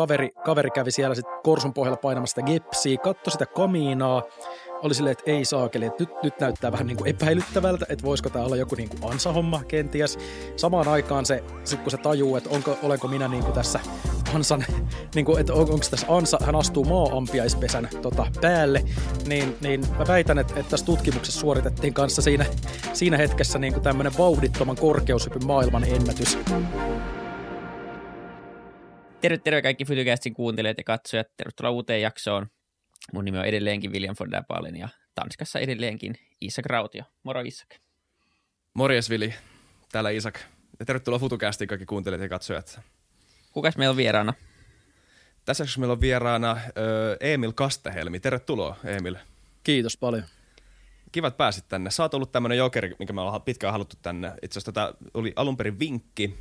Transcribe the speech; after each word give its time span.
kaveri, 0.00 0.30
kaveri 0.44 0.70
kävi 0.70 0.90
siellä 0.90 1.14
sitten 1.14 1.34
korsun 1.42 1.74
pohjalla 1.74 1.96
painamassa 1.96 2.34
sitä 2.34 2.52
gepsiä, 2.52 2.98
katsoi 2.98 3.32
sitä 3.32 3.46
kamiinaa, 3.46 4.22
oli 4.82 4.94
silleen, 4.94 5.12
että 5.12 5.30
ei 5.30 5.44
saakeli, 5.44 5.84
että 5.84 6.02
nyt, 6.02 6.10
nyt 6.22 6.40
näyttää 6.40 6.72
vähän 6.72 6.86
niin 6.86 6.96
kuin 6.96 7.10
epäilyttävältä, 7.10 7.86
että 7.88 8.04
voisiko 8.04 8.30
tämä 8.30 8.44
olla 8.44 8.56
joku 8.56 8.74
niin 8.74 8.88
kuin 8.88 9.12
ansahomma 9.12 9.62
kenties. 9.68 10.18
Samaan 10.56 10.88
aikaan 10.88 11.26
se, 11.26 11.44
sit 11.64 11.80
kun 11.80 11.90
se 11.90 11.96
tajuu, 11.96 12.36
että 12.36 12.50
onko, 12.50 12.78
olenko 12.82 13.08
minä 13.08 13.28
niin 13.28 13.42
kuin 13.42 13.52
tässä 13.52 13.80
ansan, 14.34 14.64
niin 15.14 15.24
kuin, 15.24 15.40
että 15.40 15.52
on, 15.52 15.60
onko 15.60 15.86
tässä 15.90 16.06
ansa, 16.08 16.38
hän 16.44 16.56
astuu 16.56 16.84
maa-ampiaispesän 16.84 17.88
tota, 18.02 18.26
päälle, 18.40 18.84
niin, 19.26 19.56
niin 19.60 19.80
mä 19.98 20.06
väitän, 20.08 20.38
että, 20.38 20.54
että 20.56 20.70
tässä 20.70 20.86
tutkimuksessa 20.86 21.40
suoritettiin 21.40 21.94
kanssa 21.94 22.22
siinä, 22.22 22.46
siinä 22.92 23.16
hetkessä 23.16 23.58
niin 23.58 23.72
kuin 23.72 23.82
tämmöinen 23.82 24.12
vauhdittoman 24.18 24.76
korkeushypyn 24.76 25.46
maailman 25.46 25.84
ennätys. 25.84 26.38
Terve, 29.20 29.38
terve 29.38 29.62
kaikki 29.62 29.84
Fytycastin 29.84 30.34
kuuntelijat 30.34 30.78
ja 30.78 30.84
katsojat. 30.84 31.26
Tervetuloa 31.36 31.70
uuteen 31.70 32.02
jaksoon. 32.02 32.46
Mun 33.12 33.24
nimi 33.24 33.38
on 33.38 33.44
edelleenkin 33.44 33.92
William 33.92 34.16
von 34.20 34.30
der 34.30 34.42
ja 34.76 34.88
Tanskassa 35.14 35.58
edelleenkin 35.58 36.14
Isak 36.40 36.66
Rautio. 36.66 37.02
Moro 37.22 37.40
Isak. 37.40 37.68
Morjes 38.74 39.10
Vili, 39.10 39.34
täällä 39.92 40.10
Isak. 40.10 40.38
Ja 40.78 40.86
tervetuloa 40.86 41.18
FutuCastiin 41.18 41.68
kaikki 41.68 41.86
kuuntelijat 41.86 42.22
ja 42.22 42.28
katsojat. 42.28 42.80
Kukas 43.52 43.76
meillä 43.76 43.90
on 43.90 43.96
vieraana? 43.96 44.34
Tässä 45.44 45.64
meillä 45.78 45.92
on 45.92 46.00
vieraana 46.00 46.56
Emil 47.20 47.52
Kastehelmi. 47.52 48.20
Tervetuloa 48.20 48.76
Emil. 48.84 49.16
Kiitos 49.62 49.96
paljon. 49.96 50.22
Kiva, 51.12 51.26
että 51.26 51.38
pääsit 51.38 51.68
tänne. 51.68 51.90
Sä 51.90 52.02
oot 52.02 52.14
ollut 52.14 52.32
tämmöinen 52.32 52.58
jokeri, 52.58 52.96
mikä 52.98 53.12
me 53.12 53.20
ollaan 53.20 53.42
pitkään 53.42 53.72
haluttu 53.72 53.96
tänne. 54.02 54.32
Itse 54.42 54.58
asiassa 54.58 54.72
tätä 54.72 54.94
oli 55.14 55.32
alun 55.36 55.56
perin 55.56 55.78
vinkki, 55.78 56.38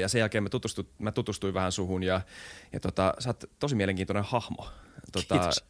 ja 0.00 0.08
sen 0.08 0.18
jälkeen 0.18 0.42
mä, 0.42 0.48
tutustuin, 0.48 0.88
mä 0.98 1.12
tutustuin 1.12 1.54
vähän 1.54 1.72
suhun 1.72 2.02
ja, 2.02 2.20
ja 2.72 2.80
tota, 2.80 3.14
sä 3.18 3.28
oot 3.28 3.44
tosi 3.58 3.74
mielenkiintoinen 3.74 4.24
hahmo. 4.24 4.68
Tota, 5.12 5.38
Kiitos. 5.38 5.64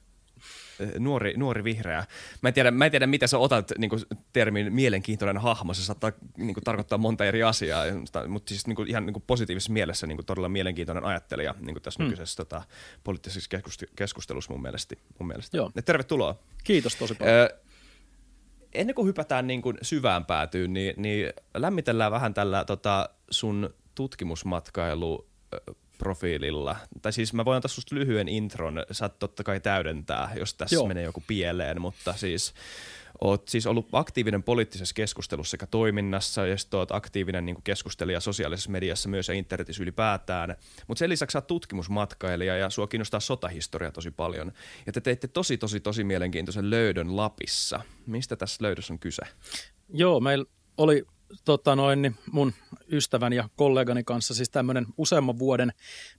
Nuori, 0.99 1.35
nuori 1.37 1.65
vihreä. 1.65 2.04
Mä 2.41 2.49
en 2.49 2.54
tiedä, 2.54 2.71
mä 2.71 2.85
en 2.85 2.91
tiedä 2.91 3.07
mitä 3.07 3.26
sä 3.26 3.38
otat 3.38 3.73
niin 3.79 3.91
kuin, 3.91 4.02
termin 4.32 4.73
mielenkiintoinen 4.73 5.43
hahmo. 5.43 5.74
Se 5.74 5.85
saattaa 5.85 6.13
niin 6.37 6.54
kuin, 6.54 6.65
tarkoittaa 6.65 6.99
monta 6.99 7.24
eri 7.24 7.43
asiaa, 7.43 7.85
mutta 8.29 8.49
siis 8.49 8.66
niin 8.66 8.76
kuin, 8.76 8.88
ihan 8.88 9.07
niin 9.07 9.15
kuin 9.15 9.24
positiivisessa 9.26 9.73
mielessä 9.73 10.07
niin 10.07 10.16
kuin, 10.16 10.26
todella 10.26 10.48
mielenkiintoinen 10.48 11.04
ajattelija 11.04 11.54
niin 11.60 11.74
kuin 11.74 11.82
tässä 11.82 12.02
mm. 12.02 12.09
nykyisessä 12.09 12.37
tota, 12.37 12.63
poliittisessa 13.04 13.51
keskustelussa 13.96 14.52
mun 14.52 14.63
mielestä. 14.63 14.95
Mun 15.19 15.26
mielestä. 15.26 15.57
Joo. 15.57 15.71
Ja 15.74 15.82
tervetuloa. 15.82 16.38
Kiitos 16.65 16.96
tosi 16.96 17.15
paljon. 17.15 17.35
Öö, 17.35 17.48
ennen 18.74 18.95
kuin 18.95 19.09
hypätään 19.09 19.46
niin 19.46 19.63
kuin 19.63 19.79
syvään 19.82 20.24
päätyyn, 20.24 20.73
niin, 20.73 20.95
niin 20.96 21.32
lämmitellään 21.54 22.13
vähän 22.13 22.35
tällä 22.35 22.65
tota, 22.65 23.09
sun 23.30 23.74
tutkimusmatkailu 23.95 25.26
profiililla. 25.98 26.76
Tai 27.02 27.12
siis 27.12 27.32
mä 27.32 27.45
voin 27.45 27.57
antaa 27.57 27.68
susta 27.68 27.95
lyhyen 27.95 28.29
intron, 28.29 28.85
saat 28.90 29.18
totta 29.18 29.45
kai 29.45 29.60
täydentää, 29.60 30.32
jos 30.38 30.54
tässä 30.54 30.76
Joo. 30.76 30.87
menee 30.87 31.02
joku 31.02 31.23
pieleen, 31.26 31.80
mutta 31.80 32.13
siis 32.13 32.54
oot 33.20 33.48
siis 33.48 33.66
ollut 33.66 33.88
aktiivinen 33.93 34.43
poliittisessa 34.43 34.95
keskustelussa 34.95 35.51
sekä 35.51 35.66
toiminnassa 35.66 36.46
ja 36.46 36.59
sitten 36.59 36.79
oot 36.79 36.93
aktiivinen 36.93 37.46
niin 37.46 37.63
keskustelija 37.65 38.20
sosiaalisessa 38.20 38.70
mediassa 38.70 39.09
myös 39.09 39.29
ja 39.29 39.35
internetissä 39.35 39.82
ylipäätään. 39.82 40.57
Mutta 40.87 40.98
sen 40.98 41.10
lisäksi 41.10 41.32
sä 41.32 41.38
oot 41.38 41.46
tutkimusmatkailija 41.46 42.57
ja 42.57 42.70
sua 42.70 42.87
kiinnostaa 42.87 43.20
sotahistoria 43.20 43.93
tosi 43.93 44.10
paljon. 44.10 44.52
Ja 44.87 44.93
te 44.93 45.01
teitte 45.01 45.29
tosi 45.29 45.59
tosi 45.59 45.80
tosi 45.80 46.04
mielenkiintoisen 46.04 46.70
löydön 46.70 47.16
Lapissa. 47.16 47.80
Mistä 48.07 48.37
tässä 48.37 48.65
löydössä 48.65 48.93
on 48.93 48.98
kyse? 48.98 49.23
Joo, 49.95 50.20
meillä 50.20 50.45
oli 50.76 51.04
tota 51.45 51.77
noin, 51.77 52.02
niin 52.02 52.15
mun 52.33 52.52
ystävän 52.93 53.33
ja 53.33 53.49
kollegani 53.57 54.05
kanssa 54.05 54.35
siis 54.35 54.51
tämmöinen 54.51 54.87
useamman 54.97 55.38
vuoden 55.38 55.73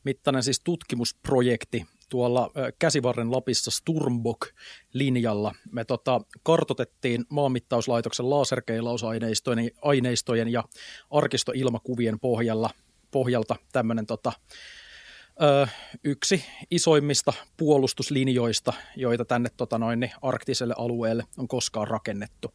mittainen 0.03 0.43
siis 0.43 0.61
tutkimusprojekti 0.63 1.85
tuolla 2.09 2.51
Käsivarren 2.79 3.31
Lapissa 3.31 3.71
Sturmbok-linjalla. 3.71 5.55
Me 5.71 5.85
tota, 5.85 6.21
kartotettiin 6.43 7.25
maanmittauslaitoksen 7.29 8.29
laserkeilausaineistojen 8.29 10.51
ja 10.51 10.63
arkistoilmakuvien 11.11 12.19
pohjalla, 12.19 12.69
pohjalta 13.11 13.55
tämmöinen 13.71 14.05
tota, 14.05 14.31
ö, 15.41 15.67
yksi 16.03 16.45
isoimmista 16.71 17.33
puolustuslinjoista, 17.57 18.73
joita 18.95 19.25
tänne 19.25 19.49
tota 19.57 19.77
noin, 19.77 19.99
niin 19.99 20.11
arktiselle 20.21 20.73
alueelle 20.77 21.23
on 21.37 21.47
koskaan 21.47 21.87
rakennettu. 21.87 22.53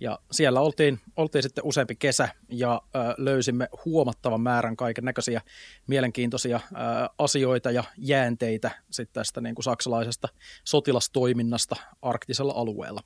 Ja 0.00 0.18
siellä 0.30 0.60
oltiin, 0.60 1.00
oltiin 1.16 1.42
sitten 1.42 1.64
useampi 1.64 1.94
kesä 1.96 2.28
ja 2.48 2.82
ö, 2.96 2.98
löysimme 3.16 3.68
huomattavan 3.84 4.40
määrän 4.40 4.76
kaiken 4.76 5.04
näköisiä 5.04 5.40
mielenkiintoisia 5.86 6.60
ö, 6.72 6.76
asioita 7.18 7.70
ja 7.70 7.84
jäänteitä 7.96 8.70
sitten 8.90 9.14
tästä 9.14 9.40
niin 9.40 9.54
kuin 9.54 9.64
saksalaisesta 9.64 10.28
sotilastoiminnasta 10.64 11.76
arktisella 12.02 12.52
alueella. 12.56 13.00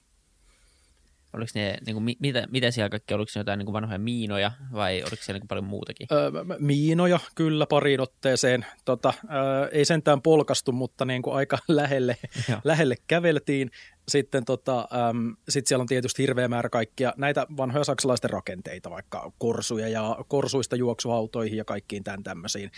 Oliko 1.32 1.50
ne, 1.54 1.78
niin 1.86 1.94
kuin, 1.94 2.16
mitä, 2.20 2.46
mitä 2.50 2.70
siellä 2.70 2.88
kaikki, 2.88 3.14
oliko 3.14 3.28
se 3.28 3.40
jotain 3.40 3.58
niin 3.58 3.66
kuin 3.66 3.72
vanhoja 3.72 3.98
miinoja 3.98 4.52
vai 4.72 5.02
oliko 5.02 5.16
siellä 5.16 5.36
niin 5.36 5.40
kuin 5.40 5.48
paljon 5.48 5.64
muutakin? 5.64 6.06
Öö, 6.12 6.30
miinoja 6.58 7.20
kyllä 7.34 7.66
pariin 7.66 8.00
otteeseen. 8.00 8.66
Tota, 8.84 9.14
öö, 9.24 9.68
ei 9.72 9.84
sentään 9.84 10.22
polkastu, 10.22 10.72
mutta 10.72 11.04
niin 11.04 11.22
kuin 11.22 11.36
aika 11.36 11.58
lähelle, 11.68 12.16
lähelle 12.64 12.96
käveltiin. 13.06 13.70
Sitten 14.08 14.44
tota, 14.44 14.88
äm, 15.10 15.36
sit 15.48 15.66
siellä 15.66 15.82
on 15.82 15.86
tietysti 15.86 16.22
hirveä 16.22 16.48
määrä 16.48 16.68
kaikkia 16.68 17.12
näitä 17.16 17.46
vanhoja 17.56 17.84
saksalaisten 17.84 18.30
rakenteita, 18.30 18.90
vaikka 18.90 19.32
korsuja 19.38 19.88
ja 19.88 20.16
korsuista 20.28 20.76
juoksuautoihin 20.76 21.58
ja 21.58 21.64
kaikkiin 21.64 22.04
tämän 22.04 22.22
tämmöisiin 22.22 22.70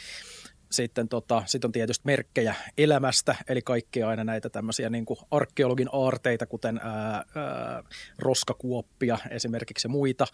sitten 0.71 1.09
tota, 1.09 1.43
sit 1.47 1.65
on 1.65 1.73
tietysti 1.73 2.03
merkkejä 2.07 2.55
elämästä, 2.79 3.35
eli 3.49 3.63
kaikkea 3.63 4.09
aina 4.09 4.25
näitä 4.25 4.51
tämmöisiä 4.51 4.91
niin 4.91 5.05
kuin 5.05 5.19
arkeologin 5.31 5.89
aarteita, 5.93 6.47
kuten 6.47 6.81
ää, 6.83 6.93
ää, 7.15 7.25
roskakuoppia 8.19 9.19
esimerkiksi 9.31 9.89
muita. 9.89 10.27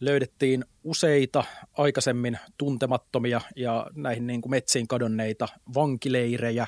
Löydettiin 0.00 0.64
useita 0.84 1.44
aikaisemmin 1.72 2.38
tuntemattomia 2.58 3.40
ja 3.56 3.86
näihin 3.94 4.26
niin 4.26 4.40
kuin 4.40 4.50
metsiin 4.50 4.88
kadonneita 4.88 5.48
vankileirejä 5.74 6.66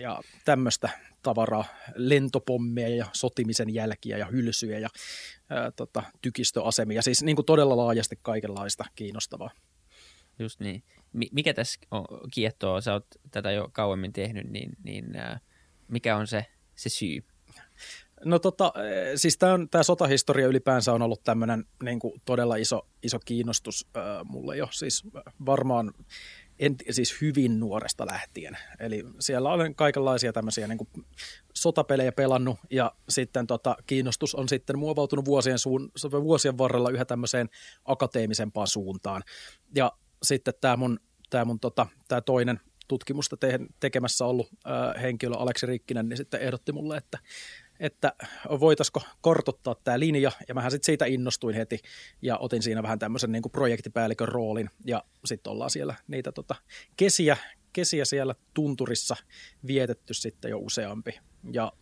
ja 0.00 0.20
tämmöistä 0.44 0.88
tavaraa, 1.22 1.64
lentopommeja 1.94 2.96
ja 2.96 3.06
sotimisen 3.12 3.74
jälkiä 3.74 4.18
ja 4.18 4.26
hylsyjä 4.26 4.78
ja 4.78 4.88
ää, 5.50 5.70
tota, 5.70 6.02
tykistöasemia, 6.22 7.02
siis 7.02 7.22
niin 7.22 7.36
kuin 7.36 7.46
todella 7.46 7.76
laajasti 7.76 8.18
kaikenlaista 8.22 8.84
kiinnostavaa. 8.94 9.50
Just 10.38 10.60
niin 10.60 10.82
mikä 11.32 11.54
tässä 11.54 11.80
on, 11.90 12.04
kiehtoo, 12.34 12.80
sä 12.80 12.92
oot 12.92 13.06
tätä 13.30 13.50
jo 13.50 13.68
kauemmin 13.72 14.12
tehnyt, 14.12 14.50
niin, 14.50 14.72
niin 14.84 15.16
äh, 15.16 15.40
mikä 15.88 16.16
on 16.16 16.26
se, 16.26 16.46
se 16.74 16.88
syy? 16.88 17.24
No 18.24 18.38
tota, 18.38 18.72
siis 19.16 19.38
tämä 19.70 19.82
sotahistoria 19.82 20.46
ylipäänsä 20.46 20.92
on 20.92 21.02
ollut 21.02 21.24
tämmöinen 21.24 21.64
niin 21.82 21.98
todella 22.24 22.56
iso, 22.56 22.88
iso 23.02 23.18
kiinnostus 23.24 23.86
äh, 23.96 24.02
mulle 24.24 24.56
jo, 24.56 24.68
siis 24.70 25.04
varmaan 25.46 25.92
en, 26.60 26.76
siis 26.90 27.20
hyvin 27.20 27.60
nuoresta 27.60 28.06
lähtien. 28.06 28.56
Eli 28.80 29.04
siellä 29.20 29.52
olen 29.52 29.74
kaikenlaisia 29.74 30.32
tämmöisiä 30.32 30.66
niin 30.66 30.78
kuin 30.78 30.88
sotapelejä 31.54 32.12
pelannut 32.12 32.58
ja 32.70 32.92
sitten 33.08 33.46
tota, 33.46 33.76
kiinnostus 33.86 34.34
on 34.34 34.48
sitten 34.48 34.78
muovautunut 34.78 35.24
vuosien, 35.24 35.58
suun, 35.58 35.92
vuosien 36.12 36.58
varrella 36.58 36.90
yhä 36.90 37.04
tämmöiseen 37.04 37.48
akateemisempaan 37.84 38.66
suuntaan. 38.66 39.22
Ja 39.74 39.92
sitten 40.22 40.54
tämä 40.60 40.76
mun, 40.76 41.00
tää 41.30 41.44
mun 41.44 41.60
tota, 41.60 41.86
tää 42.08 42.20
toinen 42.20 42.60
tutkimusta 42.88 43.36
te- 43.36 43.60
tekemässä 43.80 44.24
ollut 44.24 44.48
henkilö 45.02 45.34
Aleksi 45.36 45.66
Rikkinen, 45.66 46.08
niin 46.08 46.16
sitten 46.16 46.40
ehdotti 46.40 46.72
mulle, 46.72 46.96
että, 46.96 47.18
että 47.80 48.12
voitaisiko 48.60 49.02
kortottaa 49.20 49.74
tämä 49.74 49.98
linja, 49.98 50.32
ja 50.48 50.54
mähän 50.54 50.70
sitten 50.70 50.86
siitä 50.86 51.04
innostuin 51.04 51.54
heti, 51.54 51.78
ja 52.22 52.38
otin 52.38 52.62
siinä 52.62 52.82
vähän 52.82 52.98
tämmöisen 52.98 53.32
niin 53.32 53.42
projektipäällikön 53.52 54.28
roolin, 54.28 54.70
ja 54.84 55.04
sitten 55.24 55.50
ollaan 55.50 55.70
siellä 55.70 55.94
niitä 56.08 56.32
tota, 56.32 56.54
kesiä, 56.96 57.36
kesiä 57.72 58.04
siellä 58.04 58.34
tunturissa 58.54 59.16
vietetty 59.66 60.14
sitten 60.14 60.50
jo 60.50 60.58
useampi, 60.58 61.20
ja 61.52 61.72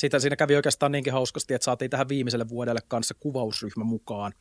sitä 0.00 0.18
siinä 0.18 0.36
kävi 0.36 0.56
oikeastaan 0.56 0.92
niinkin 0.92 1.12
hauskasti, 1.12 1.54
että 1.54 1.64
saatiin 1.64 1.90
tähän 1.90 2.08
viimeiselle 2.08 2.48
vuodelle 2.48 2.80
kanssa 2.88 3.14
kuvausryhmä 3.14 3.84
mukaan. 3.84 4.32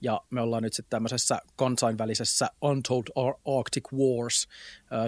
Ja 0.00 0.20
me 0.30 0.40
ollaan 0.40 0.62
nyt 0.62 0.72
sitten 0.72 0.90
tämmöisessä 0.90 1.40
kansainvälisessä 1.56 2.50
Untold 2.62 3.34
Arctic 3.58 3.92
Wars 3.92 4.48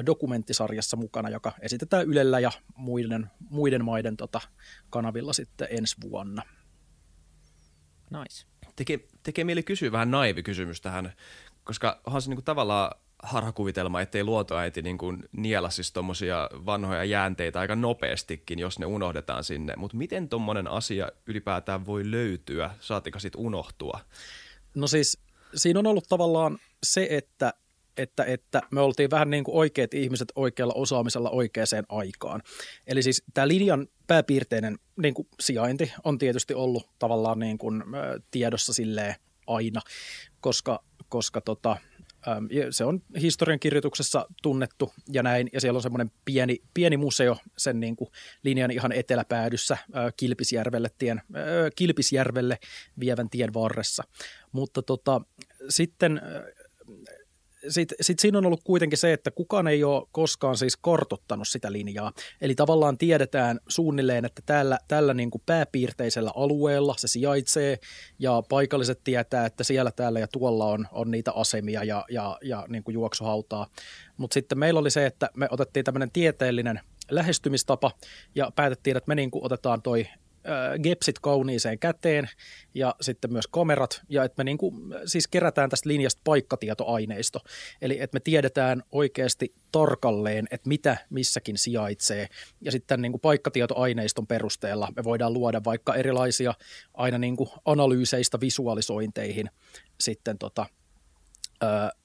dokumenttisarjassa 0.06 0.96
mukana, 0.96 1.28
joka 1.28 1.52
esitetään 1.60 2.06
Ylellä 2.06 2.40
ja 2.40 2.50
muiden, 2.76 3.30
muiden 3.50 3.84
maiden 3.84 4.16
tota, 4.16 4.40
kanavilla 4.90 5.32
sitten 5.32 5.68
ensi 5.70 5.96
vuonna. 6.00 6.42
Nice. 8.10 8.46
Tekee, 8.76 8.98
tekee 9.22 9.44
mieli 9.44 9.62
kysyä 9.62 9.92
vähän 9.92 10.10
naivi 10.10 10.42
kysymys 10.42 10.80
tähän, 10.80 11.12
koska 11.64 12.00
onhan 12.06 12.22
se 12.22 12.30
niinku 12.30 12.42
tavallaan 12.42 13.00
harhakuvitelma, 13.26 14.00
ettei 14.00 14.24
luotoäiti 14.24 14.82
niin 14.82 14.98
kuin 14.98 15.24
niela 15.32 15.70
siis 15.70 15.92
vanhoja 16.66 17.04
jäänteitä 17.04 17.60
aika 17.60 17.76
nopeastikin, 17.76 18.58
jos 18.58 18.78
ne 18.78 18.86
unohdetaan 18.86 19.44
sinne. 19.44 19.74
Mutta 19.76 19.96
miten 19.96 20.28
tuommoinen 20.28 20.68
asia 20.68 21.08
ylipäätään 21.26 21.86
voi 21.86 22.10
löytyä, 22.10 22.70
saatika 22.80 23.18
sitten 23.18 23.40
unohtua? 23.40 24.00
No 24.74 24.86
siis 24.86 25.18
siinä 25.54 25.78
on 25.78 25.86
ollut 25.86 26.08
tavallaan 26.08 26.58
se, 26.82 27.08
että 27.10 27.52
että, 27.96 28.24
että 28.24 28.62
me 28.70 28.80
oltiin 28.80 29.10
vähän 29.10 29.30
niin 29.30 29.44
kuin 29.44 29.56
oikeat 29.56 29.94
ihmiset 29.94 30.32
oikealla 30.34 30.74
osaamisella 30.76 31.30
oikeaan 31.30 31.84
aikaan. 31.88 32.42
Eli 32.86 33.02
siis 33.02 33.22
tämä 33.34 33.48
linjan 33.48 33.88
pääpiirteinen 34.06 34.78
niin 34.96 35.14
kuin 35.14 35.28
sijainti 35.40 35.92
on 36.04 36.18
tietysti 36.18 36.54
ollut 36.54 36.88
tavallaan 36.98 37.38
niin 37.38 37.58
kuin, 37.58 37.82
tiedossa 38.30 38.72
silleen 38.72 39.14
aina, 39.46 39.80
koska, 40.40 40.82
koska 41.08 41.40
tota, 41.40 41.76
se 42.70 42.84
on 42.84 43.02
historiankirjoituksessa 43.20 44.26
tunnettu 44.42 44.92
ja 45.12 45.22
näin, 45.22 45.50
ja 45.52 45.60
siellä 45.60 45.76
on 45.76 45.82
semmoinen 45.82 46.10
pieni, 46.24 46.62
pieni 46.74 46.96
museo 46.96 47.36
sen 47.56 47.80
niin 47.80 47.96
kuin 47.96 48.10
linjan 48.42 48.70
ihan 48.70 48.92
eteläpäädyssä 48.92 49.78
Kilpisjärvelle, 50.16 50.90
tien, 50.98 51.22
Kilpisjärvelle 51.76 52.58
vievän 53.00 53.30
tien 53.30 53.54
varressa. 53.54 54.04
Mutta 54.52 54.82
tota, 54.82 55.20
sitten 55.68 56.20
sitten 57.68 57.96
sit 58.00 58.18
siinä 58.18 58.38
on 58.38 58.46
ollut 58.46 58.64
kuitenkin 58.64 58.98
se, 58.98 59.12
että 59.12 59.30
kukaan 59.30 59.68
ei 59.68 59.84
ole 59.84 60.08
koskaan 60.12 60.56
siis 60.56 60.76
kartottanut 60.76 61.48
sitä 61.48 61.72
linjaa. 61.72 62.12
Eli 62.40 62.54
tavallaan 62.54 62.98
tiedetään 62.98 63.60
suunnilleen, 63.68 64.24
että 64.24 64.42
tällä, 64.46 64.78
tällä 64.88 65.14
niin 65.14 65.30
kuin 65.30 65.42
pääpiirteisellä 65.46 66.32
alueella 66.36 66.94
se 66.98 67.08
sijaitsee 67.08 67.78
ja 68.18 68.42
paikalliset 68.48 69.00
tietää, 69.04 69.46
että 69.46 69.64
siellä, 69.64 69.90
täällä 69.90 70.20
ja 70.20 70.28
tuolla 70.28 70.66
on, 70.66 70.86
on 70.92 71.10
niitä 71.10 71.32
asemia 71.32 71.84
ja, 71.84 72.04
ja, 72.10 72.38
ja 72.42 72.64
niin 72.68 72.84
kuin 72.84 72.94
juoksuhautaa. 72.94 73.66
Mutta 74.16 74.34
sitten 74.34 74.58
meillä 74.58 74.80
oli 74.80 74.90
se, 74.90 75.06
että 75.06 75.30
me 75.36 75.48
otettiin 75.50 75.84
tämmöinen 75.84 76.10
tieteellinen 76.10 76.80
lähestymistapa 77.10 77.90
ja 78.34 78.50
päätettiin, 78.56 78.96
että 78.96 79.08
me 79.08 79.14
niin 79.14 79.30
kuin 79.30 79.44
otetaan 79.44 79.82
toi 79.82 80.06
gepsit 80.82 81.18
kauniiseen 81.18 81.78
käteen 81.78 82.28
ja 82.74 82.94
sitten 83.00 83.32
myös 83.32 83.46
kamerat 83.46 84.00
ja 84.08 84.24
että 84.24 84.40
me 84.40 84.44
niin 84.44 84.58
kuin, 84.58 84.94
siis 85.06 85.28
kerätään 85.28 85.70
tästä 85.70 85.88
linjasta 85.88 86.20
paikkatietoaineisto. 86.24 87.40
Eli 87.82 88.00
että 88.00 88.16
me 88.16 88.20
tiedetään 88.20 88.82
oikeasti 88.92 89.54
tarkalleen, 89.72 90.46
että 90.50 90.68
mitä 90.68 90.96
missäkin 91.10 91.58
sijaitsee 91.58 92.28
ja 92.60 92.72
sitten 92.72 93.02
niin 93.02 93.12
kuin 93.12 93.20
paikkatietoaineiston 93.20 94.26
perusteella 94.26 94.92
me 94.96 95.04
voidaan 95.04 95.32
luoda 95.32 95.60
vaikka 95.64 95.94
erilaisia 95.94 96.54
aina 96.94 97.18
niin 97.18 97.36
kuin 97.36 97.50
analyyseistä 97.64 98.40
visualisointeihin 98.40 99.50
sitten 100.00 100.38
tota, 100.38 100.66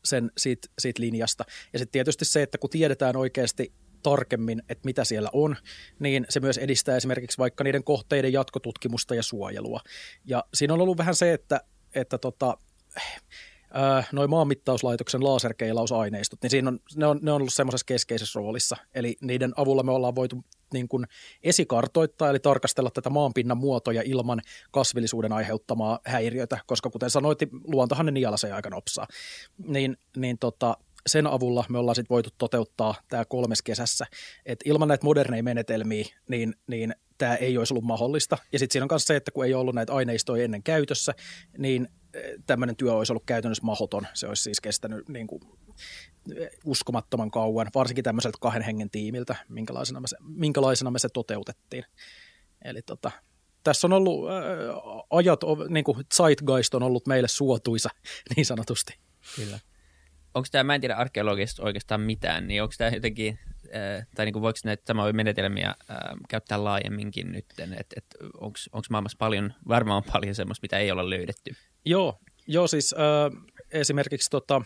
sen 0.05 0.31
siitä, 0.37 0.67
siitä 0.79 1.01
linjasta. 1.01 1.45
Ja 1.73 1.79
sitten 1.79 1.91
tietysti 1.91 2.25
se, 2.25 2.41
että 2.41 2.57
kun 2.57 2.69
tiedetään 2.69 3.15
oikeasti 3.15 3.73
tarkemmin, 4.01 4.61
että 4.69 4.85
mitä 4.85 5.03
siellä 5.03 5.29
on, 5.33 5.55
niin 5.99 6.25
se 6.29 6.39
myös 6.39 6.57
edistää 6.57 6.97
esimerkiksi 6.97 7.37
vaikka 7.37 7.63
niiden 7.63 7.83
kohteiden 7.83 8.33
jatkotutkimusta 8.33 9.15
ja 9.15 9.23
suojelua. 9.23 9.79
Ja 10.25 10.43
siinä 10.53 10.73
on 10.73 10.81
ollut 10.81 10.97
vähän 10.97 11.15
se, 11.15 11.33
että, 11.33 11.61
että 11.95 12.17
tota, 12.17 12.57
äh, 13.75 14.09
noin 14.11 14.29
maanmittauslaitoksen 14.29 15.23
laserkeilausaineistot, 15.23 16.41
niin 16.41 16.49
siinä 16.49 16.69
on, 16.69 16.79
ne, 16.95 17.05
on, 17.05 17.19
ne 17.21 17.31
on 17.31 17.41
ollut 17.41 17.53
semmoisessa 17.53 17.85
keskeisessä 17.85 18.39
roolissa. 18.39 18.77
Eli 18.95 19.15
niiden 19.21 19.53
avulla 19.55 19.83
me 19.83 19.91
ollaan 19.91 20.15
voitu 20.15 20.43
niin 20.73 20.87
kuin 20.87 21.05
esikartoittaa, 21.43 22.29
eli 22.29 22.39
tarkastella 22.39 22.91
tätä 22.91 23.09
maanpinnan 23.09 23.57
muotoja 23.57 24.01
ilman 24.05 24.41
kasvillisuuden 24.71 25.33
aiheuttamaa 25.33 25.99
häiriötä, 26.05 26.57
koska 26.65 26.89
kuten 26.89 27.09
sanoit, 27.09 27.39
luontohan 27.63 28.05
ne 28.05 28.11
nielasee 28.11 28.51
aika 28.51 28.69
nopsaa. 28.69 29.07
Niin, 29.67 29.97
niin 30.17 30.37
tota, 30.37 30.77
sen 31.07 31.27
avulla 31.27 31.65
me 31.69 31.77
ollaan 31.77 31.95
sitten 31.95 32.15
voitu 32.15 32.29
toteuttaa 32.37 32.95
tämä 33.09 33.25
kolmes 33.25 33.61
kesässä. 33.61 34.05
Et 34.45 34.59
ilman 34.65 34.87
näitä 34.87 35.05
moderneja 35.05 35.43
menetelmiä, 35.43 36.05
niin, 36.29 36.55
niin 36.67 36.95
tämä 37.17 37.35
ei 37.35 37.57
olisi 37.57 37.73
ollut 37.73 37.83
mahdollista. 37.83 38.37
Ja 38.53 38.59
sitten 38.59 38.73
siinä 38.73 38.83
on 38.83 38.87
myös 38.91 39.05
se, 39.05 39.15
että 39.15 39.31
kun 39.31 39.45
ei 39.45 39.53
ollut 39.53 39.75
näitä 39.75 39.93
aineistoja 39.93 40.43
ennen 40.43 40.63
käytössä, 40.63 41.13
niin 41.57 41.87
eh, 42.13 42.23
tämmöinen 42.45 42.75
työ 42.75 42.93
olisi 42.93 43.11
ollut 43.13 43.25
käytännössä 43.25 43.65
mahoton. 43.65 44.07
Se 44.13 44.27
olisi 44.27 44.43
siis 44.43 44.61
kestänyt 44.61 45.09
niin 45.09 45.27
kuin 45.27 45.41
eh, 46.35 46.49
uskomattoman 46.65 47.31
kauan, 47.31 47.67
varsinkin 47.75 48.03
tämmöiseltä 48.03 48.37
kahden 48.41 48.63
hengen 48.63 48.89
tiimiltä, 48.89 49.35
minkälaisena 49.49 49.99
me 49.99 50.07
se, 50.07 50.17
minkälaisena 50.21 50.91
me 50.91 50.99
se 50.99 51.09
toteutettiin. 51.13 51.85
Eli 52.65 52.81
tota, 52.81 53.11
tässä 53.63 53.87
on 53.87 53.93
ollut 53.93 54.29
ää, 54.29 54.39
ajat, 55.09 55.39
niin 55.69 55.83
kuin 55.83 56.05
zeitgeist 56.13 56.73
on 56.73 56.83
ollut 56.83 57.07
meille 57.07 57.27
suotuisa 57.27 57.89
niin 58.35 58.45
sanotusti. 58.45 58.93
Kyllä 59.35 59.59
onko 60.33 60.47
tämä, 60.51 60.63
mä 60.63 60.75
en 60.75 60.81
tiedä 60.81 60.95
arkeologista 60.95 61.63
oikeastaan 61.63 62.01
mitään, 62.01 62.47
niin 62.47 62.63
onko 62.63 62.73
tämä 62.77 62.89
jotenkin, 62.89 63.39
äh, 63.65 64.07
tai 64.15 64.25
niin 64.25 64.33
kuin 64.33 64.43
voiko 64.43 64.59
näitä 64.65 64.83
samoja 64.85 65.13
menetelmiä 65.13 65.67
äh, 65.69 65.97
käyttää 66.29 66.63
laajemminkin 66.63 67.31
nyt, 67.31 67.45
että 67.59 67.95
et, 67.97 68.05
onko 68.41 68.85
maailmassa 68.89 69.17
paljon, 69.17 69.53
varmaan 69.67 70.03
paljon 70.13 70.35
semmoista, 70.35 70.63
mitä 70.63 70.77
ei 70.77 70.91
olla 70.91 71.09
löydetty? 71.09 71.55
Joo, 71.85 72.19
joo 72.47 72.67
siis 72.67 72.93
äh, 72.93 73.41
esimerkiksi 73.71 74.29
tota, 74.29 74.61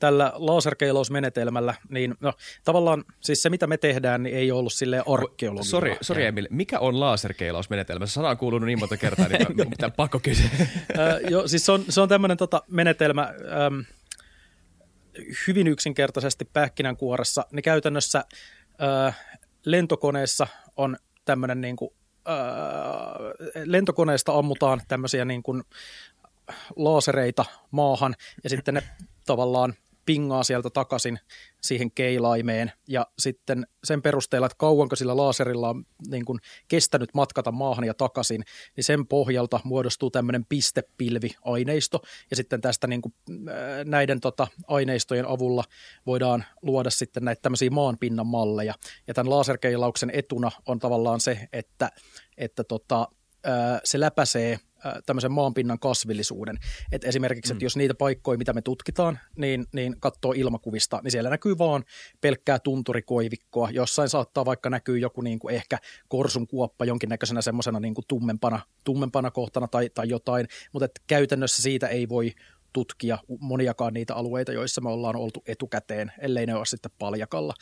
tällä 0.00 0.32
laserkeilausmenetelmällä, 0.34 1.74
niin 1.88 2.14
no, 2.20 2.32
tavallaan 2.64 3.04
siis 3.20 3.42
se, 3.42 3.50
mitä 3.50 3.66
me 3.66 3.76
tehdään, 3.76 4.22
niin 4.22 4.36
ei 4.36 4.52
ollut 4.52 4.72
sille 4.72 5.02
arkeologia. 5.06 5.70
Sori, 5.70 5.96
sori 6.00 6.24
Emil, 6.24 6.46
mikä 6.50 6.78
on 6.78 7.00
laserkeilausmenetelmä? 7.00 8.06
Se 8.06 8.12
sana 8.12 8.28
on 8.28 8.36
kuulunut 8.36 8.66
niin 8.66 8.78
monta 8.78 8.96
kertaa, 8.96 9.28
niin 9.28 9.70
pitää 9.70 9.90
pakko 9.96 10.20
kysyä. 10.20 10.50
äh, 10.54 11.30
joo, 11.30 11.48
siis 11.48 11.66
se 11.66 11.72
on, 11.72 11.84
se 11.88 12.00
on 12.00 12.08
tämmöinen 12.08 12.36
tota, 12.36 12.62
menetelmä, 12.70 13.22
ähm, 13.22 13.80
hyvin 15.46 15.66
yksinkertaisesti 15.66 16.44
pähkinänkuoressa, 16.44 17.46
niin 17.52 17.62
käytännössä 17.62 18.24
ää, 18.78 19.12
lentokoneessa 19.64 20.46
on 20.76 20.96
tämmöinen 21.24 21.60
niin 21.60 21.76
kuin, 21.76 21.90
ää, 22.24 22.36
lentokoneesta 23.64 24.38
ammutaan 24.38 24.80
tämmöisiä 24.88 25.24
niin 25.24 25.42
kuin 25.42 25.62
laasereita 26.76 27.44
maahan 27.70 28.14
ja 28.44 28.50
sitten 28.50 28.74
ne 28.74 28.82
tavallaan 29.26 29.74
pingaa 30.10 30.44
sieltä 30.44 30.70
takaisin 30.70 31.18
siihen 31.60 31.90
keilaimeen. 31.90 32.72
Ja 32.88 33.06
sitten 33.18 33.66
sen 33.84 34.02
perusteella, 34.02 34.46
että 34.46 34.56
kauanko 34.58 34.96
sillä 34.96 35.16
laaserilla 35.16 35.68
on 35.68 35.84
niin 36.08 36.24
kuin 36.24 36.38
kestänyt 36.68 37.14
matkata 37.14 37.52
maahan 37.52 37.84
ja 37.84 37.94
takaisin, 37.94 38.44
niin 38.76 38.84
sen 38.84 39.06
pohjalta 39.06 39.60
muodostuu 39.64 40.10
tämmöinen 40.10 40.44
pistepilvi-aineisto. 40.44 42.02
Ja 42.30 42.36
sitten 42.36 42.60
tästä 42.60 42.86
niin 42.86 43.02
kuin, 43.02 43.14
näiden 43.84 44.20
tota, 44.20 44.46
aineistojen 44.68 45.28
avulla 45.28 45.64
voidaan 46.06 46.44
luoda 46.62 46.90
sitten 46.90 47.24
näitä 47.24 47.42
tämmöisiä 47.42 47.70
maanpinnan 47.70 48.26
malleja. 48.26 48.74
Ja 49.06 49.14
tämän 49.14 49.30
laserkeilauksen 49.30 50.10
etuna 50.12 50.50
on 50.66 50.78
tavallaan 50.78 51.20
se, 51.20 51.48
että, 51.52 51.90
että 52.36 52.64
tota, 52.64 53.08
se 53.84 54.00
läpäisee– 54.00 54.58
tämmöisen 55.06 55.32
maanpinnan 55.32 55.78
kasvillisuuden. 55.78 56.58
Et 56.92 57.04
esimerkiksi, 57.04 57.52
mm. 57.52 57.56
että 57.56 57.64
jos 57.64 57.76
niitä 57.76 57.94
paikkoja, 57.94 58.38
mitä 58.38 58.52
me 58.52 58.62
tutkitaan, 58.62 59.18
niin, 59.36 59.66
niin 59.72 59.96
katsoo 60.00 60.32
ilmakuvista, 60.32 61.00
niin 61.02 61.10
siellä 61.10 61.30
näkyy 61.30 61.58
vaan 61.58 61.84
pelkkää 62.20 62.58
tunturikoivikkoa. 62.58 63.70
Jossain 63.70 64.08
saattaa 64.08 64.44
vaikka 64.44 64.70
näkyy 64.70 64.98
joku 64.98 65.20
niin 65.20 65.38
kuin 65.38 65.54
ehkä 65.54 65.78
korsun 66.08 66.46
kuoppa 66.46 66.84
jonkinnäköisenä 66.84 67.42
semmoisena 67.42 67.80
niin 67.80 67.94
kuin 67.94 68.04
tummempana, 68.08 68.60
tummempana 68.84 69.30
kohtana 69.30 69.68
tai, 69.68 69.90
tai 69.94 70.08
jotain, 70.08 70.46
mutta 70.72 70.84
et 70.84 71.00
käytännössä 71.06 71.62
siitä 71.62 71.88
ei 71.88 72.08
voi 72.08 72.32
tutkia 72.72 73.18
moniakaan 73.40 73.94
niitä 73.94 74.14
alueita, 74.14 74.52
joissa 74.52 74.80
me 74.80 74.88
ollaan 74.88 75.16
oltu 75.16 75.42
etukäteen, 75.46 76.12
ellei 76.18 76.46
ne 76.46 76.54
ole 76.54 76.66
sitten 76.66 76.92
paljakalla. 76.98 77.54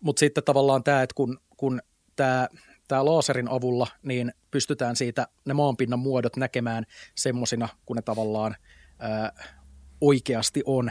Mutta 0.00 0.20
sitten 0.20 0.44
tavallaan 0.44 0.84
tämä, 0.84 1.02
että 1.02 1.14
kun, 1.14 1.38
kun 1.56 1.80
tämä 2.16 2.48
tämä 2.90 3.04
laaserin 3.04 3.50
avulla 3.50 3.86
niin 4.02 4.32
pystytään 4.50 4.96
siitä 4.96 5.28
ne 5.44 5.54
maanpinnan 5.54 5.98
muodot 5.98 6.36
näkemään 6.36 6.84
semmoisina, 7.14 7.68
kun 7.86 7.96
ne 7.96 8.02
tavallaan 8.02 8.56
ää, 8.98 9.32
oikeasti 10.00 10.62
on, 10.66 10.90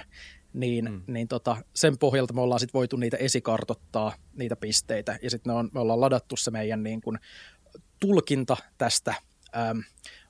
niin, 0.53 0.91
mm. 0.91 1.01
niin 1.07 1.27
tota, 1.27 1.57
sen 1.73 1.97
pohjalta 1.97 2.33
me 2.33 2.41
ollaan 2.41 2.59
sitten 2.59 2.79
voitu 2.79 2.97
niitä 2.97 3.17
esikartottaa, 3.17 4.13
niitä 4.33 4.55
pisteitä, 4.55 5.19
ja 5.21 5.29
sitten 5.29 5.53
me 5.71 5.79
ollaan 5.79 6.01
ladattu 6.01 6.35
se 6.37 6.51
meidän 6.51 6.83
niin 6.83 7.01
kun, 7.01 7.19
tulkinta 7.99 8.57
tästä 8.77 9.13
ää, 9.53 9.75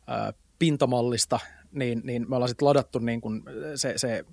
ää, 0.08 0.34
pintamallista, 0.60 1.40
niin, 1.72 2.02
niin 2.04 2.30
me 2.30 2.36
ollaan 2.36 2.50
sitten 2.50 2.68
ladattu 2.68 3.00
niin 3.00 3.22
kun 3.22 3.44
se, 3.76 3.94
se 3.98 4.26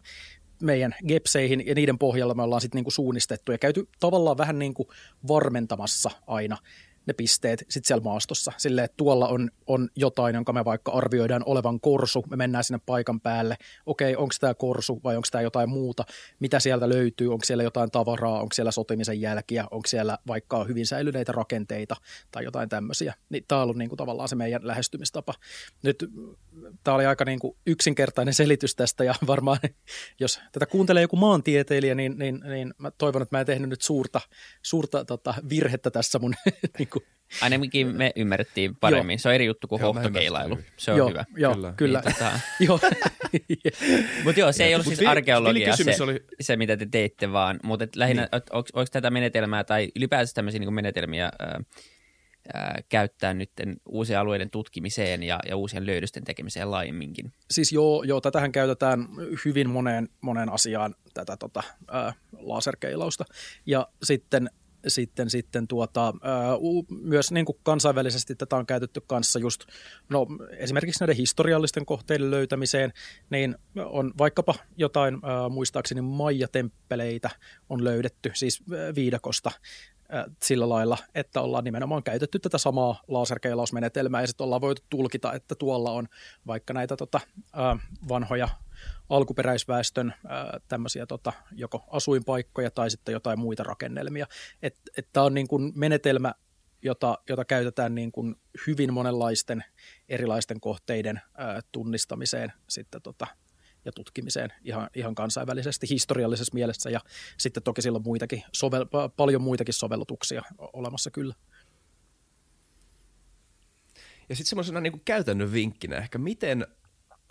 meidän 0.63 0.95
gepseihin, 1.09 1.67
ja 1.67 1.75
niiden 1.75 1.99
pohjalla 1.99 2.35
me 2.35 2.43
ollaan 2.43 2.61
sitten 2.61 2.83
niin 2.83 2.93
suunnistettu 2.93 3.53
ja 3.53 3.59
käyty 3.59 3.89
tavallaan 4.01 4.39
vähän 4.39 4.59
niin 4.59 4.75
kuin 4.75 4.89
varmentamassa 5.29 6.11
aina 6.27 6.57
ne 7.07 7.13
pisteet 7.13 7.59
sitten 7.69 7.89
siellä 7.89 8.05
maastossa. 8.05 8.53
Silleen, 8.57 8.85
että 8.85 8.97
tuolla 8.97 9.29
on, 9.29 9.51
on 9.67 9.89
jotain, 9.97 10.35
jonka 10.35 10.53
me 10.53 10.65
vaikka 10.65 10.93
arvioidaan 10.93 11.43
olevan 11.47 11.81
korsu, 11.81 12.25
me 12.31 12.37
mennään 12.37 12.65
sinne 12.65 12.81
paikan 12.87 13.21
päälle, 13.21 13.57
okei, 13.87 14.17
onko 14.17 14.35
tämä 14.41 14.55
korsu 14.55 15.01
vai 15.05 15.17
onko 15.17 15.29
tämä 15.31 15.43
jotain 15.43 15.69
muuta, 15.69 16.05
mitä 16.41 16.61
sieltä 16.61 16.89
löytyy, 16.89 17.33
onko 17.33 17.45
siellä 17.45 17.63
jotain 17.63 17.91
tavaraa, 17.91 18.41
onko 18.41 18.55
siellä 18.55 18.71
sotimisen 18.71 19.21
jälkiä, 19.21 19.65
onko 19.71 19.87
siellä 19.89 20.19
vaikka 20.27 20.65
hyvin 20.65 20.87
säilyneitä 20.87 21.33
rakenteita 21.33 21.97
tai 22.31 22.45
jotain 22.45 22.69
tämmöisiä. 22.69 23.15
Niin 23.29 23.45
tämä 23.49 23.59
on 23.59 23.63
ollut 23.63 23.77
niin 23.77 23.89
kuin 23.89 23.97
tavallaan 23.97 24.29
se 24.29 24.37
meidän 24.37 24.67
lähestymistapa. 24.67 25.35
Nyt 25.83 26.05
tämä 26.85 26.95
oli 26.95 27.07
aika 27.07 27.25
niin 27.25 27.39
kuin 27.39 27.57
yksinkertainen 27.67 28.35
selitys 28.35 28.75
tästä 28.75 29.05
ja 29.05 29.15
varmaan 29.27 29.59
jos 30.21 30.41
tätä 30.53 30.67
kuuntelee 30.67 31.03
joku 31.03 31.17
maantieteilijä, 31.17 31.95
niin, 31.95 32.19
niin, 32.19 32.41
niin 32.49 32.75
mä 32.79 32.91
toivon, 32.91 33.23
että 33.23 33.37
mä 33.37 33.41
en 33.41 33.47
tehnyt 33.47 33.71
nyt 33.71 33.83
suurta, 33.83 34.21
suurta 34.63 35.05
tota, 35.05 35.35
virhettä 35.49 35.91
tässä 35.91 36.19
mun 36.19 36.35
niin 36.79 36.89
kuin, 37.01 37.07
Ainakin 37.41 37.97
me 37.97 38.13
ymmärrettiin 38.17 38.77
paremmin. 38.77 39.15
Joo. 39.15 39.19
Se 39.19 39.29
on 39.29 39.35
eri 39.35 39.47
juttu 39.47 39.69
kuin 39.69 39.83
ymmärsin 39.83 40.65
Se 40.77 40.93
on 40.93 40.99
joo, 40.99 41.09
hyvä. 41.09 41.25
Joo, 41.37 41.55
Kyllä. 41.55 41.73
kyllä. 41.77 42.03
kyllä. 42.03 42.15
Tota, 42.15 42.41
joo. 42.67 42.81
Mutta 44.25 44.41
joo, 44.41 44.53
se 44.53 44.65
ei 44.65 44.75
ollut 44.75 44.87
siis 44.87 45.01
kysymys 45.71 45.97
se, 45.97 46.03
oli- 46.03 46.25
se, 46.41 46.57
mitä 46.57 46.77
te 46.77 46.87
teitte, 46.91 47.33
vaan 47.33 47.61
mutta 47.63 47.85
et 47.85 47.97
lähinnä, 47.97 48.23
niin. 48.23 48.43
onko, 48.51 48.69
onko 48.73 48.87
tätä 48.93 49.11
menetelmää 49.11 49.65
tai 49.65 49.89
ylipäänsä 49.97 50.35
tämmöisiä 50.35 50.61
niin 50.61 50.75
menetelmiä 50.75 51.25
ää, 51.39 51.61
ää, 52.55 52.83
käyttää 52.89 53.35
nyt 53.35 53.51
uusien 53.89 54.19
alueiden 54.19 54.51
tutkimiseen 54.51 55.23
ja, 55.23 55.41
ja 55.49 55.57
uusien 55.57 55.87
löydösten 55.87 56.25
tekemiseen 56.25 56.71
laajemminkin? 56.71 57.33
Siis 57.51 57.73
joo, 57.73 58.03
joo, 58.03 58.21
tätähän 58.21 58.53
käytetään 58.53 59.09
hyvin 59.45 59.71
moneen, 59.71 60.09
moneen 60.21 60.53
asiaan, 60.53 60.95
tätä 61.15 61.37
tota, 61.37 61.63
ää, 61.89 62.13
laserkeilausta. 62.39 63.25
Ja 63.67 63.89
sitten 64.03 64.51
sitten, 64.87 65.31
sitten 65.31 65.69
tuota, 65.69 66.15
myös 67.03 67.33
niin 67.33 67.47
kuin 67.47 67.59
kansainvälisesti 67.63 68.35
tätä 68.35 68.57
on 68.57 68.67
käytetty 68.67 69.01
kanssa 69.07 69.39
just, 69.39 69.65
no 70.09 70.27
esimerkiksi 70.57 71.01
näiden 71.01 71.17
historiallisten 71.17 71.87
kohteiden 71.87 72.31
löytämiseen, 72.31 72.93
niin 73.31 73.57
on 73.85 74.13
vaikkapa 74.19 74.55
jotain, 74.77 75.19
muistaakseni 75.51 76.01
Maija-temppeleitä 76.01 77.31
on 77.69 77.85
löydetty, 77.85 78.31
siis 78.35 78.63
viidakosta, 78.95 79.51
sillä 80.43 80.69
lailla, 80.69 80.99
että 81.15 81.41
ollaan 81.41 81.65
nimenomaan 81.65 82.03
käytetty 82.03 82.39
tätä 82.39 82.59
samaa 82.59 83.03
laserkeilausmenetelmää 83.09 84.21
ja 84.21 84.27
sitten 84.27 84.45
ollaan 84.45 84.61
voitu 84.61 84.83
tulkita, 84.91 85.33
että 85.33 85.55
tuolla 85.55 85.91
on 85.91 86.09
vaikka 86.47 86.75
näitä 86.75 86.97
tota, 86.97 87.21
vanhoja 88.09 88.49
alkuperäisväestön 89.09 90.15
tämmöisiä 90.69 91.07
tota, 91.07 91.33
joko 91.53 91.85
asuinpaikkoja 91.91 92.71
tai 92.71 92.91
sitten 92.91 93.13
jotain 93.13 93.39
muita 93.39 93.63
rakennelmia. 93.63 94.27
Että 94.63 94.81
et 94.97 95.09
tämä 95.13 95.27
on 95.27 95.35
niin 95.35 95.49
kuin 95.49 95.73
menetelmä, 95.75 96.35
jota, 96.83 97.19
jota 97.29 97.45
käytetään 97.45 97.95
niin 97.95 98.13
kuin 98.13 98.37
hyvin 98.67 98.93
monenlaisten 98.93 99.65
erilaisten 100.09 100.61
kohteiden 100.61 101.21
ää, 101.35 101.61
tunnistamiseen 101.73 102.53
sitten 102.69 103.03
tota, 103.03 103.27
ja 103.85 103.93
tutkimiseen 103.93 104.53
ihan, 104.65 104.91
ihan 104.95 105.15
kansainvälisesti 105.15 105.87
historiallisessa 105.91 106.55
mielessä 106.55 106.91
ja 106.91 107.01
sitten 107.39 107.63
toki 107.63 107.83
sillä 107.83 107.97
on 107.97 108.03
muitakin 108.05 108.43
sovel, 108.53 108.85
pa- 108.85 109.13
paljon 109.17 109.43
muitakin 109.43 109.75
sovellutuksia 109.75 110.43
olemassa 110.59 111.11
kyllä. 111.11 111.35
Ja 114.29 114.37
sitten 114.37 114.49
semmoisena 114.49 114.81
niin 114.81 115.03
käytännön 115.05 115.53
vinkkinä 115.53 115.97
ehkä, 115.97 116.19
miten 116.19 116.67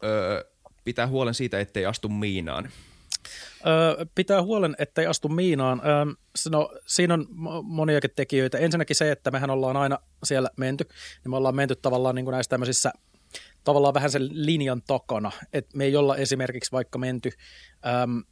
öö, 0.04 0.44
pitää 0.86 1.08
huolen 1.08 1.34
siitä, 1.34 1.60
ettei 1.60 1.86
astu 1.86 2.10
miinaan? 2.10 2.70
Öö, 3.68 4.06
pitää 4.16 4.44
huolen, 4.44 4.76
ettei 4.80 5.08
astu 5.08 5.30
miinaan. 5.30 5.82
Öö, 5.86 6.14
no, 6.50 6.70
siinä 6.86 7.14
on 7.14 7.28
mo- 7.32 7.64
moniakin 7.64 8.12
tekijöitä. 8.16 8.58
Ensinnäkin 8.58 8.96
se, 8.96 9.12
että 9.12 9.32
mehän 9.32 9.50
ollaan 9.50 9.78
aina 9.78 10.00
siellä 10.24 10.50
menty, 10.58 10.84
niin 11.24 11.30
me 11.30 11.38
ollaan 11.38 11.56
menty 11.56 11.76
tavallaan 11.76 12.16
niin 12.16 12.26
kuin 12.26 12.34
näissä 12.34 12.50
tämmöisissä 12.50 12.94
tavallaan 13.64 13.94
vähän 13.94 14.12
sen 14.12 14.30
linjan 14.32 14.82
takana. 14.88 15.32
Et 15.54 15.74
me 15.74 15.84
ei 15.86 15.96
olla 15.96 16.18
esimerkiksi 16.18 16.72
vaikka 16.72 16.98
menty 16.98 17.32
äm, 18.04 18.24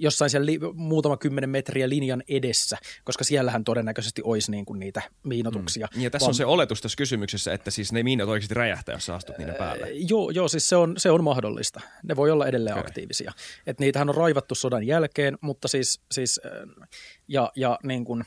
jossain 0.00 0.30
siellä 0.30 0.46
li- 0.46 0.58
muutama 0.74 1.16
kymmenen 1.16 1.50
metriä 1.50 1.88
linjan 1.88 2.22
edessä, 2.28 2.76
koska 3.04 3.24
siellähän 3.24 3.64
todennäköisesti 3.64 4.22
olisi 4.24 4.50
niin 4.50 4.64
kuin 4.64 4.80
niitä 4.80 5.02
miinotuksia. 5.22 5.88
Ja 5.96 6.10
tässä 6.10 6.28
on 6.28 6.34
se 6.34 6.44
oletus 6.44 6.80
tässä 6.80 6.96
kysymyksessä, 6.96 7.52
että 7.52 7.70
siis 7.70 7.92
ne 7.92 8.02
miinat 8.02 8.28
oikeasti 8.28 8.54
räjähtää, 8.54 8.94
jos 8.94 9.06
sä 9.06 9.14
astut 9.14 9.38
niiden 9.38 9.54
päälle. 9.54 9.90
Joo, 9.90 10.30
joo 10.30 10.48
siis 10.48 10.68
se 10.68 10.76
on, 10.76 10.94
se 10.96 11.10
on 11.10 11.24
mahdollista. 11.24 11.80
Ne 12.02 12.16
voi 12.16 12.30
olla 12.30 12.46
edelleen 12.46 12.74
okay. 12.74 12.86
aktiivisia. 12.86 13.32
Et 13.66 13.80
niitähän 13.80 14.08
on 14.08 14.14
raivattu 14.14 14.54
sodan 14.54 14.86
jälkeen, 14.86 15.38
mutta 15.40 15.68
siis, 15.68 16.00
siis 16.12 16.40
äh, 16.46 16.88
ja, 17.28 17.52
ja 17.56 17.78
niin 17.82 18.04
kuin 18.04 18.24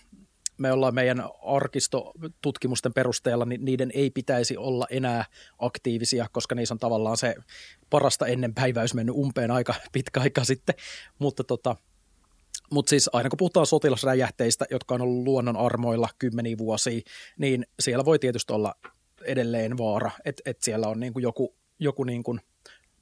me 0.62 0.72
ollaan 0.72 0.96
meidän 0.96 1.24
arkistotutkimusten 1.46 2.94
perusteella, 2.94 3.46
niin 3.46 3.66
niiden 3.66 3.92
ei 3.94 4.10
pitäisi 4.10 4.58
olla 4.58 4.88
enää 4.90 5.26
aktiivisia, 5.60 6.28
koska 6.32 6.56
niissä 6.56 6.74
on 6.74 6.80
tavallaan 6.80 7.18
se 7.18 7.36
parasta 7.90 8.28
ennen 8.28 8.54
päiväys 8.54 8.94
mennyt 8.94 9.16
umpeen 9.16 9.52
aika 9.52 9.76
pitkä 9.94 10.20
aika 10.20 10.44
sitten. 10.44 10.76
Mutta 11.20 11.44
tota, 11.44 11.76
mutta 12.72 12.90
siis 12.90 13.10
aina 13.14 13.30
kun 13.30 13.38
puhutaan 13.38 13.66
sotilasräjähteistä, 13.66 14.66
jotka 14.72 14.96
on 14.96 15.02
ollut 15.02 15.24
luonnon 15.24 15.58
armoilla 15.58 16.10
kymmeniä 16.20 16.58
vuosia, 16.58 17.02
niin 17.38 17.66
siellä 17.80 18.06
voi 18.06 18.20
tietysti 18.20 18.54
olla 18.54 18.76
edelleen 19.26 19.78
vaara, 19.78 20.12
että 20.26 20.42
et 20.46 20.62
siellä 20.62 20.88
on 20.88 21.00
niinku 21.00 21.20
joku, 21.20 21.56
joku 21.80 22.04
niinku 22.04 22.38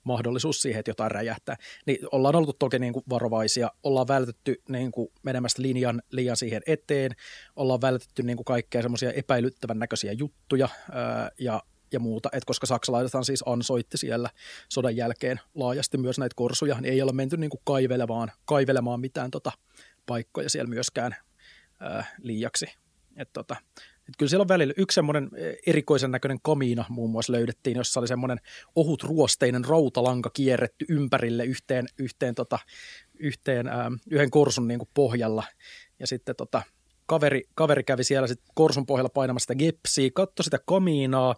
mahdollisuus 0.03 0.61
siihen, 0.61 0.79
että 0.79 0.91
jotain 0.91 1.11
räjähtää. 1.11 1.55
Niin 1.85 1.99
ollaan 2.11 2.35
oltu 2.35 2.53
toki 2.53 2.79
niinku 2.79 3.03
varovaisia, 3.09 3.71
ollaan 3.83 4.07
vältetty 4.07 4.61
niinku 4.69 5.11
menemästä 5.23 5.61
linjan 5.61 6.01
liian 6.11 6.37
siihen 6.37 6.61
eteen, 6.67 7.11
ollaan 7.55 7.81
vältetty 7.81 8.23
niinku 8.23 8.43
kaikkea 8.43 8.81
semmoisia 8.81 9.11
epäilyttävän 9.11 9.79
näköisiä 9.79 10.11
juttuja 10.11 10.69
ää, 10.91 11.29
ja 11.39 11.63
ja 11.91 11.99
muuta, 11.99 12.29
että 12.33 12.47
koska 12.47 12.67
saksalaisethan 12.67 13.25
siis 13.25 13.43
ansoitti 13.45 13.97
siellä 13.97 14.29
sodan 14.69 14.95
jälkeen 14.95 15.39
laajasti 15.55 15.97
myös 15.97 16.19
näitä 16.19 16.33
korsuja, 16.35 16.81
niin 16.81 16.93
ei 16.93 17.01
olla 17.01 17.11
menty 17.11 17.37
niin 17.37 17.49
kuin 17.49 17.61
kaivelemaan, 17.63 18.31
kaivelemaan 18.45 18.99
mitään 18.99 19.31
tota 19.31 19.51
paikkoja 20.05 20.49
siellä 20.49 20.69
myöskään 20.69 21.15
ää, 21.79 22.05
liiaksi. 22.21 22.65
Et 23.17 23.33
tota, 23.33 23.55
et 24.09 24.17
kyllä 24.17 24.29
siellä 24.29 24.41
on 24.41 24.47
välillä 24.47 24.73
yksi 24.77 24.95
semmoinen 24.95 25.29
erikoisen 25.65 26.11
näköinen 26.11 26.39
kamiina 26.41 26.85
muun 26.89 27.09
muassa 27.09 27.33
löydettiin, 27.33 27.77
jossa 27.77 27.99
oli 27.99 28.07
semmoinen 28.07 28.39
ohut 28.75 29.03
ruosteinen 29.03 29.65
rautalanka 29.65 30.29
kierretty 30.29 30.85
ympärille 30.89 31.45
yhteen, 31.45 31.87
yhteen, 31.97 32.35
tota, 32.35 32.59
yhteen 33.19 33.67
ää, 33.67 33.91
yhden 34.09 34.31
korsun 34.31 34.67
niin 34.67 34.79
kuin 34.79 34.89
pohjalla. 34.93 35.43
Ja 35.99 36.07
sitten 36.07 36.35
tota, 36.35 36.61
kaveri, 37.05 37.43
kaveri 37.55 37.83
kävi 37.83 38.03
siellä 38.03 38.27
sit 38.27 38.41
korsun 38.55 38.85
pohjalla 38.85 39.09
painamassa 39.09 39.43
sitä 39.43 39.55
gepsiä, 39.55 40.09
katsoi 40.13 40.43
sitä 40.43 40.59
kamiinaa, 40.65 41.35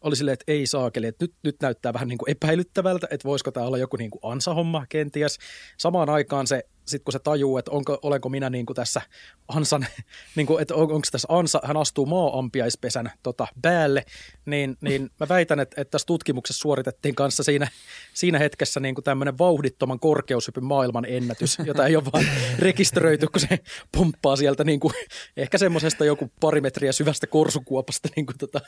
oli 0.00 0.16
silleen, 0.16 0.32
että 0.32 0.52
ei 0.52 0.66
saakeli, 0.66 1.06
että 1.06 1.24
nyt, 1.24 1.34
nyt 1.42 1.56
näyttää 1.62 1.92
vähän 1.92 2.08
niin 2.08 2.18
kuin 2.18 2.30
epäilyttävältä, 2.30 3.06
että 3.10 3.28
voisiko 3.28 3.50
tämä 3.50 3.66
olla 3.66 3.78
joku 3.78 3.96
niin 3.96 4.10
kuin 4.10 4.20
ansahomma 4.22 4.86
kenties. 4.88 5.38
Samaan 5.76 6.10
aikaan 6.10 6.46
se, 6.46 6.64
sitten 6.88 7.04
kun 7.04 7.12
se 7.12 7.18
tajuu, 7.18 7.58
että 7.58 7.70
onko, 7.70 7.98
olenko 8.02 8.28
minä 8.28 8.50
niin 8.50 8.66
kuin 8.66 8.74
tässä 8.74 9.02
ansan, 9.48 9.86
niin 10.36 10.46
kuin, 10.46 10.62
että 10.62 10.74
on, 10.74 10.82
onko 10.82 11.08
tässä 11.12 11.28
ansa, 11.30 11.60
hän 11.64 11.76
astuu 11.76 12.06
maa-ampiaispesän 12.06 13.12
tota, 13.22 13.46
päälle, 13.62 14.04
niin, 14.46 14.76
niin 14.80 15.10
mä 15.20 15.28
väitän, 15.28 15.60
että, 15.60 15.80
että 15.80 15.90
tässä 15.90 16.06
tutkimuksessa 16.06 16.60
suoritettiin 16.60 17.14
kanssa 17.14 17.42
siinä, 17.42 17.68
siinä 18.14 18.38
hetkessä 18.38 18.80
niin 18.80 18.94
kuin 18.94 19.04
tämmöinen 19.04 19.38
vauhdittoman 19.38 20.00
korkeushypyn 20.00 20.64
maailman 20.64 21.04
ennätys, 21.08 21.58
jota 21.64 21.86
ei 21.86 21.96
ole 21.96 22.04
vaan 22.12 22.24
rekisteröity, 22.58 23.26
kun 23.26 23.40
se 23.40 23.58
pomppaa 23.96 24.36
sieltä 24.36 24.64
niin 24.64 24.80
kuin, 24.80 24.94
ehkä 25.36 25.58
semmoisesta 25.58 26.04
joku 26.04 26.30
pari 26.40 26.60
metriä 26.60 26.92
syvästä 26.92 27.26
korsukuopasta 27.26 28.08
niin 28.16 28.26
kuin, 28.26 28.38
tota, 28.38 28.60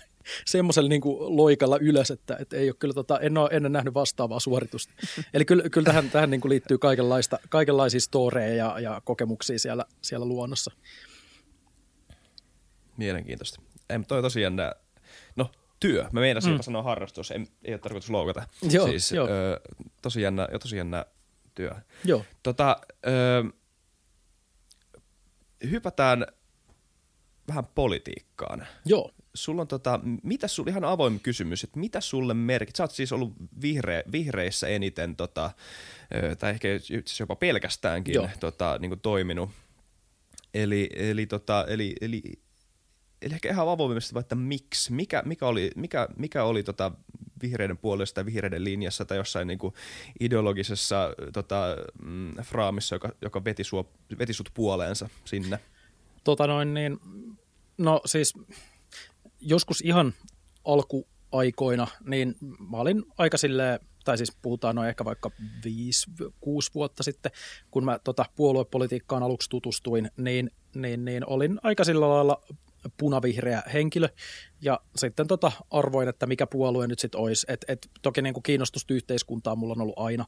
semmoisella 0.47 0.89
niin 0.89 1.01
kuin 1.01 1.20
loikalla 1.21 1.79
ylös, 1.81 2.11
että, 2.11 2.37
että 2.41 2.57
ei 2.57 2.69
ole 2.69 2.77
kyllä, 2.79 2.95
tota, 2.95 3.19
en 3.19 3.39
ole 3.39 3.49
ennen 3.53 3.73
nähnyt 3.73 3.95
vastaavaa 3.95 4.41
suoritusta. 4.41 4.95
Eli 5.35 5.45
kyllä, 5.45 5.69
kyllä 5.69 5.85
tähän, 5.85 6.11
tähän 6.11 6.31
niin 6.31 6.41
kuin 6.41 6.51
liittyy 6.51 6.79
kaikenlaista, 6.79 7.39
kaikenlaisia 7.49 8.01
storeja 8.01 8.55
ja, 8.55 8.81
ja 8.81 9.03
kokemuksia 9.05 9.59
siellä, 9.59 9.85
siellä 10.03 10.27
luonnossa. 10.27 10.71
Mielenkiintoista. 12.97 13.63
Ei, 13.91 13.99
mutta 13.99 14.15
toi 14.15 14.23
tosiaan 14.23 14.57
nää, 14.57 14.73
no 15.37 15.51
työ. 15.81 16.07
Mä 16.13 16.21
meinasin 16.21 16.51
mm. 16.51 16.55
jopa 16.55 16.63
sanoa 16.63 16.83
harrastus, 16.83 17.31
ei, 17.31 17.47
ei 17.65 17.75
ole 17.75 17.79
tarkoitus 17.79 18.11
loukata. 18.11 18.43
Joo, 18.71 18.87
siis, 18.87 19.13
joo. 19.13 19.29
Ö, 19.29 19.61
tosi 20.03 20.23
jännä, 20.23 20.49
jo 20.53 20.59
tosi 20.59 20.77
jännä 20.77 21.07
työ. 21.55 21.71
Joo. 22.05 22.25
Tota, 22.43 22.77
ö, 23.07 23.45
hypätään 25.71 26.27
vähän 27.49 27.67
politiikkaan. 27.67 28.67
Joo. 28.85 29.11
Sulla 29.35 29.63
on 29.63 29.69
tota, 29.69 30.01
mitä 30.23 30.49
sulla, 30.49 30.71
ihan 30.71 30.85
avoin 30.85 31.21
kysymys, 31.21 31.65
että 31.65 31.79
mitä 31.79 32.01
sulle 32.01 32.35
merkit? 32.35 32.77
Sä 32.77 32.85
oot 32.85 32.91
siis 32.91 33.13
ollut 33.13 33.33
vihreä, 33.63 34.03
vihreissä 34.13 34.69
eniten, 34.69 35.17
tota, 35.17 35.51
tai 36.39 36.51
ehkä 36.51 36.69
jopa 37.21 37.37
pelkästäänkin 37.37 38.15
Joo. 38.15 38.29
tota, 38.41 38.79
niin 38.81 38.91
kuin 38.91 39.01
toiminut. 39.01 39.51
Eli, 40.55 40.91
eli, 40.95 41.27
tota, 41.27 41.67
eli, 41.69 41.95
eli, 42.01 42.23
eli 43.23 43.35
ehkä 43.35 43.51
ihan 43.51 43.69
avoimesti, 43.69 44.19
että 44.19 44.35
miksi, 44.35 44.93
mikä, 44.93 45.23
mikä 45.27 45.47
oli, 45.47 45.71
mikä, 45.77 46.09
mikä 46.17 46.45
oli 46.45 46.63
tota 46.63 46.93
vihreiden 47.43 47.79
puolesta 47.79 48.15
tai 48.15 48.27
vihreiden 48.27 48.65
linjassa 48.65 49.05
tai 49.05 49.17
jossain 49.17 49.47
niin 49.47 49.59
kuin 49.59 49.75
ideologisessa 50.21 51.15
tota, 51.33 51.77
mm, 52.03 52.35
fraamissa, 52.43 52.95
joka, 52.95 53.13
joka 53.23 53.45
veti, 53.45 53.65
sua, 53.65 53.85
veti 54.19 54.33
sut 54.33 54.51
puoleensa 54.55 55.09
sinne. 55.25 55.59
Tota 56.25 56.47
noin 56.47 56.75
niin, 56.75 57.01
no 57.79 58.01
siis 58.07 58.35
joskus 59.41 59.81
ihan 59.81 60.15
alkuaikoina, 60.65 61.87
niin 62.07 62.35
mä 62.71 62.77
olin 62.77 63.05
aika 63.19 63.37
silleen, 63.37 63.81
tai 64.05 64.17
siis 64.19 64.37
puhutaan 64.43 64.77
noin 64.77 64.89
ehkä 64.89 65.05
vaikka 65.05 65.31
viisi, 65.65 66.11
kuusi 66.41 66.71
vuotta 66.75 67.03
sitten, 67.03 67.33
kun 67.71 67.85
mä 67.85 67.99
tota 68.05 68.25
puoluepolitiikkaan 68.37 69.23
aluksi 69.23 69.51
tutustuin, 69.51 70.11
niin, 70.17 70.51
niin, 70.75 71.05
niin 71.05 71.27
olin 71.27 71.61
aika 71.63 71.85
sillä 71.85 72.09
lailla 72.09 72.43
punavihreä 72.97 73.63
henkilö, 73.73 74.09
ja 74.61 74.81
sitten 74.97 75.27
tota 75.27 75.53
arvoin, 75.71 76.09
että 76.09 76.27
mikä 76.27 76.47
puolue 76.47 76.87
nyt 76.87 76.99
sitten 76.99 77.21
olisi. 77.21 77.47
Et, 77.49 77.65
et, 77.69 77.91
toki 78.03 78.23
niin 78.23 78.35
kuin 78.35 78.43
kiinnostusta 78.43 78.95
yhteiskuntaa 78.95 79.57
mulla 79.57 79.73
on 79.73 79.81
ollut 79.81 79.99
aina, 79.99 80.25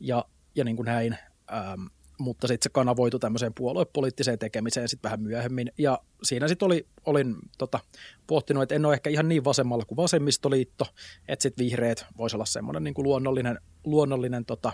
ja, 0.00 0.24
ja 0.54 0.64
niin 0.64 0.76
kuin 0.76 0.86
näin. 0.86 1.18
Ähm, 1.52 1.86
mutta 2.18 2.48
sitten 2.48 2.64
se 2.64 2.70
kanavoitu 2.72 3.18
tämmöiseen 3.18 3.54
puoluepoliittiseen 3.54 4.38
tekemiseen 4.38 4.88
sitten 4.88 5.08
vähän 5.08 5.22
myöhemmin. 5.22 5.72
Ja 5.78 5.98
siinä 6.22 6.48
sitten 6.48 6.66
oli, 6.66 6.86
olin 7.06 7.36
tota, 7.58 7.80
pohtinut, 8.26 8.62
että 8.62 8.74
en 8.74 8.86
ole 8.86 8.94
ehkä 8.94 9.10
ihan 9.10 9.28
niin 9.28 9.44
vasemmalla 9.44 9.84
kuin 9.84 9.96
vasemmistoliitto, 9.96 10.86
että 11.28 11.42
sitten 11.42 11.64
vihreät 11.64 12.06
voisi 12.18 12.36
olla 12.36 12.44
semmoinen 12.44 12.84
niin 12.84 12.94
kuin 12.94 13.02
luonnollinen, 13.02 13.58
luonnollinen 13.84 14.44
tota, 14.44 14.72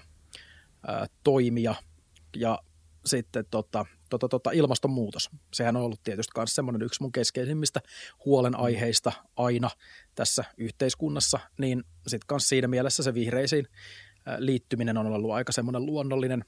ää, 0.87 1.07
toimija. 1.25 1.75
Ja 2.37 2.59
sitten 3.07 3.45
tota, 3.51 3.87
tota, 4.11 4.29
tota, 4.29 4.51
ilmastonmuutos. 4.51 5.31
Sehän 5.53 5.77
on 5.77 5.83
ollut 5.83 6.03
tietysti 6.03 6.33
myös 6.37 6.55
semmoinen 6.55 6.83
yksi 6.83 7.03
mun 7.03 7.13
keskeisimmistä 7.13 7.81
huolenaiheista 8.25 9.13
aina 9.37 9.71
tässä 10.15 10.45
yhteiskunnassa, 10.57 11.41
niin 11.59 11.85
sitten 12.07 12.27
myös 12.31 12.49
siinä 12.49 12.69
mielessä 12.69 13.03
se 13.03 13.15
vihreisiin 13.15 13.67
liittyminen 14.39 14.99
on 14.99 15.07
ollut 15.07 15.31
aika 15.31 15.53
semmoinen 15.53 15.87
luonnollinen, 15.87 16.45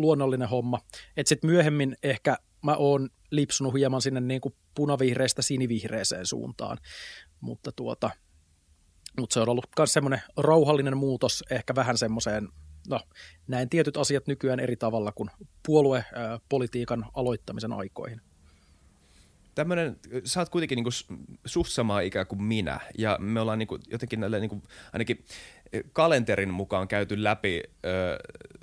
luonnollinen 0.00 0.48
homma. 0.48 0.80
Että 1.16 1.28
sitten 1.28 1.50
myöhemmin 1.50 1.96
ehkä 2.02 2.36
mä 2.62 2.74
oon 2.74 3.08
lipsunut 3.30 3.74
hieman 3.74 4.02
sinne 4.02 4.20
niin 4.20 4.40
kuin 4.40 4.54
punavihreästä 4.74 5.42
sinivihreeseen 5.42 6.26
suuntaan, 6.26 6.78
mutta 7.40 7.72
tuota, 7.72 8.10
mutta 9.20 9.34
se 9.34 9.40
on 9.40 9.48
ollut 9.48 9.66
myös 9.78 9.92
semmoinen 9.92 10.22
rauhallinen 10.36 10.96
muutos 10.96 11.44
ehkä 11.50 11.74
vähän 11.74 11.98
semmoiseen 11.98 12.48
no, 12.88 13.00
näin 13.48 13.68
tietyt 13.68 13.96
asiat 13.96 14.26
nykyään 14.26 14.60
eri 14.60 14.76
tavalla 14.76 15.12
kuin 15.12 15.30
puoluepolitiikan 15.66 17.06
aloittamisen 17.14 17.72
aikoihin. 17.72 18.20
Tämmöinen, 19.60 19.96
sä 20.24 20.40
oot 20.40 20.48
kuitenkin 20.48 20.76
niinku 20.76 20.90
suht 21.44 21.70
samaa 21.70 22.00
ikää 22.00 22.24
kuin 22.24 22.42
minä, 22.42 22.80
ja 22.98 23.16
me 23.20 23.40
ollaan 23.40 23.58
niinku 23.58 23.78
jotenkin 23.90 24.20
näille 24.20 24.40
niinku, 24.40 24.62
ainakin 24.92 25.24
kalenterin 25.92 26.54
mukaan 26.54 26.88
käyty 26.88 27.24
läpi 27.24 27.62
ö, 27.86 28.18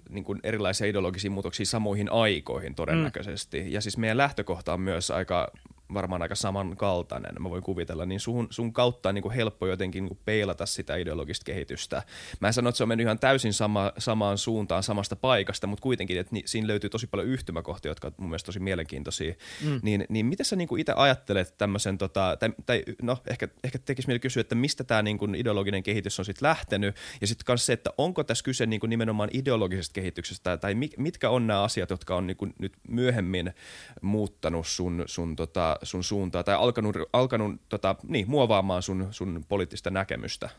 niin 0.09 0.23
kuin 0.23 0.39
erilaisia 0.43 0.87
ideologisia 0.87 1.31
muutoksia 1.31 1.65
samoihin 1.65 2.11
aikoihin 2.11 2.75
todennäköisesti. 2.75 3.61
Mm. 3.61 3.67
Ja 3.67 3.81
siis 3.81 3.97
meidän 3.97 4.17
lähtökohta 4.17 4.73
on 4.73 4.81
myös 4.81 5.11
aika 5.11 5.51
varmaan 5.93 6.21
aika 6.21 6.35
samankaltainen, 6.35 7.31
mä 7.39 7.49
voin 7.49 7.63
kuvitella, 7.63 8.05
niin 8.05 8.19
sun, 8.19 8.47
sun 8.49 8.73
kautta 8.73 9.09
on 9.09 9.15
niin 9.15 9.23
kuin 9.23 9.35
helppo 9.35 9.67
jotenkin 9.67 10.03
niin 10.03 10.09
kuin 10.09 10.19
peilata 10.25 10.65
sitä 10.65 10.95
ideologista 10.95 11.43
kehitystä. 11.43 12.03
Mä 12.39 12.47
en 12.47 12.53
sano, 12.53 12.69
että 12.69 12.77
se 12.77 12.83
on 12.83 12.87
mennyt 12.87 13.05
ihan 13.05 13.19
täysin 13.19 13.53
sama, 13.53 13.91
samaan 13.97 14.37
suuntaan 14.37 14.83
samasta 14.83 15.15
paikasta, 15.15 15.67
mutta 15.67 15.83
kuitenkin, 15.83 16.19
että 16.19 16.33
ni, 16.35 16.43
siinä 16.45 16.67
löytyy 16.67 16.89
tosi 16.89 17.07
paljon 17.07 17.27
yhtymäkohtia, 17.27 17.91
jotka 17.91 18.07
on 18.07 18.13
mun 18.17 18.29
mielestä 18.29 18.45
tosi 18.45 18.59
mielenkiintoisia. 18.59 19.33
Mm. 19.65 19.79
Niin, 19.83 20.05
niin 20.09 20.25
miten 20.25 20.45
sä 20.45 20.55
niin 20.55 20.67
kuin 20.67 20.81
itse 20.81 20.93
ajattelet 20.95 21.57
tämmöisen, 21.57 21.97
tota, 21.97 22.37
tai, 22.39 22.49
tai 22.65 22.83
no 23.01 23.17
ehkä, 23.27 23.47
ehkä 23.63 23.79
tekisi 23.79 24.07
mieli 24.07 24.19
kysyä, 24.19 24.41
että 24.41 24.55
mistä 24.55 24.83
tämä 24.83 25.01
niin 25.01 25.17
kuin 25.17 25.35
ideologinen 25.35 25.83
kehitys 25.83 26.19
on 26.19 26.25
sitten 26.25 26.47
lähtenyt, 26.47 26.95
ja 27.21 27.27
sitten 27.27 27.45
myös 27.47 27.65
se, 27.65 27.73
että 27.73 27.89
onko 27.97 28.23
tässä 28.23 28.43
kyse 28.43 28.65
niin 28.65 28.79
kuin 28.79 28.89
nimenomaan 28.89 29.29
ideologisesta 29.33 29.93
kehityksestä, 29.93 30.57
tai 30.57 30.75
mitkä 30.97 31.29
on 31.29 31.47
nämä 31.47 31.63
asiat, 31.63 31.89
jotka 31.89 32.15
on 32.15 32.27
niin 32.27 32.37
kuin 32.37 32.53
nyt 32.59 32.73
myöhemmin 32.87 33.53
muuttanut 34.01 34.67
sun, 34.67 35.03
sun 35.05 35.35
tota, 35.35 35.76
sun 35.83 36.03
suuntaa 36.03 36.43
tai 36.43 36.55
alkanut, 36.55 36.95
alkanut 37.13 37.61
tota, 37.69 37.95
niin, 38.03 38.29
muovaamaan 38.29 38.81
sun, 38.81 39.07
sun 39.11 39.45
poliittista 39.47 39.89
näkemystä 39.89 40.49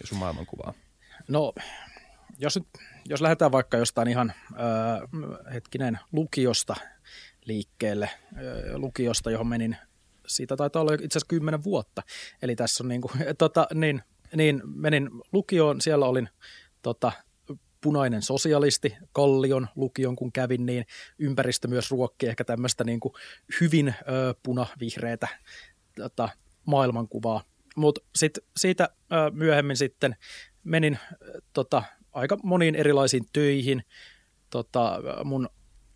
ja 0.00 0.06
sun 0.06 0.18
maailmankuvaa? 0.18 0.74
No, 1.28 1.52
jos, 2.38 2.56
nyt, 2.56 2.68
jos 3.08 3.20
lähdetään 3.20 3.52
vaikka 3.52 3.76
jostain 3.76 4.08
ihan 4.08 4.32
äh, 4.52 5.54
hetkinen 5.54 5.98
lukiosta 6.12 6.76
liikkeelle, 7.44 8.04
äh, 8.04 8.74
lukiosta, 8.74 9.30
johon 9.30 9.46
menin, 9.46 9.76
siitä 10.26 10.56
taitaa 10.56 10.82
olla 10.82 10.92
itse 10.92 11.06
asiassa 11.06 11.26
kymmenen 11.28 11.64
vuotta, 11.64 12.02
eli 12.42 12.56
tässä 12.56 12.84
on 12.84 12.88
niin 12.88 13.00
kuin, 13.00 13.12
tota, 13.38 13.66
niin, 13.74 14.02
niin 14.36 14.62
menin 14.64 15.10
lukioon, 15.32 15.80
siellä 15.80 16.06
olin 16.06 16.28
tota, 16.82 17.12
punainen 17.82 18.22
sosialisti, 18.22 18.96
Kallion 19.12 19.68
lukion 19.76 20.16
kun 20.16 20.32
kävin, 20.32 20.66
niin 20.66 20.84
ympäristö 21.18 21.68
myös 21.68 21.90
ruokki 21.90 22.26
ehkä 22.26 22.44
tämmöistä 22.44 22.84
niin 22.84 23.00
kuin 23.00 23.14
hyvin 23.60 23.88
ö, 23.88 24.34
punavihreätä 24.42 25.28
tota, 25.96 26.28
maailmankuvaa. 26.66 27.42
Mutta 27.76 28.00
siitä 28.56 28.88
ö, 29.12 29.30
myöhemmin 29.30 29.76
sitten 29.76 30.16
menin 30.64 30.98
ö, 31.12 31.40
tota, 31.52 31.82
aika 32.12 32.38
moniin 32.42 32.74
erilaisiin 32.74 33.24
töihin. 33.32 33.82
Tota, 34.50 35.00
mun 35.24 35.48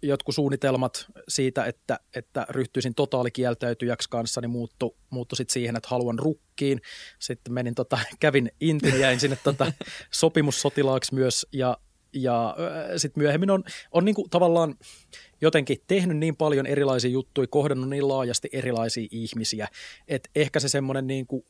jotkut 0.03 0.35
suunnitelmat 0.35 1.07
siitä, 1.29 1.65
että, 1.65 2.01
että 2.15 2.47
ryhtyisin 2.51 2.95
totaalikieltäytyjäksi 2.95 4.11
kanssa, 4.11 4.41
niin 4.41 4.51
muuttu, 4.51 4.97
muuttu 5.11 5.37
sitten 5.37 5.53
siihen, 5.53 5.77
että 5.77 5.89
haluan 5.89 6.19
rukkiin. 6.19 6.81
Sitten 7.19 7.55
menin, 7.55 7.75
tota, 7.75 7.99
kävin 8.21 8.51
Intin, 8.61 9.01
jäin 9.01 9.21
sinne 9.21 9.39
tota, 9.45 9.73
sopimussotilaaksi 10.11 11.15
myös 11.15 11.47
ja, 11.53 11.77
ja 12.13 12.57
sitten 12.97 13.23
myöhemmin 13.23 13.51
on, 13.51 13.65
on 13.93 14.05
niinku 14.05 14.29
tavallaan 14.31 14.75
jotenkin 15.41 15.79
tehnyt 15.87 16.17
niin 16.17 16.37
paljon 16.37 16.67
erilaisia 16.67 17.11
juttuja, 17.11 17.47
kohdannut 17.47 17.89
niin 17.89 18.09
laajasti 18.09 18.49
erilaisia 18.53 19.09
ihmisiä, 19.11 19.69
että 20.09 20.31
ehkä 20.35 20.61
se 20.61 20.69
semmoinen 20.69 21.07
niinku 21.07 21.45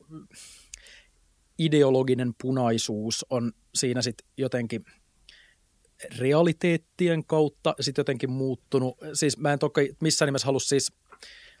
ideologinen 1.59 2.33
punaisuus 2.41 3.25
on 3.29 3.51
siinä 3.75 4.01
sitten 4.01 4.27
jotenkin– 4.37 4.85
realiteettien 6.17 7.25
kautta 7.25 7.75
sitten 7.79 7.99
jotenkin 7.99 8.31
muuttunut. 8.31 8.97
Siis 9.13 9.37
mä 9.37 9.53
en 9.53 9.59
toki 9.59 9.95
missään 10.01 10.27
nimessä 10.27 10.45
halua 10.45 10.59
siis 10.59 10.91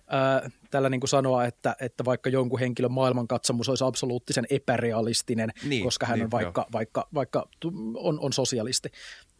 ää, 0.07 0.49
tällä 0.71 0.89
niin 0.89 0.99
kuin 0.99 1.09
sanoa, 1.09 1.45
että, 1.45 1.75
että 1.81 2.05
vaikka 2.05 2.29
jonkun 2.29 2.59
henkilön 2.59 2.91
maailmankatsomus 2.91 3.69
olisi 3.69 3.83
absoluuttisen 3.83 4.45
epärealistinen, 4.49 5.49
niin, 5.63 5.83
koska 5.83 6.05
hän 6.05 6.19
niin, 6.19 6.25
on 6.25 6.31
vaikka, 6.31 6.65
vaikka, 6.71 7.07
vaikka 7.13 7.49
on, 7.95 8.19
on 8.19 8.33
sosialisti. 8.33 8.89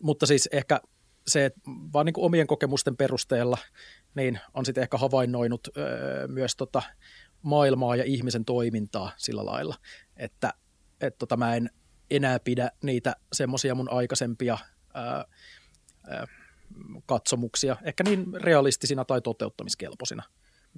Mutta 0.01 0.25
siis 0.25 0.49
ehkä 0.51 0.81
se, 1.27 1.45
että 1.45 1.61
vaan 1.93 2.05
niin 2.05 2.13
kuin 2.13 2.25
omien 2.25 2.47
kokemusten 2.47 2.97
perusteella 2.97 3.57
niin 4.15 4.39
on 4.53 4.65
sitten 4.65 4.81
ehkä 4.81 4.97
havainnoinut 4.97 5.67
öö, 5.77 6.27
myös 6.27 6.55
tota 6.55 6.81
maailmaa 7.41 7.95
ja 7.95 8.03
ihmisen 8.03 8.45
toimintaa 8.45 9.11
sillä 9.17 9.45
lailla, 9.45 9.75
että 10.17 10.53
et 11.01 11.17
tota 11.17 11.37
mä 11.37 11.55
en 11.55 11.69
enää 12.11 12.39
pidä 12.39 12.71
niitä 12.83 13.15
semmoisia 13.33 13.75
mun 13.75 13.91
aikaisempia 13.91 14.57
ää, 14.97 15.25
ää, 16.07 16.27
katsomuksia, 17.05 17.77
ehkä 17.83 18.03
niin 18.03 18.25
realistisina 18.33 19.05
tai 19.05 19.21
toteuttamiskelpoisina. 19.21 20.23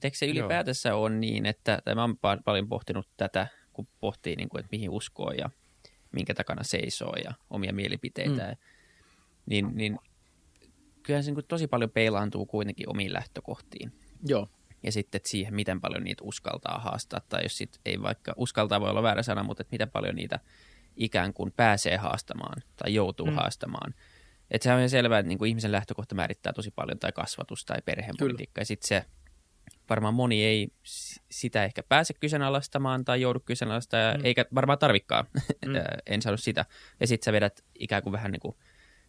Eikö 0.03 0.17
se 0.17 0.27
ylipäätänsä 0.27 0.89
Joo. 0.89 1.01
ole 1.01 1.15
niin, 1.15 1.45
että 1.45 1.81
tai 1.85 1.95
mä 1.95 2.01
oon 2.01 2.17
paljon 2.45 2.69
pohtinut 2.69 3.09
tätä, 3.17 3.47
kun 3.73 3.87
pohtii, 3.99 4.35
niin 4.35 4.49
kuin, 4.49 4.59
että 4.59 4.69
mihin 4.71 4.89
uskoo 4.89 5.31
ja 5.31 5.49
minkä 6.11 6.33
takana 6.33 6.63
seisoo 6.63 7.15
ja 7.23 7.33
omia 7.49 7.73
mielipiteitä, 7.73 8.47
mm. 8.47 8.57
niin, 9.45 9.69
niin 9.73 9.99
kyllähän 11.03 11.23
se 11.23 11.31
niin 11.31 11.45
tosi 11.47 11.67
paljon 11.67 11.89
peilaantuu 11.89 12.45
kuitenkin 12.45 12.89
omiin 12.89 13.13
lähtökohtiin. 13.13 13.91
Joo. 14.27 14.47
Ja 14.83 14.91
sitten 14.91 15.19
että 15.19 15.29
siihen, 15.29 15.55
miten 15.55 15.81
paljon 15.81 16.03
niitä 16.03 16.23
uskaltaa 16.23 16.79
haastaa, 16.79 17.21
tai 17.29 17.43
jos 17.43 17.57
sit 17.57 17.79
ei 17.85 18.01
vaikka, 18.01 18.33
uskaltaa 18.37 18.81
voi 18.81 18.89
olla 18.89 19.03
väärä 19.03 19.23
sana, 19.23 19.43
mutta 19.43 19.61
että 19.61 19.73
miten 19.73 19.91
paljon 19.91 20.15
niitä 20.15 20.39
ikään 20.95 21.33
kuin 21.33 21.51
pääsee 21.51 21.97
haastamaan 21.97 22.61
tai 22.75 22.93
joutuu 22.93 23.25
mm. 23.25 23.33
haastamaan. 23.33 23.93
Että 24.51 24.63
se 24.63 24.73
on 24.73 24.79
ihan 24.79 24.89
selvää, 24.89 25.19
että 25.19 25.27
niin 25.27 25.37
kuin 25.37 25.49
ihmisen 25.49 25.71
lähtökohta 25.71 26.15
määrittää 26.15 26.53
tosi 26.53 26.71
paljon 26.71 26.99
tai 26.99 27.11
kasvatus 27.11 27.65
tai 27.65 27.77
perhepolitiikka. 27.85 28.61
Ja 28.61 28.65
sitten 28.65 28.87
se 28.87 29.05
varmaan 29.89 30.13
moni 30.13 30.43
ei 30.43 30.67
sitä 31.31 31.63
ehkä 31.63 31.83
pääse 31.83 32.13
kyseenalaistamaan 32.13 33.05
tai 33.05 33.21
joudu 33.21 33.39
kyseenalaistamaan, 33.39 34.17
mm. 34.17 34.25
eikä 34.25 34.45
varmaan 34.55 34.79
tarvikkaa. 34.79 35.25
Mm. 35.65 35.73
en 36.13 36.21
sano 36.21 36.37
sitä. 36.37 36.65
Ja 36.99 37.07
sitten 37.07 37.25
sä 37.25 37.31
vedät 37.31 37.65
ikään 37.79 38.03
kuin 38.03 38.13
vähän 38.13 38.31
niin 38.31 38.39
kuin 38.39 38.55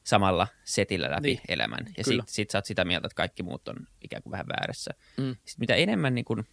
samalla 0.05 0.49
setillä 0.65 1.11
läpi 1.11 1.29
niin. 1.29 1.41
elämän. 1.49 1.87
Ja 1.97 2.05
sitten 2.05 2.25
sit 2.27 2.51
sä 2.51 2.59
oot 2.59 2.65
sitä 2.65 2.85
mieltä, 2.85 3.07
että 3.07 3.17
kaikki 3.17 3.43
muut 3.43 3.69
on 3.69 3.77
ikään 4.03 4.23
kuin 4.23 4.31
vähän 4.31 4.49
väärässä. 4.49 4.91
Mm. 5.17 5.37
Sitten 5.45 5.61
mitä 5.61 5.75
enemmän 5.75 6.15
niin 6.15 6.25
kuin 6.25 6.47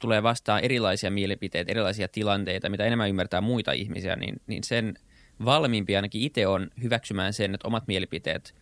tulee 0.00 0.22
vastaan 0.22 0.64
erilaisia 0.64 1.10
mielipiteitä, 1.10 1.70
erilaisia 1.70 2.08
tilanteita, 2.08 2.68
mitä 2.68 2.84
enemmän 2.84 3.08
ymmärtää 3.08 3.40
muita 3.40 3.72
ihmisiä, 3.72 4.16
niin, 4.16 4.36
niin 4.46 4.64
sen 4.64 4.94
valmiimpi 5.44 5.96
ainakin 5.96 6.22
itse 6.22 6.46
on 6.46 6.70
hyväksymään 6.82 7.32
sen, 7.32 7.54
että 7.54 7.68
omat 7.68 7.86
mielipiteet 7.86 8.54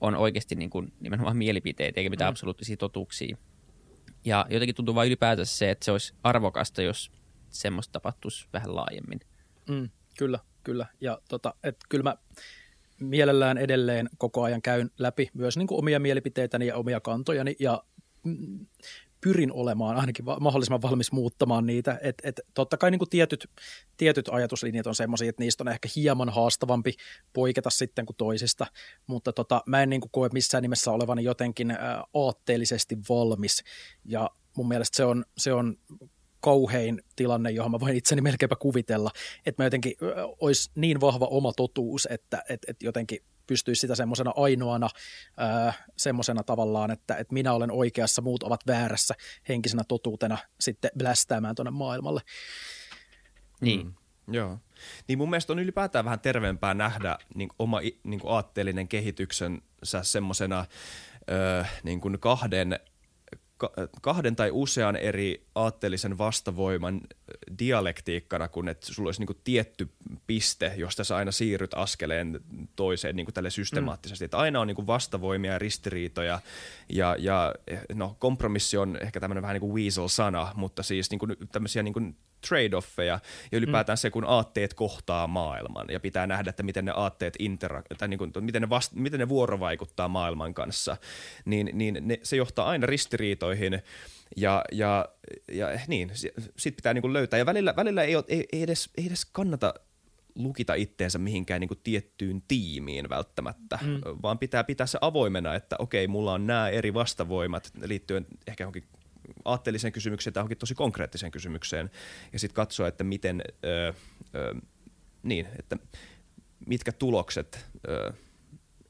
on 0.00 0.16
oikeasti 0.16 0.54
niin 0.54 0.70
kuin 0.70 0.92
nimenomaan 1.00 1.36
mielipiteitä 1.36 2.00
eikä 2.00 2.10
mitään 2.10 2.28
mm. 2.28 2.32
absoluuttisia 2.32 2.76
totuuksia. 2.76 3.36
Ja 4.24 4.46
jotenkin 4.50 4.74
tuntuu 4.74 4.94
vain 4.94 5.06
ylipäätänsä 5.06 5.56
se, 5.56 5.70
että 5.70 5.84
se 5.84 5.92
olisi 5.92 6.14
arvokasta, 6.22 6.82
jos 6.82 7.10
semmoista 7.50 7.92
tapahtuisi 7.92 8.48
vähän 8.52 8.76
laajemmin. 8.76 9.20
Mm, 9.68 9.90
kyllä, 10.18 10.38
kyllä. 10.64 10.86
Ja 11.00 11.20
tota, 11.28 11.54
et 11.62 11.76
kyllä 11.88 12.02
mä 12.02 12.16
mielellään 13.00 13.58
edelleen 13.58 14.08
koko 14.18 14.42
ajan 14.42 14.62
käyn 14.62 14.90
läpi 14.98 15.30
myös 15.34 15.56
niin 15.56 15.66
kuin 15.66 15.78
omia 15.78 16.00
mielipiteitäni 16.00 16.66
ja 16.66 16.76
omia 16.76 17.00
kantojani 17.00 17.56
ja 17.58 17.84
mm, 18.24 18.66
pyrin 19.20 19.52
olemaan 19.52 19.96
ainakin 19.96 20.24
mahdollisimman 20.40 20.82
valmis 20.82 21.12
muuttamaan 21.12 21.66
niitä. 21.66 21.98
Et, 22.02 22.14
et, 22.22 22.40
totta 22.54 22.76
kai 22.76 22.90
niin 22.90 22.98
kuin 22.98 23.08
tietyt, 23.08 23.50
tietyt 23.96 24.28
ajatuslinjat 24.32 24.86
on 24.86 24.94
sellaisia, 24.94 25.28
että 25.28 25.42
niistä 25.42 25.64
on 25.64 25.68
ehkä 25.68 25.88
hieman 25.96 26.28
haastavampi 26.28 26.94
poiketa 27.32 27.70
sitten 27.70 28.06
kuin 28.06 28.16
toisista, 28.16 28.66
mutta 29.06 29.32
tota, 29.32 29.62
mä 29.66 29.82
en 29.82 29.90
niin 29.90 30.00
kuin 30.00 30.10
koe 30.10 30.28
missään 30.32 30.62
nimessä 30.62 30.90
olevani 30.90 31.24
jotenkin 31.24 31.76
aatteellisesti 32.14 32.98
valmis. 33.08 33.64
Ja 34.04 34.30
mun 34.56 34.68
mielestä 34.68 34.96
se 34.96 35.04
on, 35.04 35.24
se 35.38 35.52
on 35.52 35.76
kauhein 36.40 37.02
tilanne, 37.16 37.50
johon 37.50 37.70
mä 37.70 37.80
voin 37.80 37.96
itseni 37.96 38.20
melkeinpä 38.20 38.56
kuvitella, 38.56 39.10
että 39.46 39.62
mä 39.62 39.66
jotenkin 39.66 39.94
olisi 40.40 40.70
niin 40.74 41.00
vahva 41.00 41.26
oma 41.26 41.52
totuus, 41.52 42.08
että 42.10 42.42
et, 42.48 42.60
et 42.68 42.82
jotenkin 42.82 43.18
pystyisi 43.50 43.80
sitä 43.80 43.94
semmoisena 43.94 44.32
ainoana 44.36 44.88
semmoisena 45.96 46.42
tavallaan, 46.42 46.90
että, 46.90 47.14
että 47.14 47.34
minä 47.34 47.52
olen 47.52 47.70
oikeassa, 47.70 48.22
muut 48.22 48.42
ovat 48.42 48.60
väärässä 48.66 49.14
henkisenä 49.48 49.82
totuutena 49.88 50.38
sitten 50.60 50.90
blästäämään 50.98 51.54
tuonne 51.54 51.70
maailmalle. 51.70 52.20
Niin. 53.60 53.86
Mm. 53.86 53.94
Joo. 54.34 54.58
Niin 55.08 55.18
mun 55.18 55.30
mielestä 55.30 55.52
on 55.52 55.58
ylipäätään 55.58 56.04
vähän 56.04 56.20
terveempää 56.20 56.74
nähdä 56.74 57.18
niin 57.34 57.48
oma 57.58 57.80
niin 58.04 58.20
aatteellinen 58.24 58.88
kehityksensä 58.88 60.02
semmoisena 60.02 60.64
niin 61.82 62.00
kahden 62.20 62.80
kahden 64.02 64.36
tai 64.36 64.50
usean 64.52 64.96
eri 64.96 65.46
aatteellisen 65.54 66.18
vastavoiman 66.18 67.00
dialektiikkana, 67.58 68.48
kun 68.48 68.68
että 68.68 68.86
sulla 68.86 69.08
olisi 69.08 69.24
niin 69.24 69.40
tietty 69.44 69.88
piste, 70.26 70.72
josta 70.76 71.04
sä 71.04 71.16
aina 71.16 71.32
siirryt 71.32 71.74
askeleen 71.74 72.40
toiseen 72.76 73.16
niin 73.16 73.26
tälle 73.34 73.50
systemaattisesti. 73.50 74.24
Mm. 74.24 74.26
Että 74.26 74.38
aina 74.38 74.60
on 74.60 74.66
niin 74.66 74.86
vastavoimia 74.86 75.52
ja 75.52 75.58
ristiriitoja 75.58 76.40
ja, 76.88 77.16
ja 77.18 77.54
no, 77.94 78.16
kompromissi 78.18 78.76
on 78.76 78.98
ehkä 79.00 79.20
tämmöinen 79.20 79.42
vähän 79.42 79.54
niin 79.54 79.60
kuin 79.60 79.74
weasel-sana, 79.74 80.52
mutta 80.54 80.82
siis 80.82 81.10
niin 81.10 81.20
tämmöisiä 81.52 81.82
niin 81.82 82.16
trade-offeja 82.48 83.20
ja 83.52 83.58
ylipäätään 83.58 83.94
mm. 83.94 84.00
se, 84.00 84.10
kun 84.10 84.24
aatteet 84.24 84.74
kohtaa 84.74 85.26
maailman 85.26 85.86
ja 85.90 86.00
pitää 86.00 86.26
nähdä, 86.26 86.50
että 86.50 86.62
miten 86.62 86.84
ne 86.84 86.92
aatteet 86.96 87.36
intera- 87.42 87.96
tai 87.98 88.08
niin 88.08 88.18
kuin, 88.18 88.32
miten, 88.40 88.62
ne 88.62 88.68
vast- 88.68 88.94
miten 88.94 89.20
ne 89.20 89.28
vuorovaikuttaa 89.28 90.08
maailman 90.08 90.54
kanssa, 90.54 90.96
niin, 91.44 91.70
niin 91.72 91.98
ne, 92.00 92.20
se 92.22 92.36
johtaa 92.36 92.66
aina 92.66 92.86
ristiriitoihin 92.86 93.82
ja, 94.36 94.64
ja, 94.72 95.08
ja 95.52 95.68
niin, 95.88 96.10
sit 96.56 96.76
pitää 96.76 96.94
niin 96.94 97.02
kuin 97.02 97.12
löytää 97.12 97.38
ja 97.38 97.46
välillä, 97.46 97.76
välillä 97.76 98.02
ei, 98.02 98.16
ole, 98.16 98.24
ei, 98.28 98.48
ei, 98.52 98.62
edes, 98.62 98.90
ei 98.98 99.06
edes 99.06 99.24
kannata 99.24 99.74
lukita 100.34 100.74
itteensä 100.74 101.18
mihinkään 101.18 101.60
niin 101.60 101.68
kuin 101.68 101.80
tiettyyn 101.84 102.42
tiimiin 102.48 103.08
välttämättä, 103.08 103.78
mm. 103.82 104.00
vaan 104.22 104.38
pitää 104.38 104.64
pitää 104.64 104.86
se 104.86 104.98
avoimena, 105.00 105.54
että 105.54 105.76
okei, 105.78 106.08
mulla 106.08 106.32
on 106.32 106.46
nämä 106.46 106.68
eri 106.68 106.94
vastavoimat 106.94 107.70
liittyen 107.84 108.26
ehkä 108.46 108.64
johonkin 108.64 108.84
aatteelliseen 109.44 109.92
kysymykseen 109.92 110.34
tai 110.34 110.40
johonkin 110.40 110.58
tosi 110.58 110.74
konkreettiseen 110.74 111.32
kysymykseen 111.32 111.90
ja 112.32 112.38
sitten 112.38 112.54
katsoa, 112.54 112.88
että 112.88 113.04
miten, 113.04 113.42
ö, 113.64 113.94
ö, 114.34 114.54
niin, 115.22 115.46
että 115.58 115.76
mitkä 116.66 116.92
tulokset 116.92 117.66
ö, 117.88 118.12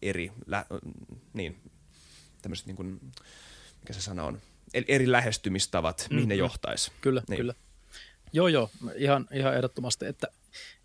eri, 0.02 0.32
lä, 0.46 0.66
niin, 1.32 1.60
tämmöiset 2.42 2.66
niin 2.66 2.76
kuin, 2.76 3.00
mikä 3.80 3.92
se 3.92 4.00
sana 4.00 4.24
on, 4.24 4.40
eri 4.74 5.12
lähestymistavat, 5.12 5.98
mm-hmm. 5.98 6.14
mihin 6.14 6.28
ne 6.28 6.34
mm-hmm. 6.34 6.44
johtaisi. 6.44 6.92
Kyllä, 7.00 7.22
niin. 7.28 7.36
kyllä. 7.36 7.54
Joo, 8.32 8.48
joo, 8.48 8.70
ihan, 8.94 9.26
ihan 9.32 9.54
ehdottomasti, 9.56 10.06
että 10.06 10.26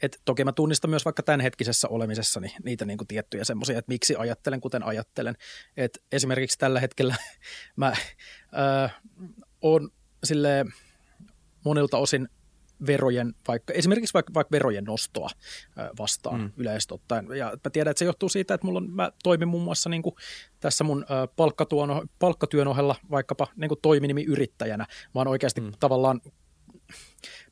et 0.02 0.22
toki 0.26 0.44
mä 0.44 0.52
tunnistan 0.52 0.90
myös 0.90 1.06
vaikka 1.06 1.24
tämänhetkisessä 1.24 1.88
olemisessani 1.88 2.56
niitä 2.64 2.86
niin 2.86 2.98
kuin 2.98 3.08
tiettyjä 3.08 3.44
semmoisia, 3.44 3.78
että 3.80 3.92
miksi 3.92 4.16
ajattelen 4.16 4.62
kuten 4.62 4.84
ajattelen. 4.84 5.38
Et 5.78 6.04
esimerkiksi 6.12 6.58
tällä 6.58 6.80
hetkellä 6.80 7.16
mä 7.76 7.88
äh, 7.88 9.02
on 9.74 9.90
sille 10.24 10.66
monilta 11.66 11.98
osin 11.98 12.30
verojen, 12.88 13.34
vaikka, 13.48 13.74
esimerkiksi 13.74 14.14
vaikka, 14.14 14.34
vaikka 14.34 14.52
verojen 14.52 14.84
nostoa 14.84 15.30
vastaan 16.00 16.42
mm. 16.42 16.52
yleisesti 16.58 16.94
ottaen. 16.94 17.28
Ja 17.38 17.46
mä 17.64 17.70
tiedän, 17.70 17.92
että 17.92 18.00
se 18.00 18.06
johtuu 18.06 18.30
siitä, 18.30 18.54
että 18.54 18.68
mulla 18.68 18.78
on, 18.78 18.92
mä 18.92 19.12
toimin 19.24 19.48
muun 19.48 19.64
muassa 19.64 19.90
niin 19.90 20.02
kuin 20.02 20.16
tässä 20.60 20.84
mun 20.84 21.06
palkkatuon, 21.36 22.08
palkkatyön 22.20 22.68
ohella 22.68 22.96
vaikkapa 23.12 23.48
niin 23.56 23.70
kuin 23.70 23.80
toiminimiyrittäjänä. 23.82 24.86
Mä 25.16 25.20
oon 25.20 25.28
oikeasti 25.28 25.62
mm. 25.62 25.72
tavallaan 25.80 26.22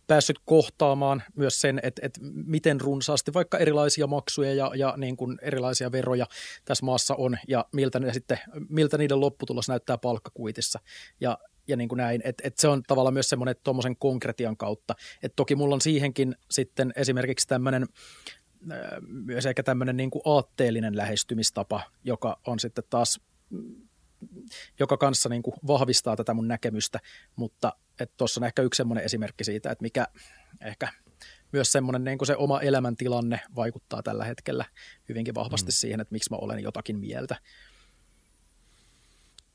päässyt 0.07 0.39
kohtaamaan 0.45 1.23
myös 1.35 1.61
sen, 1.61 1.79
että, 1.83 2.01
että 2.05 2.19
miten 2.45 2.81
runsaasti 2.81 3.33
vaikka 3.33 3.57
erilaisia 3.57 4.07
maksuja 4.07 4.53
ja, 4.53 4.71
ja 4.75 4.93
niin 4.97 5.17
kuin 5.17 5.37
erilaisia 5.41 5.91
veroja 5.91 6.25
tässä 6.65 6.85
maassa 6.85 7.15
on 7.15 7.37
ja 7.47 7.65
miltä, 7.71 7.99
ne 7.99 8.13
sitten, 8.13 8.39
miltä 8.69 8.97
niiden 8.97 9.19
lopputulos 9.19 9.67
näyttää 9.67 9.97
palkkakuitissa. 9.97 10.79
Ja 11.21 11.37
ja 11.67 11.77
niin 11.77 11.89
kuin 11.89 11.97
näin, 11.97 12.21
että 12.23 12.47
et 12.47 12.57
se 12.57 12.67
on 12.67 12.83
tavallaan 12.87 13.13
myös 13.13 13.29
semmoinen 13.29 13.55
tuommoisen 13.63 13.95
konkretian 13.95 14.57
kautta. 14.57 14.95
Et 15.23 15.33
toki 15.35 15.55
mulla 15.55 15.75
on 15.75 15.81
siihenkin 15.81 16.35
sitten 16.51 16.93
esimerkiksi 16.95 17.47
tämmöinen 17.47 17.85
myös 19.07 19.45
ehkä 19.45 19.63
tämmöinen 19.63 19.97
niin 19.97 20.11
kuin 20.11 20.21
aatteellinen 20.25 20.97
lähestymistapa, 20.97 21.81
joka 22.03 22.39
on 22.47 22.59
sitten 22.59 22.83
taas 22.89 23.19
joka 24.79 24.97
kanssa 24.97 25.29
niin 25.29 25.43
kuin 25.43 25.53
vahvistaa 25.67 26.15
tätä 26.15 26.33
mun 26.33 26.47
näkemystä, 26.47 26.99
mutta 27.35 27.73
tuossa 28.17 28.39
on 28.39 28.45
ehkä 28.45 28.61
yksi 28.61 28.77
semmoinen 28.77 29.05
esimerkki 29.05 29.43
siitä, 29.43 29.71
että 29.71 29.81
mikä 29.81 30.07
ehkä 30.61 30.87
myös 31.51 31.71
semmoinen 31.71 32.03
niin 32.03 32.17
kuin 32.17 32.27
se 32.27 32.35
oma 32.35 32.61
elämäntilanne 32.61 33.39
vaikuttaa 33.55 34.03
tällä 34.03 34.25
hetkellä 34.25 34.65
hyvinkin 35.09 35.35
vahvasti 35.35 35.71
mm. 35.71 35.73
siihen, 35.73 35.99
että 35.99 36.11
miksi 36.11 36.29
mä 36.29 36.37
olen 36.37 36.63
jotakin 36.63 36.99
mieltä. 36.99 37.35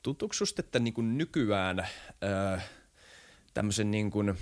Tuntuuko 0.02 0.32
susta, 0.32 0.60
että 0.60 0.78
niin 0.78 0.94
kuin 0.94 1.18
nykyään 1.18 1.78
öö, 2.24 2.58
tämmöisen 3.54 3.90
niin 3.90 4.10
kuin, 4.10 4.38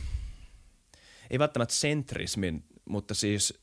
ei 1.31 1.39
välttämättä 1.39 1.75
sentrismin, 1.75 2.65
mutta 2.85 3.15
siis 3.15 3.55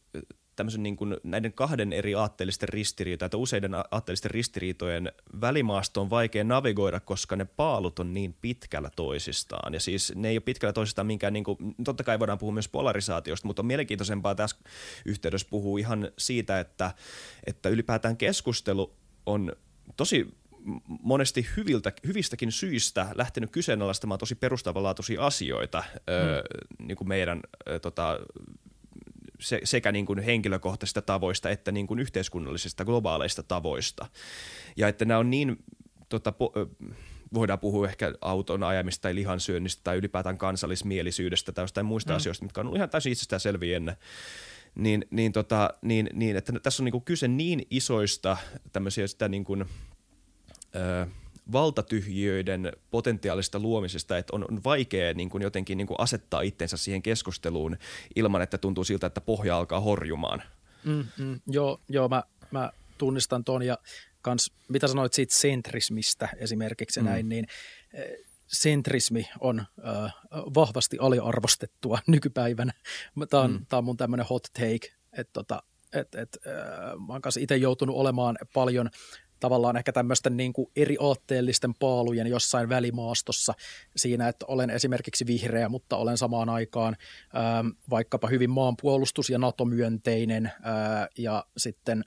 tämmöisen 0.56 0.84
niin 0.84 0.96
kuin 0.96 1.18
näiden 1.24 1.54
kahden 1.54 1.94
eri 1.94 2.16
aatteellisten 2.16 2.70
ristiriitojen 2.70 3.32
tai 3.32 3.40
useiden 3.40 3.72
aatteellisten 3.92 4.32
ristiriitojen 4.32 5.12
välimaasto 5.42 6.02
on 6.02 6.10
vaikea 6.10 6.44
navigoida, 6.44 7.00
koska 7.00 7.36
ne 7.36 7.46
paalut 7.46 8.00
on 8.00 8.14
niin 8.14 8.34
pitkällä 8.42 8.90
toisistaan. 8.96 9.74
Ja 9.74 9.80
siis 9.80 10.14
ne 10.16 10.30
ei 10.30 10.36
ole 10.36 10.42
pitkällä 10.42 10.74
toisistaan 10.74 11.08
minkään, 11.08 11.34
niin 11.34 11.44
kuin, 11.44 11.58
totta 11.84 12.04
kai 12.04 12.20
voidaan 12.20 12.38
puhua 12.38 12.54
myös 12.54 12.68
polarisaatiosta, 12.70 13.48
mutta 13.48 13.62
on 13.62 13.66
mielenkiintoisempaa 13.66 14.36
tässä 14.36 14.58
yhteydessä 15.06 15.48
puhua 15.50 15.80
ihan 15.80 16.12
siitä, 16.18 16.60
että, 16.60 16.94
että 17.48 17.70
ylipäätään 17.70 18.18
keskustelu 18.18 18.94
on 19.26 19.54
tosi 19.98 20.28
monesti 20.88 21.48
hyviltä, 21.58 21.92
hyvistäkin 22.08 22.52
syistä 22.52 23.08
lähtenyt 23.16 23.52
kyseenalaistamaan 23.52 24.20
tosi 24.20 24.36
perustavanlaatuisia 24.36 25.26
asioita 25.26 25.84
mm. 25.90 26.14
ö, 26.14 26.44
niin 26.80 26.98
kuin 26.98 27.08
meidän 27.08 27.42
ö, 27.68 27.80
tota, 27.80 28.20
se, 29.40 29.62
sekä 29.64 29.92
niin 29.92 30.06
kuin 30.06 30.20
henkilökohtaisista 30.20 31.02
tavoista 31.02 31.50
että 31.50 31.72
niin 31.72 31.88
kuin 31.88 32.00
yhteiskunnallisista 32.00 32.86
globaaleista 32.86 33.44
tavoista. 33.44 34.06
Ja 34.78 34.88
että 34.88 35.06
nämä 35.06 35.20
on 35.20 35.30
niin, 35.30 35.58
tota, 36.10 36.32
po, 36.32 36.54
voidaan 37.34 37.60
puhua 37.60 37.88
ehkä 37.88 38.14
auton 38.22 38.64
ajamista 38.64 39.02
tai 39.02 39.16
lihansyönnistä 39.16 39.82
tai 39.84 39.98
ylipäätään 39.98 40.38
kansallismielisyydestä 40.38 41.52
tai 41.52 41.64
jostain 41.64 41.86
muista 41.86 42.14
mm. 42.14 42.18
asioista, 42.18 42.46
mitkä 42.46 42.62
on 42.62 42.76
ihan 42.76 42.90
täysin 42.90 43.12
itsestään 43.12 43.40
selviä 43.40 43.78
ennen. 43.78 43.96
Niin, 44.76 45.06
niin, 45.12 45.32
tota, 45.32 45.70
niin, 45.82 46.10
niin, 46.14 46.38
että 46.38 46.54
tässä 46.64 46.84
on 46.84 46.86
niin 46.86 46.92
kuin 46.92 47.04
kyse 47.04 47.28
niin 47.28 47.68
isoista 47.70 48.38
tämmöisiä 48.72 49.08
sitä 49.08 49.30
niin 49.30 49.44
kuin, 49.44 49.66
ö, 50.76 51.08
valtatyhjiöiden 51.52 52.72
potentiaalista 52.92 53.60
luomisesta, 53.60 54.18
että 54.18 54.36
on, 54.36 54.46
on 54.52 54.64
vaikea 54.64 55.14
niin 55.14 55.30
kuin 55.30 55.44
jotenkin 55.44 55.78
niin 55.78 55.88
kuin 55.88 56.00
asettaa 56.00 56.42
itsensä 56.42 56.78
siihen 56.78 57.02
keskusteluun 57.02 57.78
ilman, 58.16 58.42
että 58.42 58.58
tuntuu 58.58 58.84
siltä, 58.84 59.08
että 59.08 59.22
pohja 59.22 59.58
alkaa 59.58 59.80
horjumaan. 59.80 60.44
Mm, 60.84 61.06
mm, 61.18 61.40
joo, 61.48 61.82
joo 61.90 62.10
mä, 62.10 62.24
mä 62.52 62.72
tunnistan 62.98 63.44
ton 63.44 63.64
ja 63.64 63.78
kans, 64.22 64.52
mitä 64.68 64.88
sanoit 64.88 65.14
siitä 65.14 65.36
sentrismistä 65.36 66.30
esimerkiksi 66.38 67.00
mm. 67.00 67.06
näin, 67.06 67.30
niin 67.30 67.46
eh, 67.94 68.18
sentrismi 68.48 69.30
on 69.40 69.60
äh, 69.60 70.14
vahvasti 70.56 70.98
aliarvostettua 71.00 72.00
nykypäivänä. 72.08 72.74
Tämä 73.30 73.44
on, 73.44 73.52
mm. 73.52 73.66
tää 73.70 73.78
on 73.78 73.86
mun 73.86 73.98
tämmöinen 73.98 74.26
hot 74.30 74.44
take, 74.44 74.94
että 75.18 75.34
tota, 75.34 75.64
et, 75.94 76.16
et, 76.16 76.38
äh, 76.48 77.08
mä 77.08 77.14
oon 77.14 77.22
itse 77.40 77.58
joutunut 77.58 77.96
olemaan 77.96 78.38
paljon 78.54 78.90
tavallaan 79.44 79.78
ehkä 79.78 79.92
tämmöisten 79.92 80.38
niin 80.38 80.54
kuin 80.54 80.72
eri 80.76 80.98
aatteellisten 81.00 81.74
paalujen 81.74 82.28
jossain 82.28 82.70
välimaastossa 82.70 83.54
siinä, 83.96 84.28
että 84.28 84.46
olen 84.48 84.70
esimerkiksi 84.70 85.28
vihreä, 85.28 85.70
mutta 85.70 85.98
olen 85.98 86.18
samaan 86.18 86.50
aikaan 86.50 86.96
ää, 87.34 87.64
vaikkapa 87.90 88.28
hyvin 88.28 88.50
maanpuolustus- 88.50 89.30
ja 89.30 89.38
NATO-myönteinen 89.38 90.52
ää, 90.62 91.08
ja 91.18 91.46
sitten 91.58 92.04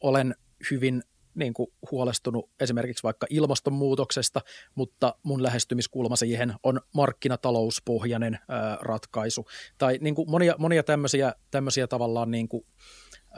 olen 0.00 0.34
hyvin 0.70 1.02
niin 1.34 1.54
kuin 1.54 1.72
huolestunut 1.90 2.50
esimerkiksi 2.60 3.02
vaikka 3.02 3.26
ilmastonmuutoksesta, 3.30 4.40
mutta 4.74 5.14
mun 5.22 5.42
lähestymiskulma 5.42 6.16
siihen 6.16 6.54
on 6.62 6.80
markkinatalouspohjainen 6.94 8.38
ää, 8.48 8.78
ratkaisu. 8.80 9.46
Tai 9.78 9.98
niin 10.00 10.14
kuin 10.14 10.30
monia, 10.30 10.54
monia 10.58 10.82
tämmöisiä, 10.82 11.34
tämmöisiä 11.50 11.86
tavallaan 11.86 12.30
niin 12.30 12.48
kuin, 12.48 12.66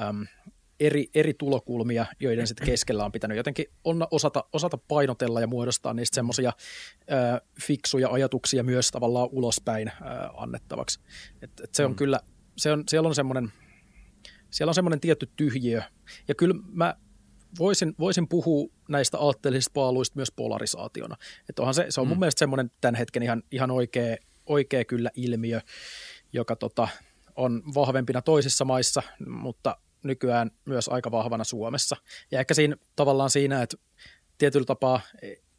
äm, 0.00 0.26
eri, 0.80 1.06
eri 1.14 1.34
tulokulmia, 1.34 2.06
joiden 2.20 2.46
sitten 2.46 2.66
keskellä 2.66 3.04
on 3.04 3.12
pitänyt 3.12 3.36
jotenkin 3.36 3.66
on, 3.84 4.06
osata, 4.10 4.44
osata 4.52 4.78
painotella 4.78 5.40
ja 5.40 5.46
muodostaa 5.46 5.94
niistä 5.94 6.14
semmoisia 6.14 6.52
fiksuja 7.66 8.08
ajatuksia 8.08 8.62
myös 8.62 8.90
tavallaan 8.90 9.28
ulospäin 9.32 9.88
ää, 9.88 10.30
annettavaksi. 10.36 11.00
Et, 11.42 11.50
et 11.64 11.74
se 11.74 11.84
on 11.84 11.90
mm. 11.90 11.96
kyllä, 11.96 12.20
se 12.56 12.72
on, 12.72 12.84
siellä 12.88 13.08
on 13.08 13.14
semmoinen 13.14 13.52
siellä 14.50 14.70
on 14.70 14.74
semmoinen 14.74 15.00
tietty 15.00 15.30
tyhjiö. 15.36 15.82
Ja 16.28 16.34
kyllä 16.34 16.54
mä 16.72 16.96
voisin, 17.58 17.94
voisin 17.98 18.28
puhua 18.28 18.68
näistä 18.88 19.18
aatteellisista 19.18 19.72
paaluista 19.74 20.16
myös 20.16 20.32
polarisaationa. 20.36 21.16
Että 21.48 21.62
onhan 21.62 21.74
se, 21.74 21.86
se 21.88 22.00
on 22.00 22.08
mun 22.08 22.16
mm. 22.16 22.20
mielestä 22.20 22.38
semmoinen 22.38 22.70
tämän 22.80 22.94
hetken 22.94 23.22
ihan, 23.22 23.42
ihan 23.50 23.70
oikea, 23.70 24.16
oikea 24.46 24.84
kyllä 24.84 25.10
ilmiö, 25.14 25.60
joka 26.32 26.56
tota, 26.56 26.88
on 27.36 27.62
vahvempina 27.74 28.22
toisissa 28.22 28.64
maissa, 28.64 29.02
mutta 29.26 29.76
nykyään 30.06 30.50
myös 30.64 30.88
aika 30.88 31.10
vahvana 31.10 31.44
Suomessa. 31.44 31.96
Ja 32.30 32.40
ehkä 32.40 32.54
siinä 32.54 32.76
tavallaan 32.96 33.30
siinä, 33.30 33.62
että 33.62 33.76
tietyllä 34.38 34.66
tapaa 34.66 35.00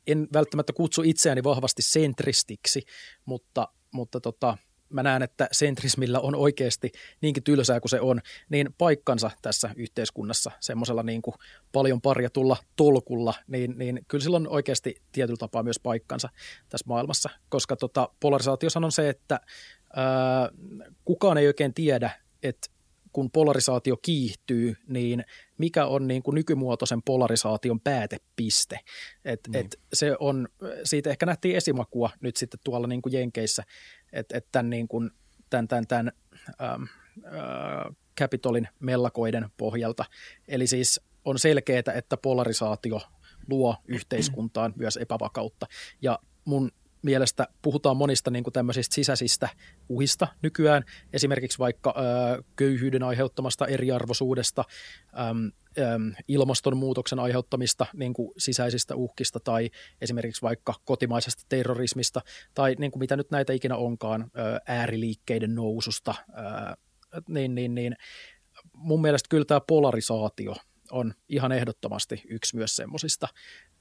en 0.08 0.28
välttämättä 0.34 0.74
kutsu 0.74 1.02
itseäni 1.06 1.44
vahvasti 1.44 1.82
sentristiksi, 1.82 2.86
mutta, 3.26 3.68
mutta 3.92 4.20
tota, 4.20 4.58
mä 4.90 5.04
näen, 5.04 5.24
että 5.24 5.48
sentrismillä 5.52 6.20
on 6.20 6.36
oikeasti 6.36 6.92
niinkin 7.22 7.44
tylsää 7.44 7.80
kuin 7.80 7.90
se 7.90 8.02
on, 8.02 8.22
niin 8.50 8.70
paikkansa 8.78 9.32
tässä 9.42 9.70
yhteiskunnassa 9.76 10.52
semmoisella 10.60 11.04
niin 11.04 11.22
kuin 11.22 11.36
paljon 11.72 12.02
parjatulla 12.02 12.58
tolkulla, 12.76 13.34
niin, 13.48 13.78
niin 13.78 14.00
kyllä 14.08 14.24
sillä 14.24 14.38
on 14.38 14.48
oikeasti 14.48 15.02
tietyllä 15.12 15.38
tapaa 15.38 15.64
myös 15.64 15.80
paikkansa 15.80 16.30
tässä 16.70 16.86
maailmassa, 16.88 17.30
koska 17.50 17.76
tota, 17.76 18.10
polarisaatio 18.20 18.70
on 18.76 18.92
se, 18.92 19.10
että 19.10 19.40
ää, 19.96 20.50
kukaan 21.06 21.38
ei 21.38 21.48
oikein 21.48 21.74
tiedä, 21.74 22.12
että 22.44 22.77
kun 23.14 23.32
polarisaatio 23.32 23.98
kiihtyy, 23.98 24.76
niin 24.88 25.24
mikä 25.58 25.86
on 25.86 26.08
niin 26.08 26.24
kuin 26.24 26.36
nykymuotoisen 26.36 27.04
polarisaation 27.04 27.80
päätepiste. 27.80 28.80
Et, 29.26 29.40
niin. 29.48 29.66
et 29.66 29.80
se 29.94 30.16
on, 30.20 30.48
siitä 30.84 31.10
ehkä 31.10 31.26
nähtiin 31.26 31.56
esimakua 31.56 32.10
nyt 32.22 32.38
sitten 32.38 32.60
tuolla 32.64 32.88
niin 32.88 33.02
kuin 33.02 33.14
Jenkeissä, 33.14 33.64
että 34.14 34.38
et 34.38 34.48
tämän, 34.52 34.70
niin 34.70 34.88
kuin, 34.88 35.12
tämän, 35.50 35.68
tämän, 35.68 35.88
tämän 35.88 36.12
ähm, 36.62 36.84
äh, 37.26 37.96
Capitolin 38.20 38.68
mellakoiden 38.80 39.50
pohjalta. 39.58 40.06
Eli 40.48 40.68
siis 40.68 41.02
on 41.26 41.40
selkeää, 41.40 41.84
että 41.96 42.18
polarisaatio 42.18 43.02
luo 43.50 43.76
yhteiskuntaan 43.88 44.74
myös 44.76 44.98
epävakautta. 44.98 45.66
Ja 46.02 46.20
mun 46.46 46.72
mielestä 47.02 47.48
puhutaan 47.62 47.98
monista 47.98 48.32
niin 48.32 48.44
kuin 48.44 48.54
tämmöisistä 48.54 48.96
sisäisistä 48.96 49.50
uhista 49.90 50.28
nykyään, 50.42 50.84
esimerkiksi 51.14 51.60
vaikka 51.60 51.94
ö, 51.98 52.44
köyhyyden 52.56 53.04
aiheuttamasta 53.04 53.68
eriarvoisuudesta, 53.68 54.64
äm, 55.20 55.52
äm, 55.94 56.14
ilmastonmuutoksen 56.28 57.20
aiheuttamista 57.20 57.86
niin 57.94 58.14
kuin 58.14 58.32
sisäisistä 58.38 58.96
uhkista 58.96 59.40
tai 59.40 59.70
esimerkiksi 60.02 60.42
vaikka 60.42 60.74
kotimaisesta 60.86 61.44
terrorismista 61.50 62.22
tai 62.54 62.76
niin 62.80 62.92
kuin 62.92 63.00
mitä 63.00 63.16
nyt 63.16 63.32
näitä 63.32 63.54
ikinä 63.54 63.76
onkaan, 63.76 64.22
ö, 64.22 64.60
ääriliikkeiden 64.68 65.56
noususta, 65.56 66.16
ö, 66.30 66.76
niin, 67.30 67.56
niin, 67.56 67.76
niin 67.76 67.96
mun 68.74 69.02
mielestä 69.02 69.28
kyllä 69.30 69.46
tämä 69.46 69.62
polarisaatio 69.68 70.56
on 70.92 71.14
ihan 71.30 71.52
ehdottomasti 71.52 72.22
yksi 72.30 72.56
myös 72.56 72.76
semmoisista 72.76 73.28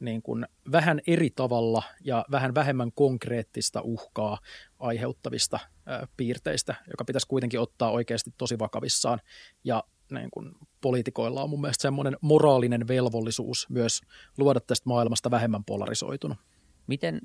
niin 0.00 0.22
kuin 0.22 0.46
vähän 0.72 1.00
eri 1.06 1.30
tavalla 1.30 1.82
ja 2.04 2.24
vähän 2.30 2.54
vähemmän 2.54 2.92
konkreettista 2.92 3.80
uhkaa 3.80 4.38
aiheuttavista 4.78 5.58
ää, 5.86 6.08
piirteistä, 6.16 6.74
joka 6.90 7.04
pitäisi 7.04 7.26
kuitenkin 7.26 7.60
ottaa 7.60 7.90
oikeasti 7.90 8.34
tosi 8.38 8.58
vakavissaan. 8.58 9.20
Ja 9.64 9.84
niin 10.10 10.30
kuin 10.30 10.52
poliitikoilla 10.80 11.42
on 11.42 11.50
mun 11.50 11.60
mielestä 11.60 11.82
semmoinen 11.82 12.16
moraalinen 12.20 12.88
velvollisuus 12.88 13.66
myös 13.70 14.00
luoda 14.38 14.60
tästä 14.60 14.88
maailmasta 14.88 15.30
vähemmän 15.30 15.64
polarisoitunut. 15.64 16.38
Miten 16.86 17.20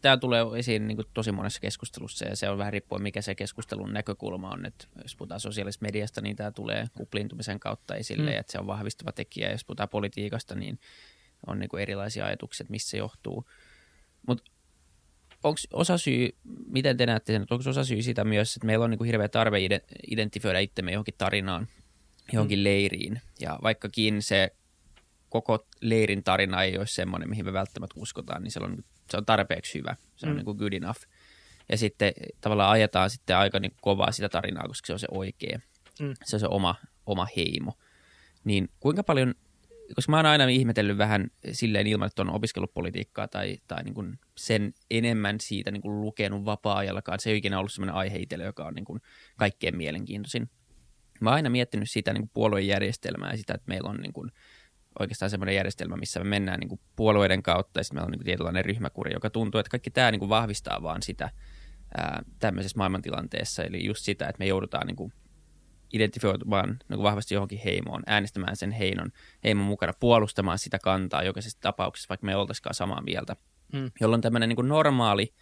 tämä 0.00 0.16
tulee 0.16 0.44
esiin 0.56 0.88
niin 0.88 0.96
kuin 0.96 1.06
tosi 1.14 1.32
monessa 1.32 1.60
keskustelussa 1.60 2.24
ja 2.24 2.36
se 2.36 2.48
on 2.48 2.58
vähän 2.58 2.72
riippuen 2.72 3.02
mikä 3.02 3.22
se 3.22 3.34
keskustelun 3.34 3.92
näkökulma 3.92 4.50
on. 4.50 4.66
Että 4.66 4.86
jos 5.02 5.16
puhutaan 5.16 5.40
sosiaalisesta 5.40 5.82
mediasta, 5.82 6.20
niin 6.20 6.36
tämä 6.36 6.50
tulee 6.50 6.86
kupliintumisen 6.96 7.60
kautta 7.60 7.94
esille 7.94 8.30
mm. 8.30 8.38
että 8.38 8.52
se 8.52 8.58
on 8.58 8.66
vahvistava 8.66 9.12
tekijä. 9.12 9.50
Jos 9.50 9.64
puhutaan 9.64 9.88
politiikasta, 9.88 10.54
niin 10.54 10.78
on 11.46 11.58
niin 11.58 11.68
kuin 11.68 11.82
erilaisia 11.82 12.26
ajatuksia, 12.26 12.64
että 12.64 12.70
mistä 12.70 12.90
se 12.90 12.96
johtuu. 12.96 13.48
Mutta 14.26 14.50
onko 15.42 15.60
osa 15.72 15.98
syy, 15.98 16.28
miten 16.66 16.96
te 16.96 17.06
näette 17.06 17.32
sen, 17.32 17.42
että 17.42 17.54
onko 17.54 17.70
osa 17.70 17.84
syy 17.84 18.02
sitä 18.02 18.24
myös, 18.24 18.56
että 18.56 18.66
meillä 18.66 18.84
on 18.84 18.90
niin 18.90 18.98
kuin 18.98 19.06
hirveä 19.06 19.28
tarve 19.28 19.58
identifioida 20.10 20.58
itsemme 20.58 20.92
johonkin 20.92 21.14
tarinaan, 21.18 21.68
johonkin 22.32 22.58
mm. 22.58 22.64
leiriin. 22.64 23.20
Ja 23.40 23.58
vaikkakin 23.62 24.22
se 24.22 24.56
koko 25.34 25.66
leirin 25.80 26.24
tarina 26.24 26.62
ei 26.62 26.78
ole 26.78 26.86
semmoinen, 26.86 27.28
mihin 27.28 27.44
me 27.44 27.52
välttämättä 27.52 28.00
uskotaan, 28.00 28.42
niin 28.42 28.50
se 28.50 28.60
on, 28.60 28.76
se 29.10 29.16
on 29.16 29.26
tarpeeksi 29.26 29.78
hyvä. 29.78 29.96
Se 30.16 30.26
on 30.26 30.32
mm. 30.32 30.36
niin 30.36 30.44
kuin 30.44 30.56
good 30.56 30.72
enough. 30.72 31.00
Ja 31.68 31.78
sitten 31.78 32.12
tavallaan 32.40 32.70
ajetaan 32.70 33.10
sitten 33.10 33.36
aika 33.36 33.60
niin 33.60 33.74
kovaa 33.80 34.12
sitä 34.12 34.28
tarinaa, 34.28 34.68
koska 34.68 34.86
se 34.86 34.92
on 34.92 34.98
se 34.98 35.06
oikea. 35.10 35.60
Mm. 36.00 36.14
Se 36.24 36.36
on 36.36 36.40
se 36.40 36.46
oma, 36.46 36.74
oma 37.06 37.26
heimo. 37.36 37.72
Niin 38.44 38.68
kuinka 38.80 39.02
paljon, 39.02 39.34
koska 39.94 40.10
mä 40.10 40.16
oon 40.16 40.26
aina 40.26 40.44
ihmetellyt 40.44 40.98
vähän 40.98 41.30
silleen 41.52 41.86
ilman, 41.86 42.06
että 42.06 42.22
on 42.22 42.34
opiskellut 42.34 42.74
politiikkaa 42.74 43.28
tai, 43.28 43.58
tai 43.68 43.84
niin 43.84 43.94
kuin 43.94 44.18
sen 44.36 44.74
enemmän 44.90 45.40
siitä 45.40 45.70
niin 45.70 45.82
kuin 45.82 46.00
lukenut 46.00 46.44
vapaa-ajallakaan. 46.44 47.20
Se 47.20 47.30
ei 47.30 47.36
ikinä 47.36 47.58
ollut 47.58 47.72
sellainen 47.72 47.94
aihe 47.94 48.18
itselle, 48.18 48.44
joka 48.44 48.64
on 48.64 48.74
niin 48.74 48.84
kuin 48.84 49.00
kaikkein 49.36 49.76
mielenkiintoisin. 49.76 50.50
Mä 51.20 51.30
oon 51.30 51.34
aina 51.34 51.50
miettinyt 51.50 51.90
sitä 51.90 52.12
niin 52.12 52.22
kuin 52.22 52.30
puoluejärjestelmää 52.34 53.30
ja 53.30 53.36
sitä, 53.36 53.54
että 53.54 53.68
meillä 53.68 53.90
on 53.90 53.96
niin 53.96 54.12
kuin– 54.12 54.30
oikeastaan 54.98 55.30
semmoinen 55.30 55.54
järjestelmä, 55.54 55.96
missä 55.96 56.20
me 56.20 56.24
mennään 56.24 56.60
niin 56.60 56.68
kuin 56.68 56.80
puolueiden 56.96 57.42
kautta 57.42 57.80
ja 57.80 57.84
sitten 57.84 57.96
meillä 57.96 58.06
on 58.06 58.10
niin 58.10 58.18
kuin 58.18 58.26
tietynlainen 58.26 58.64
ryhmäkuri, 58.64 59.12
joka 59.12 59.30
tuntuu, 59.30 59.58
että 59.58 59.70
kaikki 59.70 59.90
tämä 59.90 60.10
niin 60.10 60.18
kuin 60.18 60.28
vahvistaa 60.28 60.82
vaan 60.82 61.02
sitä 61.02 61.30
ää, 61.96 62.22
tämmöisessä 62.38 62.78
maailmantilanteessa. 62.78 63.62
Eli 63.64 63.84
just 63.84 64.04
sitä, 64.04 64.28
että 64.28 64.38
me 64.38 64.46
joudutaan 64.46 64.86
niin 64.86 64.96
kuin 64.96 65.12
identifioitumaan 65.92 66.68
niin 66.68 66.96
kuin 66.96 67.02
vahvasti 67.02 67.34
johonkin 67.34 67.60
heimoon, 67.64 68.02
äänestämään 68.06 68.56
sen 68.56 68.72
heinon, 68.72 69.12
heimon 69.44 69.66
mukana, 69.66 69.92
puolustamaan 70.00 70.58
sitä 70.58 70.78
kantaa 70.78 71.22
jokaisessa 71.22 71.60
tapauksessa, 71.60 72.08
vaikka 72.08 72.24
me 72.24 72.32
ei 72.32 72.36
oltaisikaan 72.36 72.74
samaa 72.74 73.02
mieltä. 73.02 73.36
Mm. 73.72 73.90
Jolloin 74.00 74.22
tämmöinen 74.22 74.48
niin 74.48 74.56
kuin 74.56 74.68
normaali 74.68 75.34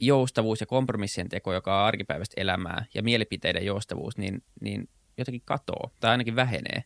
joustavuus 0.00 0.60
ja 0.60 0.66
kompromissien 0.66 1.28
teko, 1.28 1.52
joka 1.52 1.80
on 1.80 1.86
arkipäiväistä 1.86 2.40
elämää, 2.40 2.84
ja 2.94 3.02
mielipiteiden 3.02 3.66
joustavuus, 3.66 4.18
niin, 4.18 4.42
niin 4.60 4.88
jotenkin 5.18 5.42
katoo 5.44 5.90
tai 6.00 6.10
ainakin 6.10 6.36
vähenee 6.36 6.84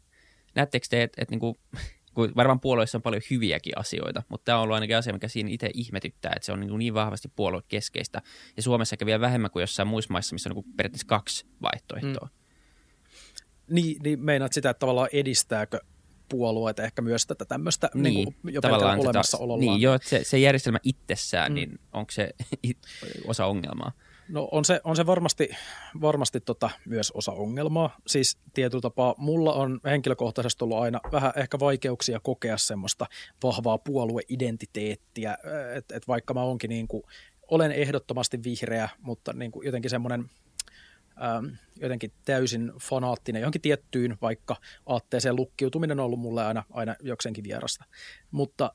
näettekö 0.57 0.87
te, 0.91 1.03
että, 1.03 1.27
niin 1.31 1.41
kuin, 1.41 1.55
kun 2.15 2.33
varmaan 2.37 2.61
puolueissa 2.61 2.99
on 2.99 3.03
paljon 3.03 3.23
hyviäkin 3.31 3.79
asioita, 3.79 4.23
mutta 4.29 4.45
tämä 4.45 4.59
on 4.59 4.63
ollut 4.63 4.75
ainakin 4.75 4.97
asia, 4.97 5.13
mikä 5.13 5.29
siinä 5.29 5.51
itse 5.51 5.71
ihmetyttää, 5.75 6.33
että 6.37 6.47
se 6.47 6.53
on 6.53 6.61
niin, 6.61 6.79
niin 6.79 6.95
vahvasti 6.95 7.29
puoluekeskeistä. 7.37 8.23
Ja 8.57 8.63
Suomessa 8.63 8.95
ehkä 8.95 9.07
vielä 9.07 9.21
vähemmän 9.21 9.51
kuin 9.51 9.61
jossain 9.61 9.89
muissa 9.89 10.13
maissa, 10.13 10.35
missä 10.35 10.49
on 10.49 10.57
niin 10.57 10.65
kuin 10.65 10.77
periaatteessa 10.77 11.07
kaksi 11.07 11.47
vaihtoehtoa. 11.63 12.29
Mm. 12.33 13.75
Niin, 13.75 14.03
niin 14.03 14.21
meinaat 14.21 14.53
sitä, 14.53 14.71
että 14.71 14.79
tavallaan 14.79 15.09
edistääkö 15.13 15.81
puolueet 16.29 16.79
ehkä 16.79 17.03
myös 17.03 17.27
tätä 17.27 17.45
tämmöistä 17.45 17.91
niin, 17.95 18.03
niin 18.03 18.35
kuin 18.43 18.55
jo 18.55 18.61
tavallaan 18.61 19.01
olemassaolollaan. 19.01 19.61
Niin, 19.61 19.81
jo, 19.81 19.99
se, 20.03 20.25
se 20.25 20.39
järjestelmä 20.39 20.79
itsessään, 20.83 21.53
mm. 21.53 21.55
niin 21.55 21.79
onko 21.93 22.11
se 22.11 22.31
osa 23.27 23.47
ongelmaa? 23.47 23.93
No 24.29 24.49
on 24.53 24.65
se, 24.65 24.81
on 24.85 24.97
se 24.97 25.07
varmasti, 25.07 25.51
varmasti 26.01 26.41
tota 26.41 26.71
myös 26.87 27.11
osa 27.11 27.33
ongelmaa. 27.33 27.97
Siis 28.07 28.39
tietyllä 28.55 28.83
tapaa 28.83 29.15
mulla 29.19 29.53
on 29.53 29.81
henkilökohtaisesti 29.85 30.65
ollut 30.65 30.79
aina 30.79 31.01
vähän 31.13 31.33
ehkä 31.37 31.59
vaikeuksia 31.59 32.21
kokea 32.21 32.59
semmoista 32.59 33.07
vahvaa 33.43 33.79
puolueidentiteettiä, 33.79 35.37
että 35.75 35.97
et 35.97 36.09
vaikka 36.09 36.35
mä 36.35 36.43
onkin 36.43 36.69
niin 36.69 36.89
kuin, 36.89 37.03
olen 37.51 37.73
ehdottomasti 37.73 38.43
vihreä, 38.45 38.89
mutta 39.01 39.33
niin 39.33 39.53
kuin 39.53 39.67
jotenkin 39.67 39.91
semmoinen 39.91 40.31
ähm, 41.23 41.47
jotenkin 41.81 42.13
täysin 42.25 42.73
fanaattinen 42.81 43.41
johonkin 43.41 43.63
tiettyyn, 43.63 44.19
vaikka 44.23 44.57
aatteeseen 44.87 45.37
lukkiutuminen 45.37 46.01
on 46.01 46.07
ollut 46.07 46.21
mulle 46.21 46.45
aina, 46.45 46.65
aina 46.71 46.97
jokseenkin 47.01 47.45
vierasta. 47.45 47.85
Mutta, 48.31 48.75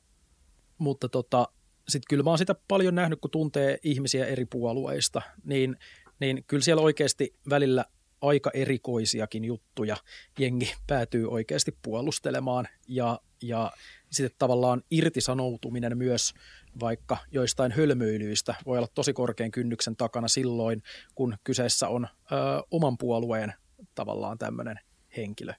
mutta 0.78 1.10
tota, 1.10 1.48
sitten 1.92 2.08
kyllä 2.10 2.24
mä 2.24 2.30
oon 2.30 2.38
sitä 2.38 2.56
paljon 2.68 2.96
nähnyt, 2.96 3.20
kun 3.22 3.32
tuntee 3.32 3.78
ihmisiä 3.84 4.26
eri 4.26 4.46
puolueista, 4.46 5.22
niin, 5.44 5.78
niin 6.20 6.44
kyllä 6.48 6.64
siellä 6.64 6.82
oikeasti 6.82 7.36
välillä 7.50 7.86
aika 8.22 8.52
erikoisiakin 8.54 9.46
juttuja 9.46 9.98
jengi 10.40 10.74
päätyy 10.88 11.30
oikeasti 11.30 11.78
puolustelemaan 11.82 12.68
ja, 12.88 13.20
ja 13.42 13.72
sitten 14.12 14.38
tavallaan 14.40 14.84
irtisanoutuminen 14.92 15.98
myös 15.98 16.34
vaikka 16.80 17.18
joistain 17.32 17.72
hölmöilyistä 17.72 18.56
voi 18.66 18.78
olla 18.78 18.88
tosi 18.96 19.14
korkean 19.14 19.52
kynnyksen 19.52 19.96
takana 19.96 20.28
silloin, 20.28 20.84
kun 21.16 21.38
kyseessä 21.44 21.88
on 21.88 22.08
ö, 22.32 22.36
oman 22.72 22.98
puolueen 22.98 23.54
tavallaan 23.96 24.38
tämmöinen 24.38 24.80
henkilö. 25.18 25.54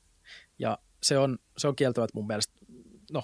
Ja 0.59 0.79
se 1.03 1.18
on, 1.18 1.38
se 1.59 1.68
on 1.68 1.77
kieltävät 1.77 2.14
mun 2.14 2.27
mielestä, 2.27 2.55
no, 3.12 3.23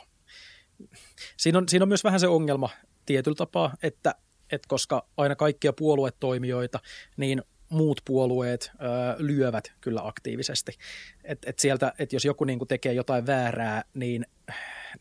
siinä 1.37 1.59
on, 1.59 1.69
siinä 1.69 1.83
on 1.83 1.89
myös 1.89 2.05
vähän 2.05 2.21
se 2.21 2.29
ongelma 2.29 2.71
tietyllä 3.09 3.35
tapaa, 3.35 3.75
että, 3.83 4.15
että 4.53 4.69
koska 4.69 5.07
aina 5.17 5.37
kaikkia 5.37 5.73
puoluetoimijoita, 5.73 6.81
niin 7.17 7.43
muut 7.69 8.01
puolueet 8.05 8.71
ö, 8.75 8.77
lyövät 9.19 9.73
kyllä 9.81 10.01
aktiivisesti. 10.05 10.73
Et, 11.25 11.39
et 11.47 11.59
sieltä, 11.59 11.93
et 11.99 12.13
jos 12.13 12.25
joku 12.25 12.45
niinku 12.45 12.67
tekee 12.67 12.93
jotain 12.93 13.27
väärää, 13.27 13.85
niin, 13.95 14.27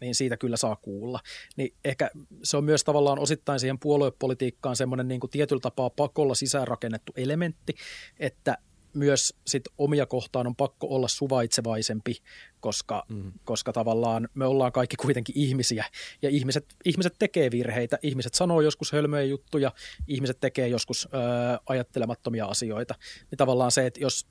niin 0.02 0.16
siitä 0.16 0.38
kyllä 0.38 0.58
saa 0.58 0.76
kuulla. 0.76 1.20
Niin 1.56 1.74
ehkä 1.86 2.10
se 2.44 2.58
on 2.58 2.64
myös 2.64 2.84
tavallaan 2.84 3.20
osittain 3.20 3.60
siihen 3.60 3.80
puoluepolitiikkaan 3.80 4.76
semmoinen 4.76 5.08
niinku 5.08 5.28
tietyllä 5.28 5.62
tapaa 5.62 5.90
pakolla 5.90 6.36
sisäänrakennettu 6.36 7.14
elementti, 7.16 7.76
että 8.20 8.58
myös 8.98 9.34
sit 9.48 9.64
omia 9.78 10.06
kohtaan 10.06 10.48
on 10.48 10.56
pakko 10.56 10.88
olla 10.88 11.08
suvaitsevaisempi, 11.08 12.18
koska, 12.60 13.06
mm. 13.10 13.32
koska 13.44 13.74
tavallaan 13.74 14.30
me 14.34 14.46
ollaan 14.46 14.72
kaikki 14.72 14.96
kuitenkin 14.96 15.38
ihmisiä 15.38 15.86
ja 16.22 16.30
ihmiset, 16.30 16.66
ihmiset 16.86 17.14
tekee 17.20 17.52
virheitä, 17.52 18.00
ihmiset 18.02 18.34
sanoo 18.34 18.62
joskus 18.62 18.92
hölmöjä 18.92 19.24
juttuja, 19.24 19.72
ihmiset 20.08 20.40
tekee 20.40 20.68
joskus 20.68 21.06
ö, 21.06 21.18
ajattelemattomia 21.66 22.46
asioita. 22.46 22.96
Niin 23.32 23.38
tavallaan 23.38 23.72
se, 23.72 23.86
että 23.86 24.00
jos 24.00 24.28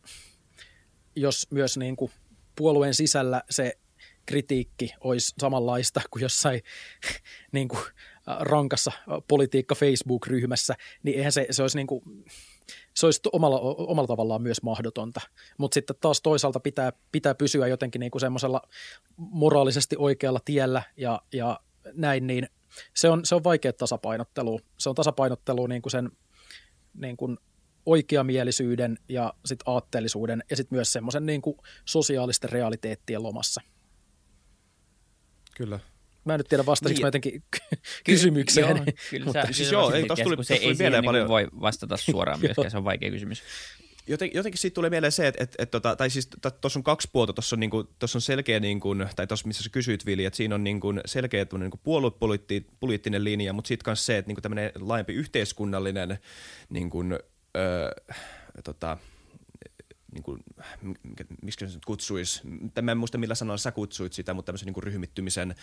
jos 1.17 1.47
myös 1.51 1.77
niin 1.77 1.97
kuin 1.97 2.11
puolueen 2.57 2.95
sisällä 2.95 3.43
se 3.51 3.79
kritiikki 4.27 4.95
olisi 5.01 5.35
samanlaista 5.41 6.01
kuin 6.11 6.23
jossain 6.23 6.61
niin 7.53 7.69
kuin 7.69 7.83
rankassa 8.41 8.93
politiikka 9.29 9.75
Facebook-ryhmässä, 9.75 10.75
niin 11.03 11.17
eihän 11.17 11.33
se, 11.33 11.47
se 11.51 11.63
olisi 11.63 11.79
niin 11.79 11.87
kuin, 11.87 12.03
se 12.95 13.07
olisi 13.07 13.21
omalla, 13.33 13.61
omalla 13.61 14.07
tavallaan 14.07 14.43
myös 14.43 14.63
mahdotonta. 14.63 15.21
Mutta 15.59 15.75
sitten 15.75 15.97
taas 16.01 16.23
toisaalta 16.23 16.61
pitää, 16.61 16.93
pitää 17.13 17.35
pysyä 17.35 17.67
jotenkin 17.67 18.01
niin 18.01 18.11
kuin 18.11 18.21
semmoisella 18.21 18.63
moraalisesti 19.17 19.97
oikealla 19.99 20.41
tiellä 20.45 20.83
ja, 20.97 21.23
ja 21.33 21.61
näin, 21.93 22.27
niin 22.27 22.49
se 22.95 23.09
on, 23.09 23.25
se 23.25 23.35
on 23.35 23.45
vaikea 23.45 23.73
tasapainottelu. 23.73 24.61
Se 24.79 24.89
on 24.89 24.95
tasapainottelu 24.95 25.67
niin 25.67 25.83
kuin 25.83 25.91
sen 25.91 26.11
niin 26.95 27.17
kuin 27.17 27.39
oikeamielisyyden 27.87 28.99
ja 29.09 29.35
sit 29.45 29.59
aatteellisuuden 29.67 30.45
ja 30.51 30.57
sitten 30.57 30.77
myös 30.77 30.93
semmoisen 30.93 31.27
niin 31.27 31.43
sosiaalisten 31.85 32.51
realiteettien 32.51 33.23
lomassa. 33.23 33.61
Kyllä. 35.57 35.81
Mä 36.27 36.35
en 36.35 36.41
nyt 36.41 36.49
tiedä 36.49 36.67
vastasinko 36.67 36.97
niin. 36.97 37.05
mä 37.05 37.07
jotenkin 37.07 37.43
kysymykseen. 38.05 38.77
Joo, 38.77 38.85
kyllä 39.11 39.25
mutta, 39.25 39.47
sä, 39.47 39.53
siis 39.53 39.73
joo, 39.73 39.93
ei, 39.93 40.07
tuli, 40.25 40.37
kun 40.37 40.45
se 40.45 40.55
ei 40.55 40.75
siihen 40.75 41.05
paljon. 41.05 41.29
voi 41.29 41.49
vastata 41.61 41.97
suoraan 41.97 42.41
myöskään, 42.43 42.71
se 42.71 42.77
on 42.77 42.85
vaikea 42.85 43.11
kysymys. 43.11 43.43
Joten, 44.09 44.31
jotenkin 44.35 44.59
siitä 44.59 44.75
tulee 44.75 44.91
mieleen 44.91 45.13
se, 45.13 45.27
että, 45.27 45.45
että, 45.45 45.57
että 45.63 45.71
tota, 45.71 45.97
tai 45.97 46.11
siis 46.11 46.29
tuossa 46.61 46.79
on 46.79 46.85
kaksi 46.85 47.09
puolta, 47.13 47.33
tuossa 47.33 47.57
on, 47.57 47.61
niin 47.61 47.71
kuin, 47.71 47.89
on 48.15 48.21
selkeä, 48.21 48.61
niin 48.61 48.81
kuin, 48.81 49.09
tai 49.17 49.27
tuossa 49.27 49.47
missä 49.47 49.63
sä 49.63 49.71
kysyit 49.71 50.07
Vili, 50.07 50.25
että 50.25 50.37
siinä 50.37 50.55
on 50.55 50.65
niin 50.65 50.81
kuin 50.81 51.01
selkeä 51.07 51.47
niin 51.59 51.71
kuin 51.71 51.81
puoluepoliittinen 51.83 53.25
linja, 53.25 53.53
mutta 53.53 53.69
sitten 53.69 53.91
myös 53.91 54.07
se, 54.07 54.19
että 54.19 54.29
niin 54.29 54.37
kuin 54.37 54.43
tämmöinen 54.43 54.71
laajempi 54.81 55.13
yhteiskunnallinen 55.13 56.19
niin 56.69 56.91
kuin, 56.91 57.19
öö, 57.57 57.91
tota, 58.65 58.99
niin 60.17 60.23
kuin, 60.23 60.45
miksi 61.43 61.69
se 61.69 61.75
nyt 61.75 61.85
kutsuisi, 61.85 62.41
mä 62.83 62.91
en 62.91 62.99
muista 62.99 63.19
millä 63.19 63.35
sanalla 63.35 63.59
sä 63.59 63.73
kutsuit 63.73 64.13
sitä, 64.13 64.35
mutta 64.35 64.47
tämmöisen 64.47 64.67
niin 64.67 64.75
kuin 64.75 64.85
ryhmittymisen, 64.85 65.55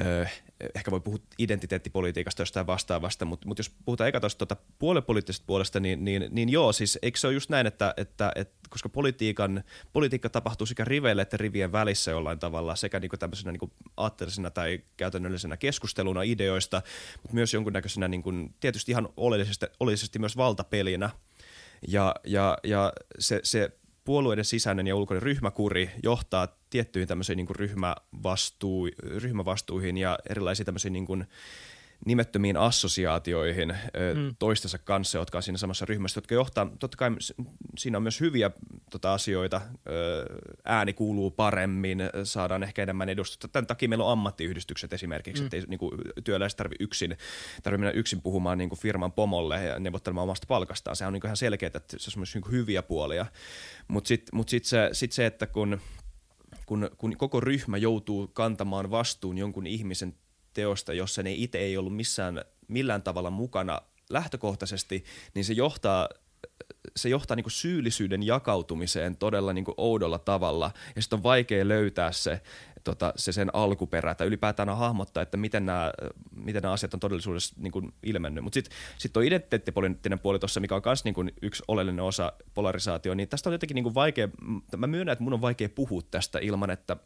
ö, 0.00 0.26
ehkä 0.74 0.90
voi 0.90 1.00
puhua 1.00 1.18
identiteettipolitiikasta 1.38 2.42
jostain 2.42 2.66
vastaavasta, 2.66 3.24
mutta, 3.24 3.48
mutta 3.48 3.60
jos 3.60 3.72
puhutaan 3.84 4.08
eka 4.08 4.20
tuosta 4.20 4.46
tuota 4.46 4.62
puoluepoliittisesta 4.78 5.44
puolesta, 5.46 5.80
niin, 5.80 6.04
niin, 6.04 6.26
niin 6.30 6.48
joo, 6.48 6.72
siis 6.72 6.98
eikö 7.02 7.18
se 7.18 7.26
ole 7.26 7.34
just 7.34 7.50
näin, 7.50 7.66
että, 7.66 7.94
että, 7.96 8.32
että 8.34 8.54
koska 8.70 8.88
politiikan, 8.88 9.64
politiikka 9.92 10.28
tapahtuu 10.28 10.66
sekä 10.66 10.84
riveille 10.84 11.22
että 11.22 11.36
rivien 11.36 11.72
välissä 11.72 12.10
jollain 12.10 12.38
tavalla, 12.38 12.76
sekä 12.76 13.00
niin 13.00 13.10
kuin 13.10 13.20
tämmöisenä 13.20 13.52
niin 13.52 13.60
kuin 13.60 13.72
aatteellisena 13.96 14.50
tai 14.50 14.80
käytännöllisenä 14.96 15.56
keskusteluna 15.56 16.22
ideoista, 16.22 16.82
mutta 17.22 17.34
myös 17.34 17.54
jonkunnäköisenä 17.54 18.08
niin 18.08 18.22
kuin, 18.22 18.54
tietysti 18.60 18.92
ihan 18.92 19.08
oleellisesti, 19.16 19.66
oleellisesti 19.80 20.18
myös 20.18 20.36
valtapelinä, 20.36 21.10
ja, 21.88 22.14
ja, 22.24 22.58
ja 22.64 22.92
se, 23.18 23.40
se 23.42 23.70
puolueiden 24.04 24.44
sisäinen 24.44 24.86
ja 24.86 24.96
ulkoinen 24.96 25.22
ryhmäkuri 25.22 25.90
johtaa 26.02 26.48
tiettyihin 26.70 27.08
tämmöisiin 27.08 27.36
niin 27.36 27.46
kuin 27.46 27.56
ryhmävastuu, 27.56 28.88
ryhmävastuihin 28.98 29.96
ja 29.96 30.18
erilaisiin 30.30 30.66
tämmöisiin 30.66 30.92
niin 30.92 31.06
kuin 31.06 31.26
nimettömiin 32.04 32.56
assosiaatioihin 32.56 33.68
mm. 33.68 34.34
toistensa 34.38 34.78
kanssa, 34.78 35.18
jotka 35.18 35.38
on 35.38 35.42
siinä 35.42 35.58
samassa 35.58 35.84
ryhmässä, 35.84 36.18
jotka 36.18 36.34
johtaa, 36.34 36.70
totta 36.78 36.96
kai 36.96 37.10
siinä 37.78 37.98
on 37.98 38.02
myös 38.02 38.20
hyviä 38.20 38.50
tota, 38.90 39.14
asioita, 39.14 39.60
ääni 40.64 40.92
kuuluu 40.92 41.30
paremmin, 41.30 42.02
saadaan 42.24 42.62
ehkä 42.62 42.82
enemmän 42.82 43.08
edustusta. 43.08 43.48
Tämän 43.48 43.66
takia 43.66 43.88
meillä 43.88 44.04
on 44.04 44.12
ammattiyhdistykset 44.12 44.92
esimerkiksi, 44.92 45.42
mm. 45.42 45.46
että 45.46 45.56
ei 45.56 45.62
niin 45.68 45.78
kuin, 45.78 46.00
työläiset 46.24 46.56
tarvitse 46.56 46.84
yksin, 46.84 47.16
tarvitse 47.62 47.80
mennä 47.80 47.98
yksin 47.98 48.22
puhumaan 48.22 48.58
niin 48.58 48.68
kuin 48.68 48.78
firman 48.78 49.12
pomolle 49.12 49.64
ja 49.64 49.78
neuvottelemaan 49.78 50.24
omasta 50.24 50.46
palkastaan. 50.46 50.96
Se 50.96 51.06
on 51.06 51.12
niin 51.12 51.20
kuin 51.20 51.28
ihan 51.28 51.36
selkeää, 51.36 51.70
että 51.74 51.96
se 51.98 52.10
on 52.16 52.20
myös 52.20 52.34
niin 52.34 52.50
hyviä 52.50 52.82
puolia. 52.82 53.26
Mutta 53.88 54.08
sitten 54.08 54.36
mut 54.36 54.48
sit 54.48 54.64
se, 54.64 54.88
sit 54.92 55.12
se, 55.12 55.26
että 55.26 55.46
kun 55.46 55.80
kun, 56.66 56.90
kun 56.98 57.16
koko 57.16 57.40
ryhmä 57.40 57.76
joutuu 57.76 58.28
kantamaan 58.28 58.90
vastuun 58.90 59.38
jonkun 59.38 59.66
ihmisen 59.66 60.14
teosta, 60.54 60.92
jossa 60.92 61.22
ne 61.22 61.32
itse 61.32 61.58
ei 61.58 61.76
ollut 61.76 61.96
missään 61.96 62.44
millään 62.68 63.02
tavalla 63.02 63.30
mukana 63.30 63.80
lähtökohtaisesti, 64.10 65.04
niin 65.34 65.44
se 65.44 65.52
johtaa 65.52 66.08
se 66.96 67.08
johtaa 67.08 67.36
niin 67.36 67.44
syyllisyyden 67.48 68.22
jakautumiseen 68.22 69.16
todella 69.16 69.52
niin 69.52 69.64
oudolla 69.76 70.18
tavalla, 70.18 70.70
ja 70.96 71.02
sitten 71.02 71.16
on 71.16 71.22
vaikea 71.22 71.68
löytää 71.68 72.12
se, 72.12 72.40
tota, 72.84 73.12
se 73.16 73.32
sen 73.32 73.50
alkuperä, 73.52 74.14
tai 74.14 74.26
ylipäätään 74.26 74.76
hahmottaa, 74.76 75.22
että 75.22 75.36
miten 75.36 75.66
nämä, 75.66 75.92
miten 76.36 76.62
nämä 76.62 76.72
asiat 76.72 76.94
on 76.94 77.00
todellisuudessa 77.00 77.54
niin 77.58 77.72
kuin 77.72 77.94
ilmennyt. 78.02 78.44
Mutta 78.44 78.54
sitten 78.54 78.76
sit 78.98 79.12
tuo 79.12 79.22
identiteettipoliittinen 79.22 80.18
puoli 80.18 80.38
tuossa, 80.38 80.60
mikä 80.60 80.74
on 80.74 80.82
myös 80.84 81.04
niin 81.04 81.32
yksi 81.42 81.62
oleellinen 81.68 82.04
osa 82.04 82.32
polarisaatio, 82.54 83.14
niin 83.14 83.28
tästä 83.28 83.48
on 83.48 83.54
jotenkin 83.54 83.74
niin 83.74 83.84
kuin 83.84 83.94
vaikea, 83.94 84.28
mä 84.76 84.86
myönnän, 84.86 85.12
että 85.12 85.24
mun 85.24 85.32
on 85.32 85.40
vaikea 85.40 85.68
puhua 85.68 86.02
tästä 86.10 86.38
ilman, 86.42 86.70
että 86.70 86.96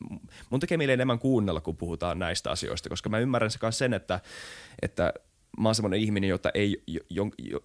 mun 0.51 0.61
tekee 0.61 0.79
mieleen 0.79 0.97
enemmän 0.97 1.19
kuunnella, 1.19 1.61
kun 1.61 1.77
puhutaan 1.77 2.19
näistä 2.19 2.51
asioista, 2.51 2.89
koska 2.89 3.09
mä 3.09 3.19
ymmärrän 3.19 3.51
se 3.51 3.59
sen, 3.71 3.95
että, 3.95 4.21
että 4.83 5.13
mä 5.61 5.69
oon 5.69 5.75
semmoinen 5.75 6.01
ihminen, 6.01 6.31
jota 6.31 6.51
ei, 6.55 6.83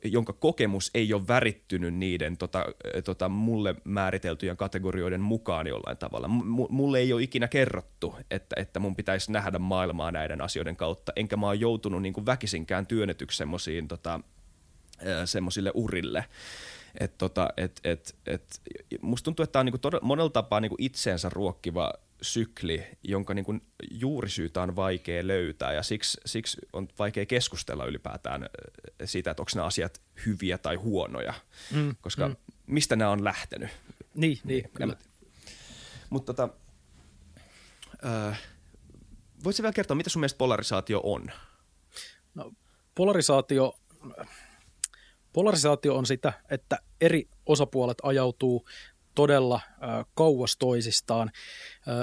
jonka 0.03 0.33
kokemus 0.33 0.91
ei 0.93 1.13
ole 1.13 1.27
värittynyt 1.27 1.93
niiden 1.93 2.37
tota, 2.37 2.65
tota, 3.05 3.29
mulle 3.29 3.75
määriteltyjen 3.83 4.57
kategorioiden 4.57 5.21
mukaan 5.21 5.67
jollain 5.67 5.97
tavalla. 5.97 6.27
M- 6.27 6.69
mulle 6.69 6.99
ei 6.99 7.13
ole 7.13 7.23
ikinä 7.23 7.47
kerrottu, 7.47 8.15
että, 8.31 8.55
että 8.59 8.79
mun 8.79 8.95
pitäisi 8.95 9.31
nähdä 9.31 9.59
maailmaa 9.59 10.11
näiden 10.11 10.41
asioiden 10.41 10.75
kautta, 10.75 11.11
enkä 11.15 11.37
mä 11.37 11.45
oon 11.45 11.59
joutunut 11.59 12.01
niin 12.01 12.13
kuin 12.13 12.25
väkisinkään 12.25 12.87
työnnetyksi 12.87 13.37
semmoisiin 13.37 13.87
tota, 13.87 14.19
semmoisille 15.25 15.71
urille. 15.73 16.25
Et 16.99 17.17
tota, 17.17 17.49
et, 17.57 17.79
et, 17.83 18.15
et, 18.25 18.61
musta 19.01 19.25
tuntuu, 19.25 19.43
että 19.43 19.51
tämä 19.51 19.61
on 19.61 19.65
niinku 19.65 19.77
todella, 19.77 20.05
monella 20.05 20.29
tapaa 20.29 20.59
niinku 20.59 20.75
itseensä 20.79 21.29
ruokkiva 21.29 21.93
sykli, 22.23 22.87
jonka 23.03 23.33
niin 23.33 23.45
kuin 23.45 23.61
juurisyytä 23.91 24.61
on 24.61 24.75
vaikea 24.75 25.27
löytää 25.27 25.73
ja 25.73 25.83
siksi, 25.83 26.21
siksi 26.25 26.57
on 26.73 26.87
vaikea 26.99 27.25
keskustella 27.25 27.85
ylipäätään 27.85 28.49
siitä, 29.05 29.31
että 29.31 29.41
onko 29.41 29.51
nämä 29.55 29.65
asiat 29.65 30.01
hyviä 30.25 30.57
tai 30.57 30.75
huonoja, 30.75 31.33
mm, 31.71 31.95
koska 32.01 32.27
mm. 32.27 32.35
mistä 32.67 32.95
nämä 32.95 33.11
on 33.11 33.23
lähtenyt. 33.23 33.69
Niin, 34.15 34.39
niin 34.43 34.69
kyllä. 34.73 34.95
Mutta 36.09 36.33
tota, 36.33 36.49
äh, 38.05 38.41
voitko 39.43 39.63
vielä 39.63 39.73
kertoa, 39.73 39.95
mitä 39.95 40.09
sun 40.09 40.19
mielestä 40.19 40.37
polarisaatio 40.37 41.01
on? 41.03 41.31
No, 42.35 42.51
polarisaatio, 42.95 43.79
polarisaatio 45.33 45.95
on 45.95 46.05
sitä, 46.05 46.33
että 46.49 46.79
eri 47.01 47.29
osapuolet 47.45 47.97
ajautuu 48.03 48.67
todella 49.15 49.59
kauas 50.13 50.57
toisistaan. 50.57 51.31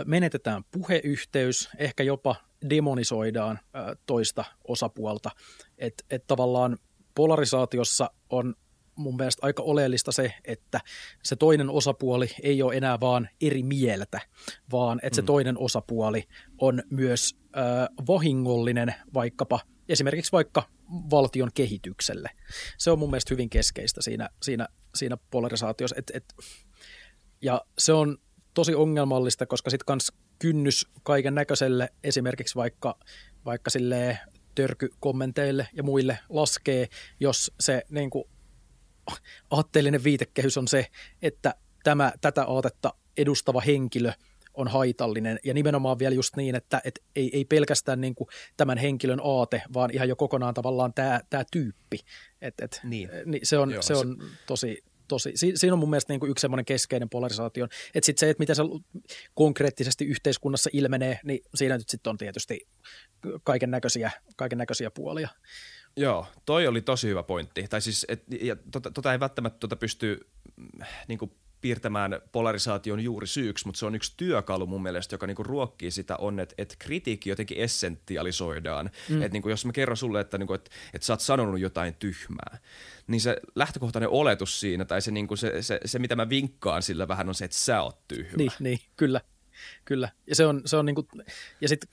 Menetetään 0.05 0.65
puheyhteys, 0.71 1.69
ehkä 1.79 2.03
jopa 2.03 2.37
demonisoidaan 2.71 3.59
toista 4.07 4.45
osapuolta. 4.69 5.31
Että 5.79 6.05
et 6.11 6.27
tavallaan 6.27 6.79
polarisaatiossa 7.15 8.11
on 8.31 8.55
mun 8.97 9.17
mielestä 9.17 9.47
aika 9.47 9.63
oleellista 9.63 10.13
se, 10.13 10.35
että 10.45 10.81
se 11.23 11.37
toinen 11.37 11.71
osapuoli 11.71 12.31
ei 12.43 12.63
ole 12.63 12.77
enää 12.77 13.01
vaan 13.01 13.29
eri 13.41 13.63
mieltä, 13.63 14.21
vaan 14.73 15.01
että 15.03 15.17
se 15.17 15.23
mm. 15.23 15.27
toinen 15.27 15.59
osapuoli 15.59 16.25
on 16.59 16.83
myös 16.91 17.37
äh, 17.57 17.89
vahingollinen 18.09 18.95
vaikkapa 19.15 19.61
esimerkiksi 19.89 20.33
vaikka 20.33 20.63
valtion 21.11 21.51
kehitykselle. 21.55 22.31
Se 22.79 22.91
on 22.91 22.99
mun 22.99 23.11
mielestä 23.11 23.35
hyvin 23.35 23.51
keskeistä 23.51 24.03
siinä, 24.03 24.29
siinä, 24.43 24.69
siinä 24.95 25.17
polarisaatiossa, 25.31 25.97
että 25.99 26.13
et, 26.17 26.35
ja 27.43 27.65
se 27.79 27.93
on 27.93 28.19
tosi 28.55 28.75
ongelmallista, 28.75 29.47
koska 29.47 29.71
sitten 29.71 29.87
kans 29.87 30.13
kynnys 30.39 30.87
kaiken 31.03 31.35
näköiselle, 31.35 31.89
esimerkiksi 32.05 32.55
vaikka, 32.55 32.99
vaikka 33.45 33.71
sille 33.71 34.19
törkykommenteille 34.55 35.69
ja 35.73 35.83
muille 35.83 36.19
laskee, 36.29 36.89
jos 37.21 37.53
se 37.61 37.83
niin 37.91 38.11
kuin, 38.11 38.25
aatteellinen 39.51 40.05
viitekehys 40.05 40.59
on 40.59 40.69
se, 40.69 40.87
että 41.23 41.55
tämä, 41.83 42.13
tätä 42.21 42.45
aatetta 42.45 42.95
edustava 43.17 43.61
henkilö 43.61 44.13
on 44.55 44.69
haitallinen. 44.69 45.39
Ja 45.45 45.55
nimenomaan 45.55 45.99
vielä 45.99 46.15
just 46.15 46.37
niin, 46.37 46.55
että 46.55 46.81
et 46.85 47.03
ei, 47.17 47.31
ei 47.33 47.45
pelkästään 47.45 48.01
niin 48.01 48.15
kuin 48.15 48.29
tämän 48.57 48.79
henkilön 48.79 49.21
aate, 49.25 49.63
vaan 49.75 49.91
ihan 49.93 50.09
jo 50.09 50.17
kokonaan 50.17 50.55
tavallaan 50.55 50.95
tämä, 50.95 51.21
tämä 51.31 51.45
tyyppi. 51.53 51.99
Et, 52.43 52.55
et, 52.61 52.81
niin. 52.85 53.11
Niin 53.25 53.47
se 53.47 53.59
on, 53.59 53.71
Joo, 53.71 53.83
se 53.83 53.95
on 53.95 54.17
se... 54.21 54.27
tosi, 54.47 54.85
tosi, 55.11 55.33
si, 55.35 55.53
siinä 55.55 55.73
on 55.73 55.79
mun 55.79 55.91
mielestä 55.91 56.13
niin 56.13 56.21
kuin 56.21 56.31
yksi 56.31 56.41
semmoinen 56.41 56.65
keskeinen 56.65 57.09
polarisaatio. 57.09 57.65
Että 57.65 58.07
sitten 58.07 58.21
se, 58.21 58.31
että 58.31 58.41
miten 58.41 58.57
se 58.57 58.63
konkreettisesti 59.35 60.05
yhteiskunnassa 60.05 60.71
ilmenee, 60.73 61.21
niin 61.25 61.41
siinä 61.55 61.79
nyt 61.79 61.89
sitten 61.89 62.11
on 62.11 62.19
tietysti 62.19 62.67
kaiken 63.45 63.71
näköisiä, 63.71 64.11
kaiken 64.37 64.59
näköisiä 64.59 64.91
puolia. 64.91 65.29
Joo, 65.97 66.27
toi 66.47 66.67
oli 66.67 66.81
tosi 66.81 67.09
hyvä 67.09 67.23
pointti. 67.23 67.67
Tai 67.69 67.81
siis, 67.81 68.07
et, 68.09 68.23
ja 68.41 68.57
tota, 68.71 68.91
tota 68.91 69.13
ei 69.13 69.21
välttämättä 69.21 69.59
tota 69.59 69.77
pysty 69.77 70.29
mm, 70.57 70.85
niin 71.09 71.19
kuin 71.19 71.31
piirtämään 71.61 72.21
polarisaation 72.33 73.01
juuri 73.01 73.27
syyksi, 73.27 73.67
mutta 73.67 73.79
se 73.79 73.87
on 73.87 73.95
yksi 73.95 74.15
työkalu 74.17 74.67
mun 74.67 74.83
mielestä, 74.83 75.15
joka 75.15 75.27
niinku 75.27 75.43
ruokkii 75.43 75.91
sitä 75.91 76.17
on, 76.17 76.41
että, 76.41 76.55
että 76.59 76.75
kritiikki 76.79 77.31
jotenkin 77.31 77.59
essentialisoidaan. 77.59 78.91
Mm. 79.09 79.23
Että 79.23 79.33
niinku, 79.33 79.49
jos 79.49 79.67
mä 79.67 79.73
kerron 79.73 79.97
sulle, 79.97 80.21
että, 80.21 80.39
niinku, 80.39 80.55
että, 80.55 80.71
että 80.95 81.07
sä 81.07 81.13
oot 81.13 81.21
sanonut 81.21 81.61
jotain 81.61 81.95
tyhmää, 81.95 82.59
niin 83.07 83.21
se 83.21 83.37
lähtökohtainen 83.55 84.09
oletus 84.09 84.61
siinä, 84.61 84.85
tai 84.85 85.03
se, 85.03 85.11
niinku, 85.11 85.37
se, 85.37 85.63
se, 85.63 85.81
se, 85.85 85.99
mitä 85.99 86.17
mä 86.17 86.29
vinkkaan 86.29 86.83
sillä 86.83 87.09
vähän 87.09 87.29
on 87.29 87.35
se, 87.35 87.45
että 87.45 87.57
sä 87.57 87.83
oot 87.83 88.09
tyhmä. 88.09 88.37
Niin, 88.37 88.53
niin 88.61 88.79
kyllä. 88.97 89.21
Kyllä. 89.85 90.09
Ja 90.27 90.35
se 90.37 90.47
on, 90.47 90.63
se 90.65 90.77
on 90.77 90.87
niinku, 90.87 91.09
ja 91.61 91.69
sitten 91.69 91.91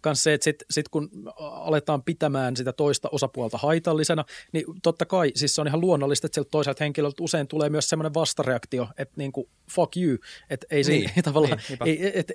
kanssa 0.00 0.22
se, 0.22 0.34
että 0.34 0.44
sit, 0.44 0.56
sit 0.70 0.88
kun 0.88 1.10
aletaan 1.38 2.02
pitämään 2.02 2.56
sitä 2.56 2.72
toista 2.72 3.08
osapuolta 3.12 3.58
haitallisena, 3.58 4.24
niin 4.52 4.64
totta 4.82 5.06
kai 5.06 5.32
siis 5.34 5.54
se 5.54 5.60
on 5.60 5.66
ihan 5.66 5.80
luonnollista, 5.80 6.26
että 6.26 6.34
sieltä 6.34 6.50
toiselta 6.50 6.84
henkilöltä 6.84 7.22
usein 7.22 7.48
tulee 7.48 7.68
myös 7.68 7.88
semmoinen 7.88 8.14
vastareaktio, 8.14 8.88
että 8.98 9.14
niin 9.16 9.32
kuin 9.32 9.48
fuck 9.70 9.96
you, 9.96 10.18
että 10.50 10.66
ei 10.70 10.84
se 10.84 10.92
niin, 10.92 11.10
tavallaan, 11.24 11.58
niin, 11.84 12.04
ei, 12.04 12.18
et, 12.18 12.32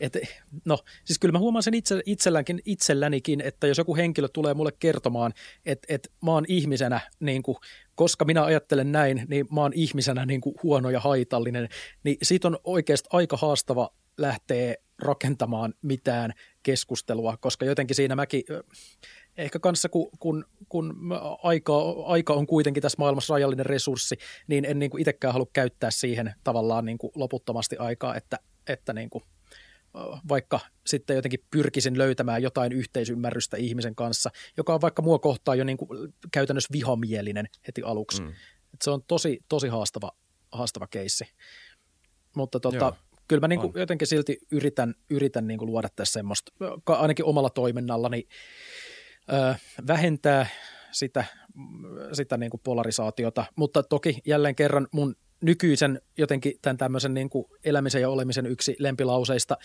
et, 0.00 0.16
et, 0.16 0.28
no 0.64 0.78
siis 1.04 1.18
kyllä 1.18 1.32
mä 1.32 1.38
huomaan 1.38 1.62
sen 1.62 1.74
itse, 1.74 2.02
itselläkin, 2.06 2.60
itsellänikin, 2.64 3.40
että 3.40 3.66
jos 3.66 3.78
joku 3.78 3.96
henkilö 3.96 4.28
tulee 4.28 4.54
mulle 4.54 4.72
kertomaan, 4.78 5.32
että, 5.66 5.94
että 5.94 6.08
mä 6.24 6.30
oon 6.30 6.44
ihmisenä 6.48 7.00
niin 7.20 7.42
kuin 7.42 7.56
koska 7.94 8.24
minä 8.24 8.44
ajattelen 8.44 8.92
näin, 8.92 9.24
niin 9.28 9.46
mä 9.50 9.60
oon 9.60 9.72
ihmisenä 9.74 10.26
niin 10.26 10.40
kuin 10.40 10.54
huono 10.62 10.90
ja 10.90 11.00
haitallinen, 11.00 11.68
niin 12.04 12.16
siitä 12.22 12.48
on 12.48 12.58
oikeasti 12.64 13.08
aika 13.12 13.36
haastava 13.36 13.90
lähteä 14.18 14.74
rakentamaan 14.98 15.74
mitään 15.82 16.32
keskustelua, 16.62 17.36
koska 17.36 17.64
jotenkin 17.64 17.96
siinä 17.96 18.16
mäkin, 18.16 18.42
ehkä 19.36 19.58
kanssa 19.58 19.88
kun, 19.88 20.10
kun, 20.18 20.44
kun 20.68 20.94
aika, 21.42 21.74
aika 22.06 22.34
on 22.34 22.46
kuitenkin 22.46 22.82
tässä 22.82 22.96
maailmassa 22.98 23.34
rajallinen 23.34 23.66
resurssi, 23.66 24.16
niin 24.46 24.64
en 24.64 24.78
niin 24.78 24.90
kuin 24.90 25.00
itsekään 25.00 25.32
halua 25.32 25.50
käyttää 25.52 25.90
siihen 25.90 26.34
tavallaan 26.44 26.84
niin 26.84 26.98
kuin 26.98 27.12
loputtomasti 27.14 27.76
aikaa, 27.76 28.16
että, 28.16 28.38
että 28.66 28.92
niin 28.92 29.10
kuin, 29.10 29.24
vaikka 30.28 30.60
sitten 30.86 31.16
jotenkin 31.16 31.44
pyrkisin 31.50 31.98
löytämään 31.98 32.42
jotain 32.42 32.72
yhteisymmärrystä 32.72 33.56
ihmisen 33.56 33.94
kanssa, 33.94 34.30
joka 34.56 34.74
on 34.74 34.80
vaikka 34.80 35.02
mua 35.02 35.18
kohtaan 35.18 35.58
jo 35.58 35.64
niin 35.64 35.78
kuin 35.78 36.14
käytännössä 36.32 36.72
vihamielinen 36.72 37.48
heti 37.66 37.82
aluksi. 37.82 38.22
Mm. 38.22 38.28
Et 38.74 38.82
se 38.82 38.90
on 38.90 39.02
tosi, 39.02 39.40
tosi 39.48 39.68
haastava, 39.68 40.12
haastava 40.52 40.86
keissi. 40.86 41.24
Mutta 42.36 42.60
tota, 42.60 42.96
kyllä 43.28 43.40
mä 43.40 43.48
niin 43.48 43.60
kuin 43.60 43.72
jotenkin 43.76 44.08
silti 44.08 44.38
yritän, 44.52 44.94
yritän 45.10 45.46
niin 45.46 45.58
kuin 45.58 45.70
luoda 45.70 45.88
tässä 45.96 46.12
semmoista, 46.12 46.52
ainakin 46.86 47.24
omalla 47.24 47.50
toiminnallani, 47.50 48.28
ö, 49.32 49.54
vähentää 49.86 50.46
sitä, 50.92 51.24
sitä 52.12 52.36
niin 52.36 52.50
kuin 52.50 52.60
polarisaatiota, 52.64 53.44
mutta 53.56 53.82
toki 53.82 54.18
jälleen 54.26 54.54
kerran 54.54 54.88
mun 54.92 55.16
nykyisen 55.40 56.00
jotenkin 56.18 56.52
tämän 56.62 56.76
tämmöisen 56.76 57.14
niin 57.14 57.30
kuin 57.30 57.46
elämisen 57.64 58.02
ja 58.02 58.10
olemisen 58.10 58.46
yksi 58.46 58.76
lempilauseista, 58.78 59.56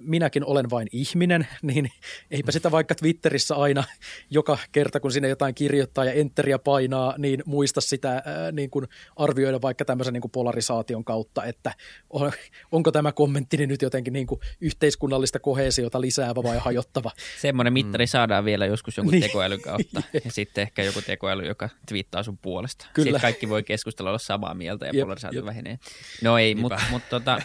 minäkin 0.00 0.44
olen 0.44 0.70
vain 0.70 0.88
ihminen, 0.92 1.46
niin 1.62 1.90
eipä 2.30 2.52
sitä 2.52 2.70
vaikka 2.70 2.94
Twitterissä 2.94 3.54
aina 3.54 3.84
joka 4.30 4.58
kerta, 4.72 5.00
kun 5.00 5.12
sinne 5.12 5.28
jotain 5.28 5.54
kirjoittaa 5.54 6.04
ja 6.04 6.12
enteriä 6.12 6.58
painaa, 6.58 7.14
niin 7.18 7.42
muista 7.46 7.80
sitä 7.80 8.12
ää, 8.12 8.52
niin 8.52 8.70
kuin 8.70 8.86
arvioida 9.16 9.62
vaikka 9.62 9.84
tämmöisen 9.84 10.14
niin 10.14 10.20
kuin 10.20 10.30
polarisaation 10.30 11.04
kautta, 11.04 11.44
että 11.44 11.74
on, 12.10 12.32
onko 12.72 12.92
tämä 12.92 13.12
kommenttini 13.12 13.66
nyt 13.66 13.82
jotenkin 13.82 14.12
niin 14.12 14.26
kuin 14.26 14.40
yhteiskunnallista 14.60 15.38
kohesiota 15.38 16.00
lisäävä 16.00 16.42
vai 16.42 16.58
hajottava. 16.58 17.10
Semmoinen 17.40 17.72
mittari 17.72 18.04
mm. 18.04 18.08
saadaan 18.08 18.44
vielä 18.44 18.66
joskus 18.66 18.96
jonkun 18.96 19.12
niin. 19.12 19.22
tekoälyn 19.22 19.60
kautta 19.60 20.02
ja 20.24 20.32
sitten 20.32 20.62
ehkä 20.62 20.82
joku 20.82 21.02
tekoäly, 21.02 21.46
joka 21.46 21.68
twiittaa 21.88 22.22
sun 22.22 22.38
puolesta. 22.38 22.86
Kyllä. 22.92 23.04
Sitten 23.04 23.20
kaikki 23.20 23.48
voi 23.48 23.62
keskustella 23.62 24.10
olla 24.10 24.18
samaa 24.18 24.54
mieltä 24.54 24.86
ja 24.86 24.92
Jep 24.94 25.15
Jep. 25.32 25.44
vähenee. 25.44 25.78
No 26.22 26.38
ei, 26.38 26.54
mutta 26.54 26.80
mut, 26.90 27.02
tota, 27.10 27.42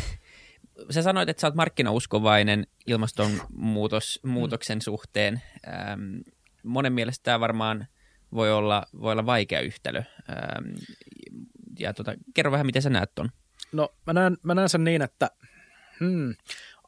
sä 0.90 1.02
sanoit, 1.02 1.28
että 1.28 1.40
sä 1.40 1.46
oot 1.46 1.54
markkinauskovainen 1.54 2.66
ilmastonmuutoksen 2.86 4.82
suhteen. 4.82 5.42
Ähm, 5.68 6.20
monen 6.62 6.92
mielestä 6.92 7.22
tämä 7.22 7.40
varmaan 7.40 7.86
voi 8.34 8.52
olla, 8.52 8.86
voi 9.00 9.12
olla 9.12 9.26
vaikea 9.26 9.60
yhtälö. 9.60 10.02
Ähm, 10.30 10.74
ja 11.78 11.94
tota, 11.94 12.14
kerro 12.34 12.52
vähän, 12.52 12.66
miten 12.66 12.82
sä 12.82 12.90
näet 12.90 13.14
ton. 13.14 13.30
No 13.72 13.94
mä 14.06 14.12
näen, 14.12 14.36
mä 14.42 14.54
näen 14.54 14.68
sen 14.68 14.84
niin, 14.84 15.02
että 15.02 15.30
hmm, 16.00 16.34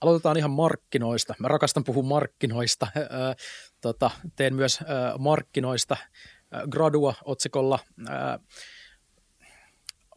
aloitetaan 0.01 0.37
ihan 0.37 0.51
markkinoista. 0.51 1.35
Mä 1.39 1.49
rakastan 1.49 1.85
puhua 1.85 2.03
markkinoista. 2.03 2.87
Äh, 2.97 3.37
tota, 3.81 4.11
teen 4.37 4.55
myös 4.55 4.79
äh, 4.83 5.19
markkinoista 5.19 5.97
äh, 6.01 6.63
gradua 6.71 7.15
otsikolla. 7.25 7.79
Äh, 8.09 8.41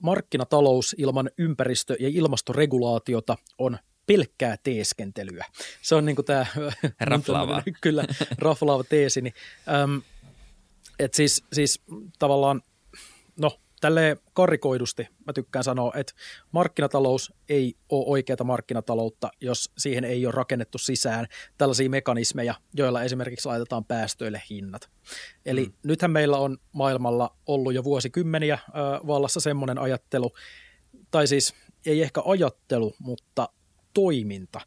markkinatalous 0.04 0.96
ilman 0.98 1.30
ympäristö- 1.38 1.96
ja 2.00 2.10
ilmastoregulaatiota 2.10 3.38
on 3.58 3.78
pelkkää 4.06 4.58
teeskentelyä. 4.64 5.46
Se 5.82 5.96
on 5.96 6.06
niin 6.06 6.16
kuin 6.16 6.26
tämä 6.26 6.46
raflaava. 7.00 7.64
kyllä, 7.82 8.06
raflaava 8.38 8.84
teesini. 8.84 9.34
Öm, 9.84 10.02
et 11.00 11.14
siis, 11.14 11.44
siis 11.54 11.82
tavallaan, 12.20 12.62
no 13.40 13.60
tälleen 13.82 14.18
karikoidusti 14.34 15.08
mä 15.28 15.34
tykkään 15.34 15.64
sanoa, 15.64 15.92
että 15.96 16.14
markkinatalous 16.52 17.34
ei 17.50 17.76
ole 17.90 18.06
oikeata 18.08 18.44
markkinataloutta, 18.44 19.30
jos 19.42 19.72
siihen 19.78 20.04
ei 20.04 20.26
ole 20.26 20.34
rakennettu 20.34 20.78
sisään 20.78 21.28
tällaisia 21.58 21.90
mekanismeja, 21.90 22.56
joilla 22.74 23.04
esimerkiksi 23.04 23.48
laitetaan 23.48 23.86
päästöille 23.86 24.42
hinnat. 24.50 24.90
Eli 25.46 25.66
mm. 25.66 25.74
nythän 25.84 26.12
meillä 26.12 26.38
on 26.38 26.58
maailmalla 26.72 27.36
ollut 27.46 27.74
jo 27.74 27.84
vuosikymmeniä 27.84 28.54
äh, 28.54 28.62
vallassa 29.08 29.40
semmoinen 29.40 29.80
ajattelu, 29.80 30.32
tai 31.12 31.28
siis 31.28 31.54
ei 31.86 32.02
ehkä 32.02 32.22
ajattelu, 32.26 32.96
mutta 33.00 33.50
toiminta, 33.94 34.62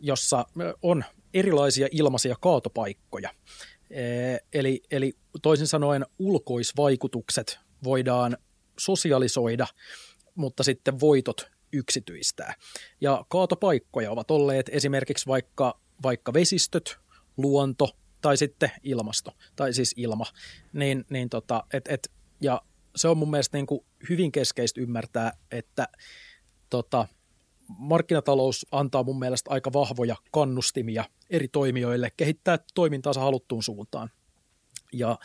jossa 0.00 0.46
on 0.82 1.04
erilaisia 1.34 1.88
ilmaisia 1.90 2.36
kaatopaikkoja. 2.40 3.30
Eli, 4.52 4.82
eli 4.90 5.12
toisin 5.42 5.66
sanoen 5.66 6.06
ulkoisvaikutukset 6.18 7.58
voidaan 7.84 8.36
sosialisoida, 8.78 9.66
mutta 10.34 10.62
sitten 10.62 11.00
voitot 11.00 11.50
yksityistää. 11.72 12.54
Ja 13.00 13.24
kaatopaikkoja 13.28 14.10
ovat 14.10 14.30
olleet 14.30 14.68
esimerkiksi 14.72 15.26
vaikka, 15.26 15.80
vaikka 16.02 16.32
vesistöt, 16.32 16.96
luonto 17.36 17.96
tai 18.20 18.36
sitten 18.36 18.70
ilmasto, 18.82 19.32
tai 19.56 19.72
siis 19.72 19.94
ilma. 19.96 20.24
Niin, 20.72 21.04
niin 21.10 21.28
tota, 21.28 21.64
et, 21.72 21.88
et, 21.88 22.10
ja 22.40 22.62
se 22.96 23.08
on 23.08 23.18
mun 23.18 23.30
mielestä 23.30 23.56
niin 23.56 23.66
kuin 23.66 23.84
hyvin 24.08 24.32
keskeistä 24.32 24.80
ymmärtää, 24.80 25.32
että 25.50 25.88
tota, 26.70 27.08
markkinatalous 27.78 28.66
antaa 28.70 29.02
mun 29.02 29.18
mielestä 29.18 29.50
aika 29.50 29.72
vahvoja 29.72 30.16
kannustimia 30.32 31.04
eri 31.30 31.48
toimijoille 31.48 32.12
kehittää 32.16 32.58
toimintaansa 32.74 33.20
haluttuun 33.20 33.62
suuntaan. 33.62 34.10
Ja, 34.92 35.18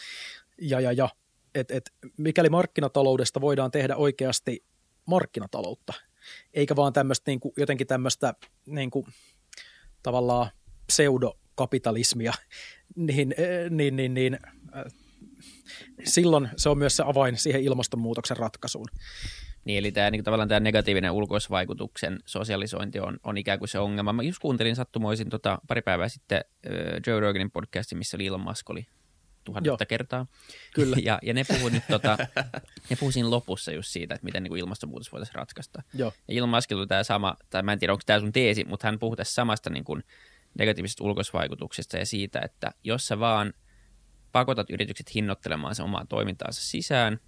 ja, 0.61 0.79
ja, 0.79 0.91
ja 0.91 1.09
että 1.55 1.73
et, 1.73 1.93
mikäli 2.17 2.49
markkinataloudesta 2.49 3.41
voidaan 3.41 3.71
tehdä 3.71 3.95
oikeasti 3.95 4.65
markkinataloutta, 5.05 5.93
eikä 6.53 6.75
vaan 6.75 6.93
tämmöistä 6.93 7.31
niin 7.31 7.39
kuin, 7.39 7.53
jotenkin 7.57 7.87
tämmöistä 7.87 8.33
niin 8.65 8.91
kuin, 8.91 9.05
tavallaan 10.03 10.49
pseudokapitalismia, 10.87 12.33
niin, 12.95 13.35
niin, 13.69 13.95
niin, 13.95 14.13
niin 14.13 14.39
silloin 16.03 16.49
se 16.57 16.69
on 16.69 16.77
myös 16.77 16.95
se 16.95 17.03
avain 17.05 17.37
siihen 17.37 17.63
ilmastonmuutoksen 17.63 18.37
ratkaisuun. 18.37 18.87
Niin, 19.65 19.77
eli 19.77 19.91
tämä, 19.91 20.11
niin 20.11 20.23
tavallaan 20.23 20.49
tämä 20.49 20.59
negatiivinen 20.59 21.11
ulkoisvaikutuksen 21.11 22.19
sosialisointi 22.25 22.99
on, 22.99 23.17
on 23.23 23.37
ikään 23.37 23.59
kuin 23.59 23.69
se 23.69 23.79
ongelma. 23.79 24.13
Mä 24.13 24.23
just 24.23 24.39
kuuntelin 24.39 24.75
sattumoisin 24.75 25.29
tota, 25.29 25.59
pari 25.67 25.81
päivää 25.81 26.09
sitten 26.09 26.41
uh, 26.67 26.73
Joe 27.07 27.19
Roganin 27.19 27.51
podcastin, 27.51 27.97
missä 27.97 28.17
Elon 28.21 28.41
Musk 28.41 28.69
oli 28.69 28.87
tuhannetta 29.43 29.85
kertaa. 29.85 30.25
Kyllä. 30.73 30.97
Ja, 31.05 31.19
ja 31.21 31.33
ne 31.33 31.43
puhuu 31.47 31.69
nyt, 31.69 31.83
tota, 31.89 32.17
ne 32.89 32.95
puhuu 32.99 33.11
siinä 33.11 33.29
lopussa 33.29 33.71
just 33.71 33.89
siitä, 33.89 34.15
että 34.15 34.25
miten 34.25 34.43
niin 34.43 34.49
kuin 34.49 34.59
ilmastonmuutos 34.59 35.11
voitaisiin 35.11 35.35
ratkaista. 35.35 35.83
Joo. 35.93 36.13
Ja 36.27 36.37
Elon 36.37 36.49
Muskilla 36.49 36.87
tämä 36.87 37.03
sama, 37.03 37.35
tai 37.49 37.63
mä 37.63 37.73
en 37.73 37.79
tiedä 37.79 37.93
onko 37.93 38.03
tämä 38.05 38.19
sun 38.19 38.31
teesi, 38.31 38.63
mutta 38.63 38.87
hän 38.87 38.99
puhuu 38.99 39.15
tässä 39.15 39.33
samasta 39.33 39.69
niin 39.69 39.83
kuin 39.83 40.03
negatiivisesta 40.59 41.03
ulkoisvaikutuksesta 41.03 41.97
ja 41.97 42.05
siitä, 42.05 42.39
että 42.39 42.71
jos 42.83 43.07
sä 43.07 43.19
vaan 43.19 43.53
pakotat 44.31 44.69
yritykset 44.69 45.15
hinnoittelemaan 45.15 45.75
sen 45.75 45.85
omaa 45.85 46.05
toimintaansa 46.09 46.61
sisään, 46.61 47.19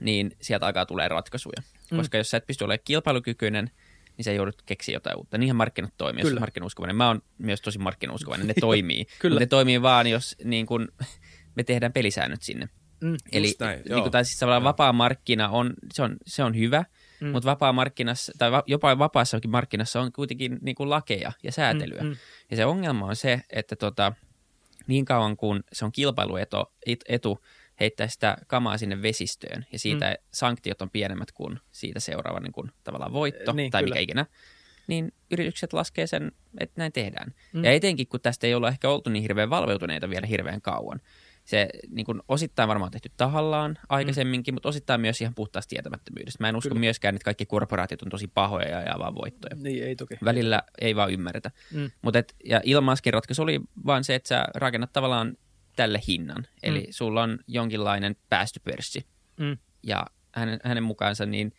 niin 0.00 0.36
sieltä 0.40 0.66
alkaa 0.66 0.86
tulee 0.86 1.08
ratkaisuja. 1.08 1.62
Mm. 1.90 1.96
Koska 1.96 2.18
jos 2.18 2.30
sä 2.30 2.36
et 2.36 2.46
pysty 2.46 2.64
olemaan 2.64 2.84
kilpailukykyinen, 2.84 3.70
niin 4.16 4.24
sä 4.24 4.32
joudut 4.32 4.62
keksiä 4.62 4.96
jotain 4.96 5.16
uutta. 5.16 5.38
Niinhän 5.38 5.56
markkinat 5.56 5.94
toimii, 5.96 6.24
jos 6.24 6.40
markkinauskovainen. 6.40 6.96
Mä 6.96 7.08
oon 7.08 7.22
myös 7.38 7.60
tosi 7.60 7.78
markkinauskovainen, 7.78 8.46
ne 8.46 8.54
toimii. 8.60 9.06
Kyllä. 9.18 9.40
Ne 9.40 9.46
toimii 9.46 9.82
vaan, 9.82 10.06
jos 10.06 10.36
niin 10.44 10.66
kun, 10.66 10.88
me 11.54 11.62
tehdään 11.62 11.92
pelisäännöt 11.92 12.42
sinne. 12.42 12.68
Mm, 13.00 13.16
Eli 13.32 13.54
näin, 13.60 13.82
niin 13.88 14.00
kuin, 14.00 14.12
tai 14.12 14.24
siis 14.24 14.40
vapaa 14.40 14.92
markkina 14.92 15.48
on, 15.48 15.74
se 15.92 16.02
on, 16.02 16.16
se 16.26 16.44
on 16.44 16.56
hyvä, 16.56 16.84
mm. 17.20 17.28
mutta 17.28 17.50
vapaa 17.50 17.72
markkinassa, 17.72 18.32
tai 18.38 18.52
va, 18.52 18.62
jopa 18.66 18.98
vapaassakin 18.98 19.50
markkinassa 19.50 20.00
on 20.00 20.12
kuitenkin 20.12 20.58
niin 20.62 20.74
kuin 20.74 20.90
lakeja 20.90 21.32
ja 21.42 21.52
säätelyä. 21.52 22.02
Mm, 22.02 22.08
mm. 22.08 22.16
Ja 22.50 22.56
se 22.56 22.64
ongelma 22.64 23.06
on 23.06 23.16
se, 23.16 23.40
että 23.50 23.76
tota, 23.76 24.12
niin 24.86 25.04
kauan 25.04 25.36
kuin 25.36 25.62
se 25.72 25.84
on 25.84 25.92
kilpailuetu, 25.92 26.56
etu, 27.08 27.44
heittää 27.80 28.08
sitä 28.08 28.36
kamaa 28.46 28.78
sinne 28.78 29.02
vesistöön 29.02 29.66
ja 29.72 29.78
siitä 29.78 30.10
mm. 30.10 30.26
sanktiot 30.32 30.82
on 30.82 30.90
pienemmät 30.90 31.32
kuin 31.32 31.58
siitä 31.70 32.00
seuraava 32.00 32.40
niin 32.40 32.52
kuin, 32.52 32.70
tavallaan 32.84 33.12
voitto 33.12 33.52
Niin, 33.52 33.70
tai 33.70 33.82
kyllä. 33.82 33.94
mikä 33.94 34.02
ikinä, 34.02 34.26
niin 34.86 35.12
yritykset 35.30 35.72
laskee 35.72 36.06
sen, 36.06 36.32
että 36.60 36.74
näin 36.80 36.92
tehdään. 36.92 37.34
Mm. 37.52 37.64
Ja 37.64 37.72
etenkin, 37.72 38.06
kun 38.08 38.20
tästä 38.20 38.46
ei 38.46 38.54
olla 38.54 38.68
ehkä 38.68 38.88
oltu 38.88 39.10
niin 39.10 39.22
hirveän 39.22 39.50
valveutuneita 39.50 40.10
vielä 40.10 40.26
hirveän 40.26 40.62
kauan. 40.62 41.00
Se 41.50 41.68
niin 41.88 42.06
kuin, 42.06 42.20
osittain 42.28 42.68
varmaan 42.68 42.90
tehty 42.90 43.10
tahallaan 43.16 43.78
aikaisemminkin, 43.88 44.52
mm. 44.52 44.56
mutta 44.56 44.68
osittain 44.68 45.00
myös 45.00 45.20
ihan 45.20 45.34
puhtaasta 45.34 45.68
tietämättömyydestä. 45.70 46.36
Mä 46.40 46.48
en 46.48 46.56
usko 46.56 46.68
Kyllä. 46.68 46.80
myöskään, 46.80 47.14
että 47.14 47.24
kaikki 47.24 47.46
korporaatiot 47.46 48.02
on 48.02 48.08
tosi 48.08 48.26
pahoja 48.26 48.68
ja 48.68 48.78
ajaa 48.78 48.98
vaan 48.98 49.14
voittoja. 49.14 49.56
Niin, 49.56 49.84
ei 49.84 49.96
toki. 49.96 50.14
Välillä 50.24 50.62
ei 50.80 50.96
vaan 50.96 51.10
ymmärretä. 51.12 51.50
Mm. 51.72 51.90
Mut 52.02 52.16
et, 52.16 52.34
ja 52.44 52.60
Elon 52.64 52.84
Muskin 52.84 53.12
ratkaisu 53.12 53.42
oli 53.42 53.60
vaan 53.86 54.04
se, 54.04 54.14
että 54.14 54.28
sä 54.28 54.44
rakennat 54.54 54.92
tavallaan 54.92 55.36
tälle 55.76 56.00
hinnan. 56.08 56.46
Eli 56.62 56.80
Mm. 56.80 56.86
sulla 56.90 57.22
on 57.22 57.38
jonkinlainen 57.46 58.16
päästöpörssi. 58.28 59.06
Mm. 59.36 59.58
Ja 59.82 60.06
hänen, 60.34 60.60
hänen 60.64 60.82
mukaansa 60.82 61.26
niin 61.26 61.52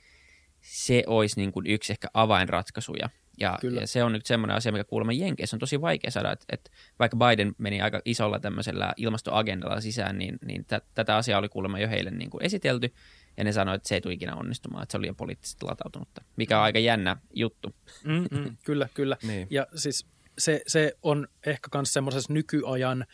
se 0.62 1.04
olisi 1.08 1.40
niin 1.40 1.52
kuin 1.52 1.68
yksi 1.68 1.94
ehkä 1.94 2.08
avainratkaisuja. 2.14 3.10
Ja, 3.40 3.58
Kyllä. 3.62 3.82
ja 3.82 3.88
se 3.88 4.04
on 4.04 4.12
nyt 4.12 4.26
semmoinen 4.26 4.58
asia, 4.58 4.72
mikä 4.72 4.84
kuulemma 4.84 5.12
Jenkeissä 5.12 5.56
on 5.56 5.60
tosi 5.60 5.82
vaikea 5.82 6.12
saada, 6.12 6.32
että, 6.32 6.46
että 6.50 6.72
vaikka 7.00 7.18
Biden 7.18 7.56
meni 7.58 7.82
aika 7.82 8.02
isolla 8.06 8.40
tämmöisellä 8.40 8.94
ilmastoagendalla 8.98 9.82
sisään, 9.82 10.18
niin, 10.18 10.40
niin 10.46 10.66
tä, 10.66 10.82
tätä 10.94 11.16
asiaa 11.16 11.40
oli 11.40 11.50
kuulemma 11.50 11.80
jo 11.80 11.90
heille 11.90 12.12
niin 12.12 12.30
kuin 12.30 12.44
esitelty, 12.44 12.94
ja 13.38 13.44
ne 13.44 13.52
sanoivat, 13.52 13.80
että 13.80 13.90
se 13.90 13.96
ei 13.96 14.02
tule 14.02 14.14
ikinä 14.14 14.36
onnistumaan, 14.36 14.84
että 14.84 14.92
se 14.92 14.98
oli 14.98 15.02
liian 15.02 15.16
poliittisesti 15.16 15.66
latautunutta, 15.66 16.22
mikä 16.36 16.58
on 16.58 16.64
aika 16.64 16.80
jännä 16.80 17.18
juttu. 17.34 17.76
Mm, 18.04 18.26
mm, 18.32 18.58
kyllä, 18.66 18.90
kyllä. 18.94 19.18
Niin. 19.24 19.48
Ja 19.50 19.68
siis 19.76 20.06
se, 20.38 20.62
se 20.68 20.98
on 21.04 21.28
ehkä 21.46 21.70
myös 21.74 21.94
semmoisessa 21.94 22.34
nykyajan, 22.34 23.06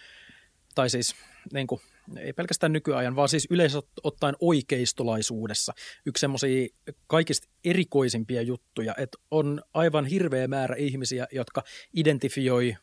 tai 0.76 0.89
siis 0.89 1.15
niin 1.53 1.68
kuin, 1.68 1.82
ei 2.20 2.34
pelkästään 2.34 2.74
nykyajan, 2.74 3.16
vaan 3.16 3.30
siis 3.30 3.47
yleensä 3.49 3.80
ot- 3.80 4.01
ottaen 4.03 4.36
oikeistolaisuudessa. 4.41 5.74
Yksi 6.05 6.22
semmoisia 6.22 6.68
kaikista 7.08 7.47
erikoisimpia 7.66 8.41
juttuja, 8.41 8.95
että 8.97 9.18
on 9.32 9.62
aivan 9.74 10.05
hirveä 10.05 10.47
määrä 10.47 10.76
ihmisiä, 10.76 11.28
jotka 11.32 11.64
identifioi 11.93 12.76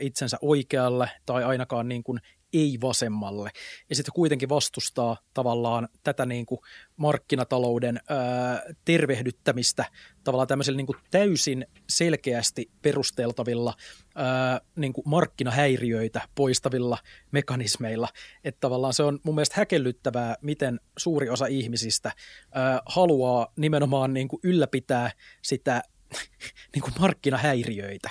itsensä 0.00 0.36
oikealle 0.42 1.10
tai 1.26 1.44
ainakaan 1.44 1.88
niin 1.88 2.04
kuin 2.04 2.20
ei 2.54 2.78
vasemmalle. 2.80 3.50
Ja 3.90 3.96
sitten 3.96 4.12
kuitenkin 4.12 4.48
vastustaa 4.48 5.16
tavallaan 5.34 5.88
tätä 6.02 6.26
niin 6.26 6.46
kuin 6.46 6.60
markkinatalouden 6.96 8.00
ää, 8.08 8.62
tervehdyttämistä 8.84 9.84
tavallaan 10.24 10.48
tämmöisillä 10.48 10.76
niin 10.76 10.86
kuin 10.86 10.98
täysin 11.10 11.66
selkeästi 11.88 12.70
perusteltavilla 12.82 13.74
ää, 14.14 14.60
niin 14.76 14.92
kuin 14.92 15.08
markkinahäiriöitä 15.08 16.20
poistavilla 16.34 16.98
mekanismeilla. 17.32 18.08
Että 18.44 18.60
tavallaan 18.60 18.94
se 18.94 19.02
on 19.02 19.18
mun 19.22 19.34
mielestä 19.34 19.56
häkellyttävää, 19.56 20.36
miten 20.42 20.80
suuri 20.98 21.28
osa 21.28 21.46
ihmisistä 21.46 22.12
ää, 22.52 22.80
haluaa 22.86 23.52
nimenomaan 23.56 24.14
niin 24.14 24.28
kuin 24.28 24.40
ylläpitää 24.42 25.10
sitä 25.42 25.82
niin 26.74 26.82
kuin 26.82 26.94
markkinahäiriöitä 26.98 28.10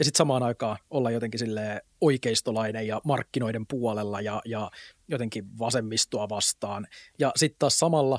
ja 0.00 0.04
sitten 0.04 0.18
samaan 0.18 0.42
aikaan 0.42 0.76
olla 0.90 1.10
jotenkin 1.10 1.38
sille 1.38 1.82
oikeistolainen 2.00 2.86
ja 2.86 3.00
markkinoiden 3.04 3.66
puolella 3.66 4.20
ja, 4.20 4.42
ja 4.44 4.70
jotenkin 5.08 5.58
vasemmistoa 5.58 6.28
vastaan. 6.28 6.86
Ja 7.18 7.32
sitten 7.36 7.58
taas 7.58 7.78
samalla 7.78 8.18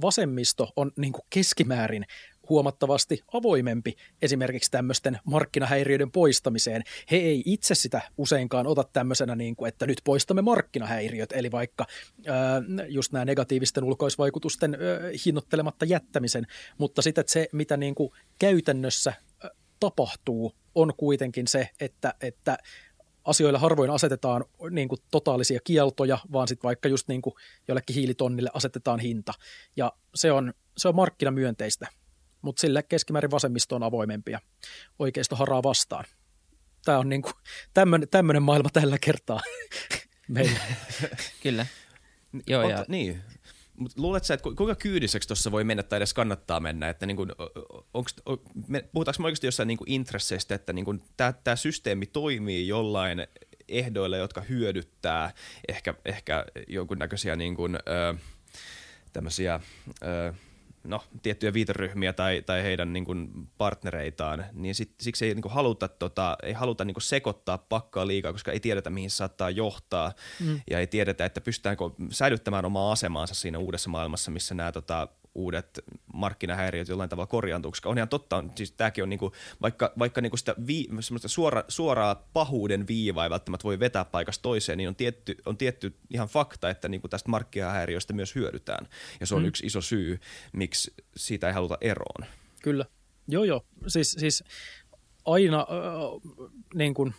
vasemmisto 0.00 0.72
on 0.76 0.92
niin 0.96 1.12
kuin 1.12 1.22
keskimäärin 1.30 2.04
huomattavasti 2.48 3.20
avoimempi 3.32 3.96
esimerkiksi 4.22 4.70
tämmöisten 4.70 5.18
markkinahäiriöiden 5.24 6.10
poistamiseen. 6.10 6.82
He 7.10 7.16
ei 7.16 7.42
itse 7.46 7.74
sitä 7.74 8.02
useinkaan 8.18 8.66
ota 8.66 8.84
tämmöisenä, 8.92 9.36
niin 9.36 9.56
kuin, 9.56 9.68
että 9.68 9.86
nyt 9.86 10.00
poistamme 10.04 10.42
markkinahäiriöt, 10.42 11.32
eli 11.32 11.50
vaikka 11.50 11.86
ää, 12.26 12.62
just 12.88 13.12
nämä 13.12 13.24
negatiivisten 13.24 13.84
ulkoisvaikutusten 13.84 14.74
ää, 14.74 14.80
hinnoittelematta 15.26 15.84
jättämisen, 15.84 16.46
mutta 16.78 17.02
sitten 17.02 17.24
se, 17.26 17.48
mitä 17.52 17.76
niin 17.76 17.94
kuin 17.94 18.10
käytännössä 18.38 19.12
tapahtuu, 19.82 20.54
on 20.74 20.92
kuitenkin 20.96 21.46
se, 21.46 21.68
että, 21.80 22.14
että 22.20 22.58
asioille 23.24 23.58
harvoin 23.58 23.90
asetetaan 23.90 24.44
niin 24.70 24.88
kuin 24.88 24.98
totaalisia 25.10 25.60
kieltoja, 25.64 26.18
vaan 26.32 26.48
sitten 26.48 26.68
vaikka 26.68 26.88
just 26.88 27.08
niin 27.08 27.22
kuin 27.22 27.34
jollekin 27.68 27.96
hiilitonnille 27.96 28.50
asetetaan 28.54 29.00
hinta. 29.00 29.32
Ja 29.76 29.92
se 30.14 30.32
on, 30.32 30.54
se 30.76 30.88
on 30.88 30.94
markkinamyönteistä, 30.94 31.86
mutta 32.42 32.60
sille 32.60 32.82
keskimäärin 32.82 33.30
vasemmisto 33.30 33.76
on 33.76 33.82
avoimempi 33.82 34.32
ja 34.32 34.40
oikeisto 34.98 35.36
haraa 35.36 35.62
vastaan. 35.62 36.04
Tämä 36.84 36.98
on 36.98 37.08
niin 37.08 37.22
kuin 37.22 37.34
tämmöinen 38.10 38.42
maailma 38.42 38.68
tällä 38.72 38.98
kertaa 38.98 39.40
meillä. 40.28 40.60
Kyllä. 41.42 41.66
Joo, 42.46 42.68
ja 42.68 42.76
Ota, 42.76 42.84
niin. 42.88 43.22
Mutta 43.76 44.02
luuletko 44.02 44.26
sä, 44.26 44.34
että 44.34 44.42
ku- 44.42 44.54
kuinka 44.54 44.74
kyydiseksi 44.74 45.28
tuossa 45.28 45.52
voi 45.52 45.64
mennä 45.64 45.82
tai 45.82 45.96
edes 45.96 46.14
kannattaa 46.14 46.60
mennä? 46.60 46.88
Että 46.88 47.06
niin 47.06 47.16
kun, 47.16 47.32
onks, 47.94 48.14
on, 48.26 48.38
puhutaanko 48.92 49.22
me 49.22 49.26
oikeasti 49.26 49.46
jossain 49.46 49.66
niin 49.66 49.78
intresseistä, 49.86 50.54
että 50.54 50.72
niin 50.72 51.02
tämä 51.44 51.56
systeemi 51.56 52.06
toimii 52.06 52.68
jollain 52.68 53.26
ehdoilla, 53.68 54.16
jotka 54.16 54.40
hyödyttää 54.40 55.32
ehkä, 55.68 55.94
ehkä 56.04 56.44
jonkunnäköisiä 56.68 57.36
niin 57.36 57.56
kun, 57.56 57.76
ö, 57.76 58.14
tämmöisiä, 59.12 59.60
ö, 60.02 60.34
no, 60.84 61.04
tiettyjä 61.22 61.52
viiteryhmiä 61.52 62.12
tai, 62.12 62.42
tai 62.46 62.62
heidän 62.62 62.92
niin 62.92 63.04
kuin 63.04 63.48
partnereitaan, 63.58 64.44
niin 64.52 64.74
sit, 64.74 64.94
siksi 65.00 65.26
ei 65.26 65.34
niin 65.34 65.42
kuin 65.42 65.52
haluta, 65.52 65.88
tota, 65.88 66.36
ei 66.42 66.52
haluta 66.52 66.84
niin 66.84 66.94
kuin 66.94 67.02
sekoittaa 67.02 67.58
pakkaa 67.58 68.06
liikaa, 68.06 68.32
koska 68.32 68.52
ei 68.52 68.60
tiedetä, 68.60 68.90
mihin 68.90 69.10
se 69.10 69.16
saattaa 69.16 69.50
johtaa, 69.50 70.12
mm. 70.40 70.60
ja 70.70 70.78
ei 70.78 70.86
tiedetä, 70.86 71.24
että 71.24 71.40
pystytäänkö 71.40 71.84
säilyttämään 72.10 72.64
omaa 72.64 72.92
asemaansa 72.92 73.34
siinä 73.34 73.58
uudessa 73.58 73.90
maailmassa, 73.90 74.30
missä 74.30 74.54
nämä 74.54 74.72
tota, 74.72 75.08
uudet 75.34 75.80
markkinahäiriöt 76.14 76.88
jollain 76.88 77.10
tavalla 77.10 77.26
korjaantuu, 77.26 77.70
koska 77.70 77.88
on 77.88 77.98
ihan 77.98 78.08
totta, 78.08 78.36
on, 78.36 78.52
siis 78.54 78.72
tämäkin 78.72 79.02
on 79.02 79.08
niinku, 79.08 79.32
vaikka, 79.62 79.92
vaikka 79.98 80.20
niinku 80.20 80.36
sitä 80.36 80.54
vii, 80.66 80.88
suora, 81.26 81.64
suoraa 81.68 82.28
pahuuden 82.32 82.86
viivaa 82.86 83.24
ei 83.24 83.30
välttämättä 83.30 83.64
voi 83.64 83.78
vetää 83.78 84.04
paikasta 84.04 84.42
toiseen, 84.42 84.78
niin 84.78 84.88
on 84.88 84.96
tietty, 84.96 85.36
on 85.46 85.56
tietty 85.56 85.94
ihan 86.10 86.28
fakta, 86.28 86.70
että 86.70 86.88
niinku 86.88 87.08
tästä 87.08 87.30
markkinahäiriöstä 87.30 88.12
myös 88.12 88.34
hyödytään. 88.34 88.88
Ja 89.20 89.26
se 89.26 89.34
on 89.34 89.42
mm. 89.42 89.48
yksi 89.48 89.66
iso 89.66 89.80
syy, 89.80 90.20
miksi 90.52 90.94
siitä 91.16 91.48
ei 91.48 91.54
haluta 91.54 91.78
eroon. 91.80 92.24
Kyllä. 92.62 92.84
Joo, 93.28 93.44
joo. 93.44 93.64
Siis, 93.86 94.12
siis 94.18 94.44
aina 95.24 95.58
äh, 95.58 96.32
niin 96.74 96.94
kuin, 96.94 97.14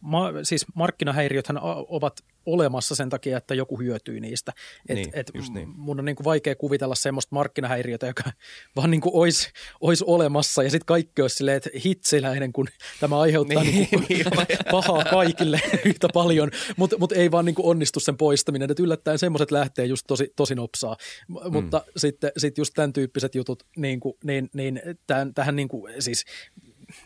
ma, 0.00 0.30
siis 0.42 0.66
markkinahäiriöthän 0.74 1.58
ovat 1.88 2.24
olemassa 2.46 2.94
sen 2.94 3.08
takia, 3.08 3.38
että 3.38 3.54
joku 3.54 3.78
hyötyy 3.78 4.20
niistä. 4.20 4.52
Et, 4.88 4.96
Niin, 4.96 5.10
et 5.12 5.30
niin. 5.54 5.68
Mun 5.76 5.98
on 5.98 6.04
niin 6.04 6.16
kuin 6.16 6.24
vaikea 6.24 6.54
kuvitella 6.54 6.94
semmoista 6.94 7.34
markkinahäiriötä, 7.34 8.06
joka 8.06 8.22
vaan 8.76 8.90
niin 8.90 9.00
kuin 9.00 9.14
olisi, 9.14 9.50
olisi 9.80 10.04
olemassa 10.06 10.62
ja 10.62 10.70
sitten 10.70 10.86
kaikki 10.86 11.22
olisi 11.22 11.36
silleen, 11.36 11.56
että 11.56 11.70
hitsiläinen, 11.84 12.52
kun 12.52 12.68
tämä 13.00 13.20
aiheuttaa 13.20 13.62
niin, 13.62 13.74
Niin, 13.90 14.04
niin 14.08 14.24
kuin 14.34 14.46
pahaa 14.70 15.04
kaikille 15.04 15.60
yhtä 15.84 16.08
paljon, 16.14 16.50
mutta 16.76 16.98
mut 16.98 17.12
ei 17.12 17.30
vaan 17.30 17.44
niin 17.44 17.54
kuin 17.54 17.66
onnistu 17.66 18.00
sen 18.00 18.16
poistaminen. 18.16 18.70
Et 18.70 18.80
yllättäen 18.80 19.18
semmoiset 19.18 19.50
lähtee 19.50 19.86
just 19.86 20.04
tosi, 20.06 20.32
tosi 20.36 20.54
nopsaa, 20.54 20.96
M- 21.28 21.32
mm. 21.32 21.52
mutta 21.52 21.84
sitten 21.96 22.32
sit 22.36 22.58
just 22.58 22.74
tämän 22.74 22.92
tyyppiset 22.92 23.34
jutut, 23.34 23.62
niin, 23.76 24.00
kuin, 24.00 24.14
niin, 24.24 24.50
niin 24.52 24.82
tämän, 25.06 25.34
tähän 25.34 25.56
niin 25.56 25.68
kuin, 25.68 26.02
siis 26.02 26.24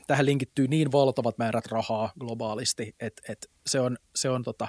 tähän 0.06 0.26
linkittyy 0.26 0.68
niin 0.68 0.92
valtavat 0.92 1.38
määrät 1.38 1.66
rahaa 1.66 2.12
globaalisti, 2.20 2.94
että, 3.00 3.22
että 3.32 3.48
se 3.66 3.80
on, 3.80 3.98
se 4.14 4.30
on 4.30 4.42
tota, 4.42 4.68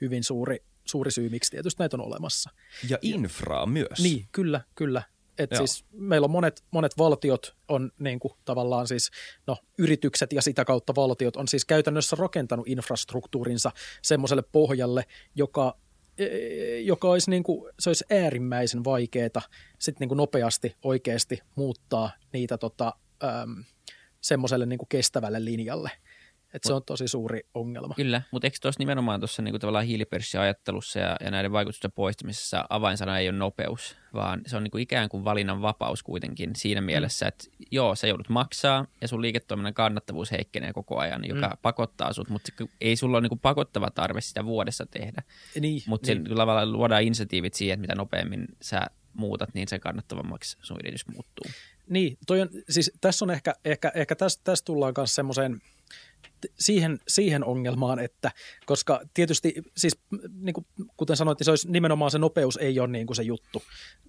hyvin 0.00 0.24
suuri, 0.24 0.64
suuri 0.84 1.10
syy, 1.10 1.28
miksi 1.28 1.50
tietysti 1.50 1.82
näitä 1.82 1.96
on 1.96 2.06
olemassa. 2.06 2.50
Ja 2.88 2.98
infraa 3.02 3.66
myös. 3.66 3.98
Niin, 4.02 4.26
kyllä, 4.32 4.60
kyllä. 4.74 5.02
Et 5.38 5.50
Joo. 5.50 5.66
siis 5.66 5.84
meillä 5.92 6.24
on 6.24 6.30
monet, 6.30 6.64
monet 6.70 6.98
valtiot 6.98 7.56
on 7.68 7.90
niin 7.98 8.20
kuin 8.20 8.32
tavallaan 8.44 8.86
siis, 8.86 9.10
no 9.46 9.56
yritykset 9.78 10.32
ja 10.32 10.42
sitä 10.42 10.64
kautta 10.64 10.94
valtiot 10.94 11.36
on 11.36 11.48
siis 11.48 11.64
käytännössä 11.64 12.16
rakentanut 12.16 12.68
infrastruktuurinsa 12.68 13.70
semmoiselle 14.02 14.42
pohjalle, 14.52 15.04
joka 15.34 15.78
eh, 16.18 16.84
joka 16.84 17.08
olisi, 17.08 17.30
niin 17.30 17.42
kuin, 17.42 17.72
se 17.78 17.90
olisi 17.90 18.04
äärimmäisen 18.10 18.84
vaikeaa 18.84 19.42
sitten 19.78 20.00
niin 20.00 20.08
kuin 20.08 20.16
nopeasti 20.16 20.76
oikeasti 20.84 21.38
muuttaa 21.54 22.10
niitä 22.32 22.58
tota, 22.58 22.92
äm, 23.24 23.64
semmoiselle 24.20 24.66
niin 24.66 24.78
kuin 24.78 24.88
kestävälle 24.88 25.44
linjalle. 25.44 25.90
Et 26.54 26.64
se 26.64 26.72
on 26.72 26.84
tosi 26.84 27.08
suuri 27.08 27.40
ongelma. 27.54 27.94
Kyllä, 27.94 28.22
mutta 28.30 28.46
eikö 28.46 28.56
tuossa 28.62 28.78
nimenomaan 28.78 29.20
tuossa 29.20 29.42
niinku 29.42 29.58
tavallaan 29.58 29.84
hiilipörssiajattelussa 29.84 30.98
ja, 30.98 31.16
ja 31.24 31.30
näiden 31.30 31.52
vaikutusten 31.52 31.92
poistamisessa 31.92 32.64
avainsana 32.70 33.18
ei 33.18 33.28
ole 33.28 33.38
nopeus, 33.38 33.96
vaan 34.14 34.40
se 34.46 34.56
on 34.56 34.62
niinku 34.62 34.78
ikään 34.78 35.08
kuin 35.08 35.24
valinnan 35.24 35.62
vapaus 35.62 36.02
kuitenkin 36.02 36.50
siinä 36.56 36.80
mielessä, 36.80 37.26
että 37.26 37.44
joo, 37.70 37.94
sä 37.94 38.06
joudut 38.06 38.28
maksaa 38.28 38.86
ja 39.00 39.08
sun 39.08 39.22
liiketoiminnan 39.22 39.74
kannattavuus 39.74 40.30
heikkenee 40.30 40.72
koko 40.72 40.98
ajan, 40.98 41.24
joka 41.28 41.48
mm. 41.48 41.58
pakottaa 41.62 42.12
sut, 42.12 42.28
mutta 42.28 42.52
ei 42.80 42.96
sulla 42.96 43.16
ole 43.16 43.22
niinku 43.22 43.36
pakottava 43.36 43.90
tarve 43.90 44.20
sitä 44.20 44.44
vuodessa 44.44 44.86
tehdä. 44.86 45.22
Niin, 45.60 45.82
Mutta 45.86 46.06
niin. 46.06 46.24
niin. 46.24 46.36
tavallaan 46.36 46.72
luodaan 46.72 47.02
insentiivit 47.02 47.54
siihen, 47.54 47.74
että 47.74 47.80
mitä 47.80 47.94
nopeammin 47.94 48.46
sä 48.60 48.86
muutat, 49.14 49.54
niin 49.54 49.68
se 49.68 49.78
kannattavammaksi 49.78 50.56
sun 50.62 50.76
yritys 50.80 51.08
muuttuu. 51.08 51.50
Niin, 51.88 52.18
toi 52.26 52.40
on, 52.40 52.48
siis 52.70 52.92
tässä 53.00 53.24
on 53.24 53.30
ehkä, 53.30 53.54
ehkä, 53.64 53.92
ehkä 53.94 54.14
tässä, 54.14 54.40
tässä 54.44 54.64
tullaan 54.64 54.94
myös 54.96 55.14
semmoiseen 55.14 55.60
siihen, 56.58 56.98
siihen 57.08 57.44
ongelmaan, 57.44 57.98
että 57.98 58.30
koska 58.66 59.00
tietysti 59.14 59.54
siis 59.76 59.98
niin 60.34 60.54
kuin, 60.54 60.66
kuten 60.96 61.16
sanoit, 61.16 61.38
niin 61.38 61.44
se 61.44 61.50
olisi 61.50 61.70
nimenomaan 61.70 62.10
se 62.10 62.18
nopeus 62.18 62.56
ei 62.56 62.80
ole 62.80 62.88
niin 62.88 63.06
kuin 63.06 63.16
se 63.16 63.22
juttu 63.22 63.62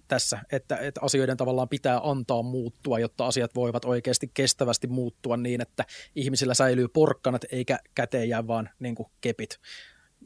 tässä, 0.08 0.38
että, 0.52 0.76
että 0.76 1.00
asioiden 1.04 1.36
tavallaan 1.36 1.68
pitää 1.68 2.00
antaa 2.02 2.42
muuttua, 2.42 2.98
jotta 2.98 3.26
asiat 3.26 3.54
voivat 3.54 3.84
oikeasti 3.84 4.30
kestävästi 4.34 4.86
muuttua 4.86 5.36
niin, 5.36 5.60
että 5.60 5.84
ihmisillä 6.16 6.54
säilyy 6.54 6.88
porkkanat 6.88 7.44
eikä 7.52 7.78
käteen 7.94 8.28
jää 8.28 8.46
vaan 8.46 8.70
niin 8.78 8.94
kuin 8.94 9.08
kepit. 9.20 9.58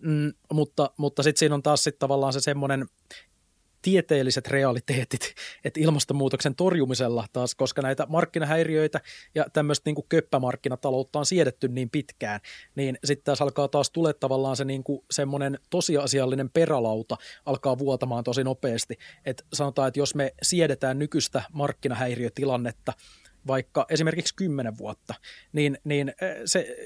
Mm, 0.01 0.33
mutta 0.53 0.91
mutta 0.97 1.23
sitten 1.23 1.39
siinä 1.39 1.55
on 1.55 1.63
taas 1.63 1.85
sit 1.85 1.99
tavallaan 1.99 2.33
se 2.33 2.41
semmoinen 2.41 2.87
tieteelliset 3.83 4.49
realiteetit, 4.49 5.35
että 5.65 5.81
ilmastonmuutoksen 5.81 6.55
torjumisella 6.55 7.27
taas, 7.33 7.55
koska 7.55 7.83
näitä 7.83 8.07
markkinahäiriöitä 8.09 9.01
ja 9.35 9.47
tämmöistä 9.53 9.83
niin 9.89 9.95
kuin 9.95 10.07
köppämarkkinataloutta 10.09 11.19
on 11.19 11.27
siedetty 11.27 11.69
niin 11.69 11.91
pitkään, 11.91 12.41
niin 12.75 12.99
sitten 13.05 13.25
tässä 13.25 13.45
alkaa 13.45 13.69
taas 13.69 13.91
tulee 13.91 14.13
tavallaan 14.13 14.57
se 14.57 14.65
niin 14.65 14.85
kuin 14.85 15.05
semmoinen 15.11 15.59
tosiasiallinen 15.71 16.51
perälauta 16.51 17.17
alkaa 17.47 17.79
vuotamaan 17.79 18.25
tosi 18.25 18.45
nopeasti. 18.45 18.99
Että 19.25 19.45
sanotaan, 19.53 19.89
että 19.89 20.01
jos 20.01 20.15
me 20.15 20.35
siedetään 20.43 20.99
nykyistä 20.99 21.43
markkinahäiriötilannetta, 21.53 22.93
vaikka 23.47 23.87
esimerkiksi 23.91 24.35
kymmenen 24.35 24.79
vuotta, 24.79 25.15
niin, 25.53 25.79
niin 25.85 26.09
eh, 26.09 26.37
se 26.45 26.77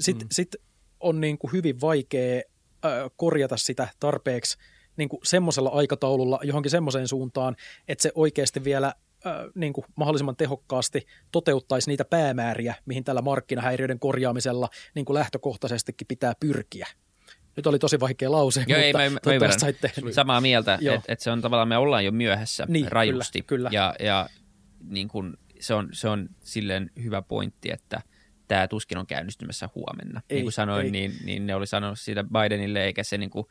sitten 0.00 0.26
mm. 0.26 0.32
sit 0.32 0.56
on 1.00 1.20
niin 1.20 1.38
kuin 1.38 1.52
hyvin 1.52 1.80
vaikea 1.80 2.42
korjata 3.16 3.56
sitä 3.56 3.88
tarpeeksi– 4.00 4.58
niin 4.96 5.08
kuin 5.08 5.20
semmoisella 5.24 5.70
aikataululla 5.70 6.40
johonkin 6.42 6.70
semmoiseen 6.70 7.08
suuntaan, 7.08 7.56
että 7.88 8.02
se 8.02 8.12
oikeasti 8.14 8.64
vielä 8.64 8.94
niin 9.54 9.72
kuin 9.72 9.84
mahdollisimman 9.96 10.36
tehokkaasti 10.36 11.06
toteuttaisi 11.32 11.90
niitä 11.90 12.04
päämääriä, 12.04 12.74
mihin 12.86 13.04
tällä 13.04 13.22
markkinahäiriöiden 13.22 13.98
korjaamisella 13.98 14.68
niin 14.94 15.04
kuin 15.04 15.14
lähtökohtaisestikin 15.14 16.06
pitää 16.06 16.32
pyrkiä. 16.40 16.86
Nyt 17.56 17.66
oli 17.66 17.78
tosi 17.78 18.00
vaikea 18.00 18.32
lause, 18.32 18.64
Joo, 18.66 18.78
mutta 18.78 19.02
ei, 19.32 19.38
mä, 19.38 19.46
mä. 19.46 19.58
Saitte... 19.58 19.92
Samaa 20.10 20.40
mieltä, 20.40 20.74
että 20.74 21.12
et 21.12 21.20
se 21.20 21.30
on 21.30 21.40
tavallaan, 21.40 21.68
me 21.68 21.76
ollaan 21.76 22.04
jo 22.04 22.12
myöhässä 22.12 22.64
niin, 22.68 22.92
rajusti. 22.92 23.42
Kyllä, 23.42 23.68
kyllä. 23.68 23.70
Ja, 23.72 23.94
ja 24.00 24.28
niin 24.84 25.08
kun, 25.08 25.36
se, 25.60 25.74
on, 25.74 25.88
se 25.92 26.08
on 26.08 26.28
silleen 26.40 26.90
hyvä 27.02 27.22
pointti, 27.22 27.70
että 27.72 28.00
tämä 28.48 28.68
tuskin 28.68 28.98
on 28.98 29.06
käynnistymässä 29.06 29.68
huomenna. 29.74 30.22
Ei, 30.30 30.34
niin 30.34 30.44
kuin 30.44 30.52
sanoin, 30.52 30.84
ei. 30.84 30.90
Niin, 30.90 31.12
niin 31.24 31.46
ne 31.46 31.54
oli 31.54 31.66
sanonut 31.66 31.98
siitä 31.98 32.24
Bidenille, 32.24 32.84
eikä 32.84 33.04
se 33.04 33.18
niin 33.18 33.30
kuin 33.30 33.46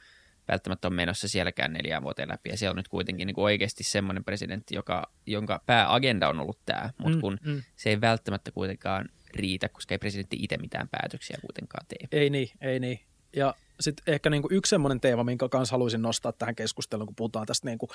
välttämättä 0.47 0.87
ole 0.87 0.95
menossa 0.95 1.27
sielläkään 1.27 1.73
neljään 1.73 2.03
vuoteen 2.03 2.29
läpi. 2.29 2.49
Ja 2.49 2.57
siellä 2.57 2.71
on 2.71 2.77
nyt 2.77 2.87
kuitenkin 2.87 3.27
niin 3.27 3.35
kuin 3.35 3.45
oikeasti 3.45 3.83
semmoinen 3.83 4.23
presidentti, 4.23 4.75
joka, 4.75 5.11
jonka 5.25 5.61
pääagenda 5.65 6.29
on 6.29 6.39
ollut 6.39 6.59
tämä, 6.65 6.89
mutta 6.97 7.15
mm, 7.17 7.21
kun 7.21 7.37
mm. 7.43 7.63
se 7.75 7.89
ei 7.89 8.01
välttämättä 8.01 8.51
kuitenkaan 8.51 9.09
riitä, 9.35 9.69
koska 9.69 9.93
ei 9.93 9.99
presidentti 9.99 10.37
itse 10.39 10.57
mitään 10.57 10.87
päätöksiä 10.89 11.37
kuitenkaan 11.41 11.85
tee. 11.87 12.19
Ei 12.21 12.29
niin, 12.29 12.49
ei 12.61 12.79
niin. 12.79 12.99
Ja 13.35 13.55
sitten 13.79 14.13
ehkä 14.13 14.29
niin 14.29 14.41
kuin 14.41 14.53
yksi 14.53 14.69
semmoinen 14.69 15.01
teema, 15.01 15.23
minkä 15.23 15.49
kanssa 15.49 15.73
haluaisin 15.73 16.01
nostaa 16.01 16.31
tähän 16.31 16.55
keskusteluun, 16.55 17.07
kun 17.07 17.15
puhutaan 17.15 17.45
tästä, 17.45 17.67
niin 17.67 17.77
kuin, 17.77 17.89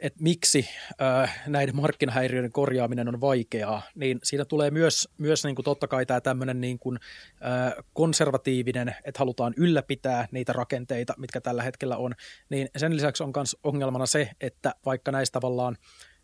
että 0.00 0.22
miksi 0.22 0.68
äh, 1.02 1.42
näiden 1.46 1.76
markkinahäiriöiden 1.76 2.52
korjaaminen 2.52 3.08
on 3.08 3.20
vaikeaa, 3.20 3.82
niin 3.94 4.18
siinä 4.22 4.44
tulee 4.44 4.70
myös, 4.70 5.08
myös 5.18 5.44
niin 5.44 5.54
kuin 5.54 5.64
totta 5.64 5.88
kai 5.88 6.06
tämä 6.06 6.20
tämmöinen 6.20 6.60
niin 6.60 6.78
kuin, 6.78 6.98
äh, 7.32 7.84
konservatiivinen, 7.92 8.96
että 9.04 9.18
halutaan 9.18 9.54
ylläpitää 9.56 10.28
niitä 10.30 10.52
rakenteita, 10.52 11.14
mitkä 11.18 11.40
tällä 11.40 11.62
hetkellä 11.62 11.96
on, 11.96 12.14
niin 12.48 12.68
sen 12.76 12.96
lisäksi 12.96 13.22
on 13.22 13.32
myös 13.36 13.56
ongelmana 13.64 14.06
se, 14.06 14.30
että 14.40 14.74
vaikka 14.86 15.12
näistä 15.12 15.32
tavallaan 15.32 15.76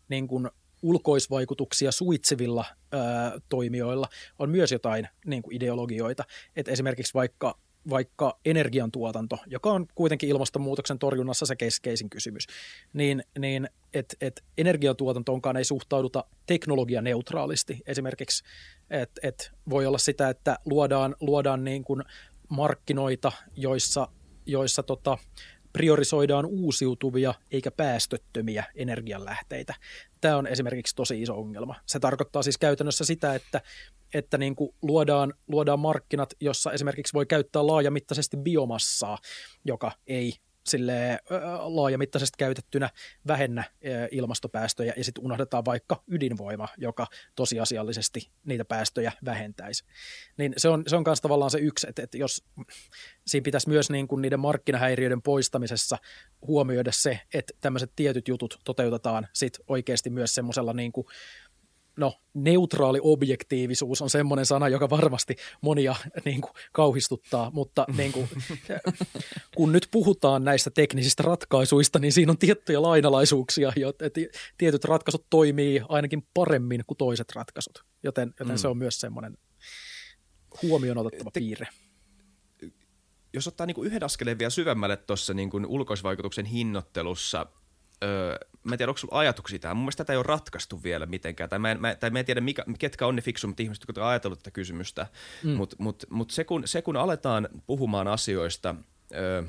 niin 0.09 0.27
kuin 0.27 0.49
ulkoisvaikutuksia 0.81 1.91
suitsivilla 1.91 2.65
ää, 2.91 3.31
toimijoilla 3.49 4.07
on 4.39 4.49
myös 4.49 4.71
jotain 4.71 5.07
niin 5.25 5.41
kuin 5.41 5.55
ideologioita. 5.55 6.23
Et 6.55 6.67
esimerkiksi 6.67 7.13
vaikka 7.13 7.59
vaikka 7.89 8.39
energiantuotanto, 8.45 9.37
joka 9.47 9.71
on 9.71 9.87
kuitenkin 9.95 10.29
ilmastonmuutoksen 10.29 10.99
torjunnassa 10.99 11.45
se 11.45 11.55
keskeisin 11.55 12.09
kysymys, 12.09 12.47
niin, 12.93 13.23
niin 13.39 13.69
että 13.93 14.15
et 14.21 14.43
energiantuotantoonkaan 14.57 15.57
ei 15.57 15.63
suhtauduta 15.65 16.23
teknologianeutraalisti. 16.45 17.81
Esimerkiksi, 17.87 18.43
että 18.89 19.27
et 19.27 19.51
voi 19.69 19.85
olla 19.85 19.97
sitä, 19.97 20.29
että 20.29 20.57
luodaan, 20.65 21.15
luodaan 21.19 21.63
niin 21.63 21.83
kuin 21.83 22.03
markkinoita, 22.49 23.31
joissa, 23.55 24.07
joissa 24.45 24.83
tota, 24.83 25.17
priorisoidaan 25.73 26.45
uusiutuvia 26.45 27.33
eikä 27.51 27.71
päästöttömiä 27.71 28.63
energianlähteitä. 28.75 29.73
Tämä 30.21 30.37
on 30.37 30.47
esimerkiksi 30.47 30.95
tosi 30.95 31.21
iso 31.21 31.39
ongelma. 31.39 31.75
Se 31.85 31.99
tarkoittaa 31.99 32.43
siis 32.43 32.57
käytännössä 32.57 33.05
sitä, 33.05 33.35
että 33.35 33.61
että 34.13 34.37
niin 34.37 34.55
kuin 34.55 34.75
luodaan, 34.81 35.33
luodaan 35.47 35.79
markkinat, 35.79 36.33
jossa 36.39 36.71
esimerkiksi 36.71 37.13
voi 37.13 37.25
käyttää 37.25 37.67
laajamittaisesti 37.67 38.37
biomassaa, 38.37 39.17
joka 39.65 39.91
ei 40.07 40.33
sille 40.69 41.19
laajamittaisesti 41.59 42.35
käytettynä 42.37 42.89
vähennä 43.27 43.63
ilmastopäästöjä 44.11 44.93
ja 44.97 45.03
sitten 45.03 45.23
unohdetaan 45.23 45.65
vaikka 45.65 46.03
ydinvoima, 46.07 46.67
joka 46.77 47.07
tosiasiallisesti 47.35 48.31
niitä 48.45 48.65
päästöjä 48.65 49.11
vähentäisi. 49.25 49.83
Niin 50.37 50.53
se 50.57 50.69
on, 50.69 50.83
se 50.87 50.95
on 50.95 51.03
tavallaan 51.21 51.51
se 51.51 51.59
yksi, 51.59 51.89
että, 51.89 52.03
että 52.03 52.17
jos 52.17 52.43
siinä 53.27 53.43
pitäisi 53.43 53.69
myös 53.69 53.89
niin 53.89 54.07
kuin 54.07 54.21
niiden 54.21 54.39
markkinahäiriöiden 54.39 55.21
poistamisessa 55.21 55.97
huomioida 56.47 56.91
se, 56.91 57.19
että 57.33 57.53
tämmöiset 57.61 57.91
tietyt 57.95 58.27
jutut 58.27 58.59
toteutetaan 58.63 59.27
sit 59.33 59.59
oikeasti 59.67 60.09
myös 60.09 60.35
semmoisella 60.35 60.73
niin 60.73 60.91
kuin 60.91 61.07
no, 61.99 62.13
neutraali 62.33 62.99
objektiivisuus 63.01 64.01
on 64.01 64.09
semmoinen 64.09 64.45
sana, 64.45 64.67
joka 64.67 64.89
varmasti 64.89 65.35
monia 65.61 65.95
niin 66.25 66.41
kuin, 66.41 66.53
kauhistuttaa, 66.71 67.51
mutta 67.53 67.85
niin 67.97 68.11
kuin, 68.11 68.29
kun 69.57 69.71
nyt 69.71 69.87
puhutaan 69.91 70.43
näistä 70.43 70.69
teknisistä 70.69 71.23
ratkaisuista, 71.23 71.99
niin 71.99 72.11
siinä 72.11 72.31
on 72.31 72.37
tiettyjä 72.37 72.81
lainalaisuuksia, 72.81 73.73
että 74.01 74.21
tietyt 74.57 74.85
ratkaisut 74.85 75.25
toimii 75.29 75.81
ainakin 75.89 76.27
paremmin 76.33 76.83
kuin 76.87 76.97
toiset 76.97 77.31
ratkaisut, 77.35 77.83
joten, 78.03 78.33
joten 78.39 78.55
mm. 78.55 78.57
se 78.57 78.67
on 78.67 78.77
myös 78.77 78.99
semmoinen 78.99 79.37
huomioon 80.61 80.97
otettava 80.97 81.31
Te- 81.31 81.39
piirre 81.39 81.67
jos 83.33 83.47
ottaa 83.47 83.67
niin 83.67 83.75
kuin 83.75 83.87
yhden 83.87 84.03
askeleen 84.03 84.39
vielä 84.39 84.49
syvemmälle 84.49 84.97
tuossa 84.97 85.33
niin 85.33 85.65
ulkoisvaikutuksen 85.67 86.45
hinnoittelussa, 86.45 87.45
öö, 88.03 88.37
mä 88.63 88.73
en 88.73 88.77
tiedä, 88.77 88.89
onko 88.89 88.97
sulla 88.97 89.19
ajatuksia 89.19 89.59
tähän. 89.59 89.77
Mun 89.77 89.83
mielestä 89.83 90.03
tätä 90.03 90.13
ei 90.13 90.17
ole 90.17 90.25
ratkaistu 90.27 90.83
vielä 90.83 91.05
mitenkään. 91.05 91.49
Tai 91.49 91.59
mä 91.59 91.71
en, 91.71 91.81
mä, 91.81 91.95
tai 91.95 92.09
mä 92.09 92.19
en 92.19 92.25
tiedä, 92.25 92.41
mikä, 92.41 92.63
ketkä 92.79 93.07
on 93.07 93.15
ne 93.15 93.21
fiksummat 93.21 93.59
ihmiset, 93.59 93.83
jotka 93.87 94.01
ovat 94.01 94.11
ajatellut 94.11 94.39
tätä 94.39 94.51
kysymystä. 94.51 95.07
Mm. 95.43 95.51
Mutta 95.51 95.75
mut, 95.79 96.05
mut 96.09 96.31
se, 96.31 96.43
kun, 96.43 96.61
se, 96.65 96.81
kun 96.81 96.97
aletaan 96.97 97.49
puhumaan 97.67 98.07
asioista... 98.07 98.75
Öö, 99.15 99.43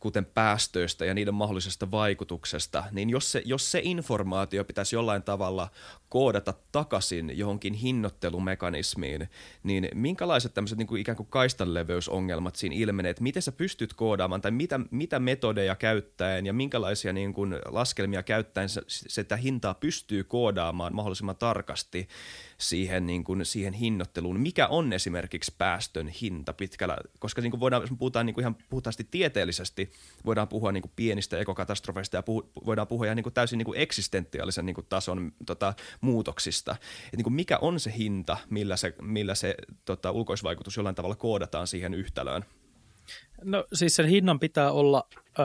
kuten 0.00 0.24
päästöistä 0.24 1.04
ja 1.04 1.14
niiden 1.14 1.34
mahdollisesta 1.34 1.90
vaikutuksesta, 1.90 2.84
niin 2.92 3.10
jos 3.10 3.32
se, 3.32 3.42
jos 3.44 3.72
se 3.72 3.80
informaatio 3.82 4.64
pitäisi 4.64 4.96
jollain 4.96 5.22
tavalla 5.22 5.68
koodata 6.08 6.54
takaisin 6.72 7.38
johonkin 7.38 7.74
hinnoittelumekanismiin, 7.74 9.28
niin 9.62 9.88
minkälaiset 9.94 10.54
tämmöiset 10.54 10.78
niin 10.78 10.86
kuin 10.86 11.00
ikään 11.00 11.16
kuin 11.16 11.26
kaistanleveysongelmat 11.30 12.56
siinä 12.56 12.76
ilmenee, 12.76 13.10
että 13.10 13.22
miten 13.22 13.42
sä 13.42 13.52
pystyt 13.52 13.94
koodaamaan 13.94 14.40
tai 14.40 14.50
mitä, 14.50 14.80
mitä 14.90 15.18
metodeja 15.18 15.76
käyttäen 15.76 16.46
ja 16.46 16.52
minkälaisia 16.52 17.12
niin 17.12 17.34
kuin 17.34 17.54
laskelmia 17.66 18.22
käyttäen 18.22 18.68
se, 18.68 18.82
sitä 18.86 19.36
hintaa 19.36 19.74
pystyy 19.74 20.24
koodaamaan 20.24 20.94
mahdollisimman 20.94 21.36
tarkasti 21.36 22.08
siihen, 22.58 23.06
niin 23.06 23.24
kuin, 23.24 23.44
siihen 23.44 23.72
hinnoitteluun. 23.72 24.40
Mikä 24.40 24.66
on 24.66 24.92
esimerkiksi 24.92 25.54
päästön 25.58 26.08
hinta 26.08 26.52
pitkällä, 26.52 26.96
koska 27.18 27.42
niin 27.42 27.50
kuin 27.50 27.60
voidaan, 27.60 27.82
jos 27.82 27.90
puhutaan 27.98 28.26
niin 28.26 28.34
kuin 28.34 28.42
ihan 28.42 28.56
puhtaasti 28.68 29.08
tieteellisesti, 29.10 29.85
voidaan 30.26 30.48
puhua 30.48 30.72
niin 30.72 30.82
kuin 30.82 30.92
pienistä 30.96 31.38
ekokatastrofeista 31.38 32.16
ja 32.16 32.22
puhu, 32.22 32.50
voidaan 32.66 32.86
puhua 32.86 33.04
ihan 33.04 33.16
niin 33.16 33.22
kuin 33.22 33.34
täysin 33.34 33.58
niin 33.58 33.66
kuin 33.66 33.80
eksistentiaalisen 33.80 34.66
niin 34.66 34.74
kuin 34.74 34.86
tason 34.88 35.32
tota, 35.46 35.74
muutoksista. 36.00 36.76
Et 37.06 37.16
niin 37.16 37.24
kuin 37.24 37.34
mikä 37.34 37.58
on 37.60 37.80
se 37.80 37.92
hinta, 37.98 38.36
millä 38.50 38.76
se, 38.76 38.94
millä 39.02 39.34
se 39.34 39.54
tota, 39.84 40.10
ulkoisvaikutus 40.10 40.76
jollain 40.76 40.94
tavalla 40.94 41.16
koodataan 41.16 41.66
siihen 41.66 41.94
yhtälöön? 41.94 42.44
No 43.44 43.64
siis 43.72 43.96
sen 43.96 44.06
hinnan 44.06 44.40
pitää 44.40 44.72
olla 44.72 45.08
ö, 45.12 45.42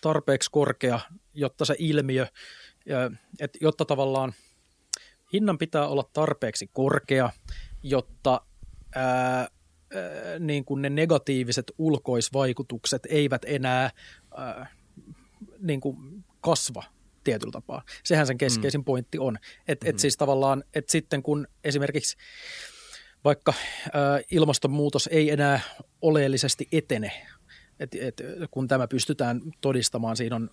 tarpeeksi 0.00 0.50
korkea, 0.50 1.00
jotta 1.34 1.64
se 1.64 1.74
ilmiö, 1.78 2.26
ö, 2.90 3.10
et, 3.40 3.58
jotta 3.60 3.84
tavallaan 3.84 4.32
hinnan 5.32 5.58
pitää 5.58 5.86
olla 5.86 6.10
tarpeeksi 6.12 6.70
korkea, 6.72 7.30
jotta 7.82 8.40
ää, 8.94 9.48
niin 10.38 10.64
kuin 10.64 10.82
ne 10.82 10.90
negatiiviset 10.90 11.72
ulkoisvaikutukset 11.78 13.06
eivät 13.08 13.42
enää 13.46 13.90
ää, 14.36 14.66
niin 15.58 15.80
kuin 15.80 15.96
kasva 16.40 16.82
tietyllä 17.24 17.52
tapaa. 17.52 17.82
Sehän 18.04 18.26
sen 18.26 18.38
keskeisin 18.38 18.80
mm. 18.80 18.84
pointti 18.84 19.18
on. 19.18 19.38
Että 19.68 19.86
mm. 19.86 19.90
et 19.90 19.98
siis 19.98 20.16
tavallaan, 20.16 20.64
että 20.74 20.92
sitten 20.92 21.22
kun 21.22 21.46
esimerkiksi 21.64 22.16
vaikka 23.24 23.54
ilmastonmuutos 24.30 25.08
ei 25.12 25.30
enää 25.30 25.60
oleellisesti 26.02 26.68
etene, 26.72 27.12
et, 27.80 27.94
et, 27.94 28.22
kun 28.50 28.68
tämä 28.68 28.88
pystytään 28.88 29.40
todistamaan, 29.60 30.16
siinä 30.16 30.36
on 30.36 30.50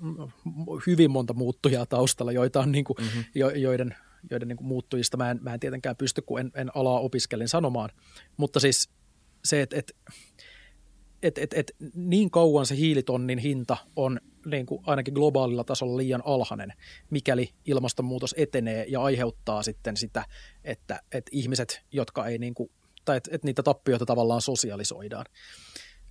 hyvin 0.88 1.11
monta 1.11 1.33
muuttujaa 1.33 1.85
taustalla, 1.85 2.31
joita 2.31 2.59
on 2.59 2.71
niin 2.71 2.85
kuin, 2.85 2.97
mm-hmm. 2.99 3.23
jo, 3.35 3.49
joiden 3.49 3.95
joiden 4.31 4.47
niin 4.47 4.57
kuin 4.57 4.67
muuttujista 4.67 5.17
mä 5.17 5.31
en, 5.31 5.39
mä 5.41 5.53
en 5.53 5.59
tietenkään 5.59 5.95
pysty, 5.95 6.21
kun 6.21 6.39
en, 6.39 6.51
en 6.55 6.71
alaa 6.75 6.99
opiskelin 6.99 7.47
sanomaan. 7.47 7.89
Mutta 8.38 8.59
siis 8.59 8.89
se, 9.45 9.61
että 9.61 9.77
et, 9.77 9.95
et, 11.23 11.38
et, 11.38 11.53
et, 11.53 11.71
niin 11.95 12.31
kauan 12.31 12.65
se 12.65 12.75
hiilitonnin 12.75 13.39
hinta 13.39 13.77
on 13.95 14.19
niin 14.45 14.65
kuin 14.65 14.83
ainakin 14.85 15.13
globaalilla 15.13 15.63
tasolla 15.63 15.97
liian 15.97 16.21
alhainen, 16.25 16.73
mikäli 17.09 17.49
ilmastonmuutos 17.65 18.35
etenee 18.38 18.85
ja 18.89 19.01
aiheuttaa 19.01 19.63
sitten 19.63 19.97
sitä, 19.97 20.25
että, 20.63 21.01
että 21.11 21.29
ihmiset, 21.33 21.81
jotka 21.91 22.25
ei 22.25 22.38
niin 22.38 22.53
kuin, 22.53 22.71
tai 23.05 23.17
että, 23.17 23.29
että 23.33 23.47
niitä 23.47 23.63
tappioita 23.63 24.05
tavallaan 24.05 24.41
sosialisoidaan. 24.41 25.25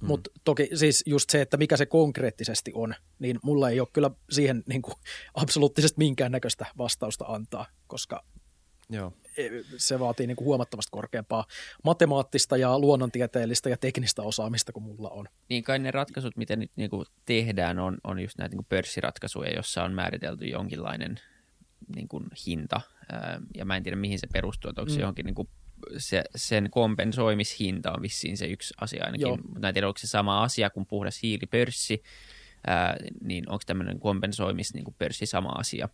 Mm. 0.00 0.06
Mutta 0.06 0.30
toki 0.44 0.68
siis 0.74 1.02
just 1.06 1.30
se, 1.30 1.40
että 1.40 1.56
mikä 1.56 1.76
se 1.76 1.86
konkreettisesti 1.86 2.72
on, 2.74 2.94
niin 3.18 3.38
mulla 3.42 3.70
ei 3.70 3.80
ole 3.80 3.88
kyllä 3.92 4.10
siihen 4.30 4.62
niin 4.66 4.82
kuin, 4.82 4.94
absoluuttisesti 5.34 5.98
minkäännäköistä 5.98 6.66
vastausta 6.78 7.24
antaa, 7.24 7.66
koska 7.86 8.24
Joo. 8.90 9.12
Se 9.76 9.98
vaatii 9.98 10.26
niin 10.26 10.36
kuin 10.36 10.46
huomattavasti 10.46 10.90
korkeampaa 10.90 11.46
matemaattista 11.84 12.56
ja 12.56 12.78
luonnontieteellistä 12.78 13.68
ja 13.68 13.76
teknistä 13.76 14.22
osaamista 14.22 14.72
kuin 14.72 14.84
mulla 14.84 15.10
on. 15.10 15.28
Niin 15.48 15.62
kai 15.64 15.78
ne 15.78 15.90
ratkaisut, 15.90 16.36
miten 16.36 16.58
nyt 16.58 16.70
niin 16.76 16.90
kuin 16.90 17.06
tehdään, 17.24 17.78
on, 17.78 17.98
on 18.04 18.18
just 18.18 18.38
näitä 18.38 18.52
niin 18.52 18.58
kuin 18.58 18.66
pörssiratkaisuja, 18.68 19.50
jossa 19.50 19.84
on 19.84 19.92
määritelty 19.92 20.46
jonkinlainen 20.46 21.20
niin 21.96 22.08
kuin 22.08 22.24
hinta. 22.46 22.80
Ja 23.54 23.64
mä 23.64 23.76
en 23.76 23.82
tiedä, 23.82 23.96
mihin 23.96 24.18
se 24.18 24.26
perustuu, 24.32 24.68
että 24.68 24.80
onko 24.80 24.90
se 24.90 24.96
mm. 24.96 25.00
johonkin 25.00 25.26
niin 25.26 25.34
kuin 25.34 25.48
se, 25.98 26.24
sen 26.36 26.70
kompensoimishinta 26.70 27.92
on 27.92 28.02
vissiin 28.02 28.36
se 28.36 28.46
yksi 28.46 28.74
asia 28.80 29.04
ainakin. 29.04 29.28
Mutta 29.52 29.68
en 29.68 29.74
tiedä, 29.74 29.88
onko 29.88 29.98
se 29.98 30.06
sama 30.06 30.42
asia 30.42 30.70
kuin 30.70 30.86
puhdas 30.86 31.22
hiilipörssi, 31.22 32.02
ää, 32.66 32.96
niin 33.22 33.48
onko 33.48 33.62
tämmöinen 33.66 34.00
kompensoimispörssi 34.00 34.84
niin 34.84 34.94
pörssi 34.98 35.26
sama 35.26 35.48
asia. 35.48 35.88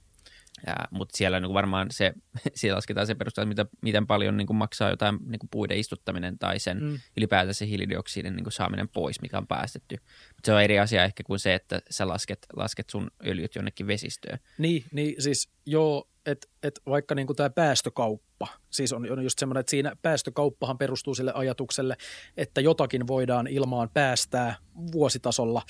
Mutta 0.91 1.17
siellä 1.17 1.41
niin 1.41 1.55
varmaan 1.55 1.87
se, 1.91 2.13
siellä 2.55 2.77
lasketaan 2.77 3.07
se 3.07 3.15
perusteella, 3.15 3.49
mitä, 3.49 3.67
miten 3.83 4.07
paljon 4.07 4.37
niin 4.37 4.47
kuin 4.47 4.57
maksaa 4.57 4.91
jotain 4.91 5.19
niin 5.27 5.39
kuin 5.39 5.51
puiden 5.51 5.79
istuttaminen 5.79 6.39
tai 6.39 6.59
sen 6.59 6.83
mm. 6.83 6.99
ylipäätään 7.17 7.55
se 7.55 7.67
hiilidioksidin 7.67 8.37
niin 8.37 8.45
kuin 8.45 8.53
saaminen 8.53 8.89
pois, 8.89 9.21
mikä 9.21 9.39
on 9.39 9.47
päästetty. 9.47 9.97
Mutta 10.29 10.47
se 10.47 10.53
on 10.53 10.63
eri 10.63 10.79
asia 10.79 11.05
ehkä 11.05 11.23
kuin 11.23 11.39
se, 11.39 11.55
että 11.55 11.81
sä 11.91 12.09
lasket, 12.09 12.47
lasket 12.57 12.91
sun 12.91 13.11
öljyt 13.27 13.55
jonnekin 13.55 13.87
vesistöön. 13.87 14.39
Niin, 14.59 14.85
niin 14.93 15.23
siis 15.23 15.49
joo, 15.67 16.09
että 16.27 16.49
et 16.63 16.81
vaikka 16.87 17.15
niin 17.15 17.37
tämä 17.37 17.51
päästökauppa, 17.51 18.49
siis 18.71 18.93
on, 18.93 19.13
on 19.13 19.23
just 19.23 19.39
semmoinen, 19.39 19.61
että 19.61 19.71
siinä 19.71 19.97
päästökauppahan 20.03 20.79
perustuu 20.79 21.15
sille 21.15 21.33
ajatukselle, 21.35 21.97
että 22.37 22.61
jotakin 22.61 23.07
voidaan 23.07 23.47
ilmaan 23.47 23.91
päästää 23.95 24.57
vuositasolla 24.93 25.63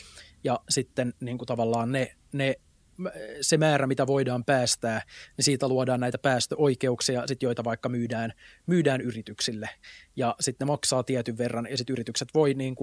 ja 0.45 0.61
sitten 0.69 1.15
niin 1.21 1.39
kuin 1.39 1.47
tavallaan 1.47 1.93
ne, 1.93 2.17
ne 2.33 2.55
se 3.41 3.59
määrä, 3.59 3.87
mitä 3.87 4.07
voidaan 4.07 4.45
päästää, 4.45 5.03
niin 5.37 5.45
siitä 5.45 5.69
luodaan 5.69 6.01
näitä 6.01 6.19
päästöoikeuksia, 6.19 7.27
sit 7.27 7.43
joita 7.43 7.65
vaikka 7.65 7.89
myydään, 7.89 8.33
myydään 8.67 9.01
yrityksille. 9.01 9.69
Ja 10.17 10.35
sitten 10.41 10.67
ne 10.67 10.71
maksaa 10.73 11.03
tietyn 11.03 11.39
verran, 11.39 11.67
ja 11.71 11.77
sitten 11.77 11.95
yritykset 11.95 12.29
voi, 12.35 12.55
niin 12.55 12.77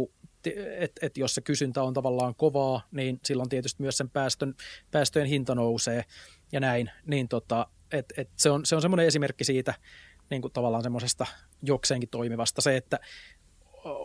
että 0.77 1.05
et 1.05 1.17
jos 1.17 1.35
se 1.35 1.41
kysyntä 1.41 1.83
on 1.83 1.93
tavallaan 1.93 2.35
kovaa, 2.35 2.87
niin 2.91 3.19
silloin 3.25 3.49
tietysti 3.49 3.81
myös 3.81 3.97
sen 3.97 4.09
päästön, 4.09 4.53
päästöjen 4.91 5.27
hinta 5.27 5.55
nousee 5.55 6.03
ja 6.51 6.59
näin. 6.59 6.91
Niin 7.05 7.27
tota, 7.27 7.67
et, 7.91 8.13
et 8.17 8.29
se 8.35 8.49
on, 8.49 8.65
se 8.65 8.75
on 8.75 8.81
semmoinen 8.81 9.05
esimerkki 9.05 9.43
siitä 9.43 9.73
niin 10.29 10.41
kuin 10.41 10.53
tavallaan 10.53 10.83
semmoisesta 10.83 11.25
jokseenkin 11.61 12.09
toimivasta. 12.09 12.61
Se, 12.61 12.77
että 12.77 12.99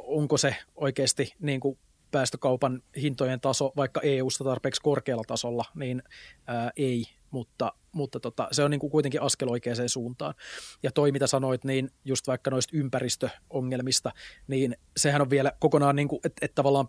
onko 0.06 0.36
se 0.36 0.56
oikeasti 0.74 1.32
niin 1.40 1.60
kuin 1.60 1.78
päästökaupan 2.14 2.82
hintojen 2.96 3.40
taso 3.40 3.72
vaikka 3.76 4.00
EU-sta 4.00 4.44
tarpeeksi 4.44 4.80
korkealla 4.80 5.24
tasolla, 5.26 5.64
niin 5.74 6.02
ää, 6.46 6.70
ei, 6.76 7.04
mutta 7.30 7.72
mutta 7.94 8.20
tota, 8.20 8.48
se 8.52 8.64
on 8.64 8.70
niin 8.70 8.80
kuin 8.80 8.90
kuitenkin 8.90 9.22
askel 9.22 9.48
oikeaan 9.48 9.88
suuntaan. 9.88 10.34
Ja 10.82 10.90
toi, 10.92 11.12
mitä 11.12 11.26
sanoit, 11.26 11.64
niin 11.64 11.90
just 12.04 12.26
vaikka 12.26 12.50
noista 12.50 12.76
ympäristöongelmista, 12.76 14.12
niin 14.46 14.76
sehän 14.96 15.22
on 15.22 15.30
vielä 15.30 15.52
kokonaan, 15.60 15.96
niin 15.96 16.08
kuin, 16.08 16.20
että, 16.24 16.46
että 16.46 16.54
tavallaan 16.54 16.88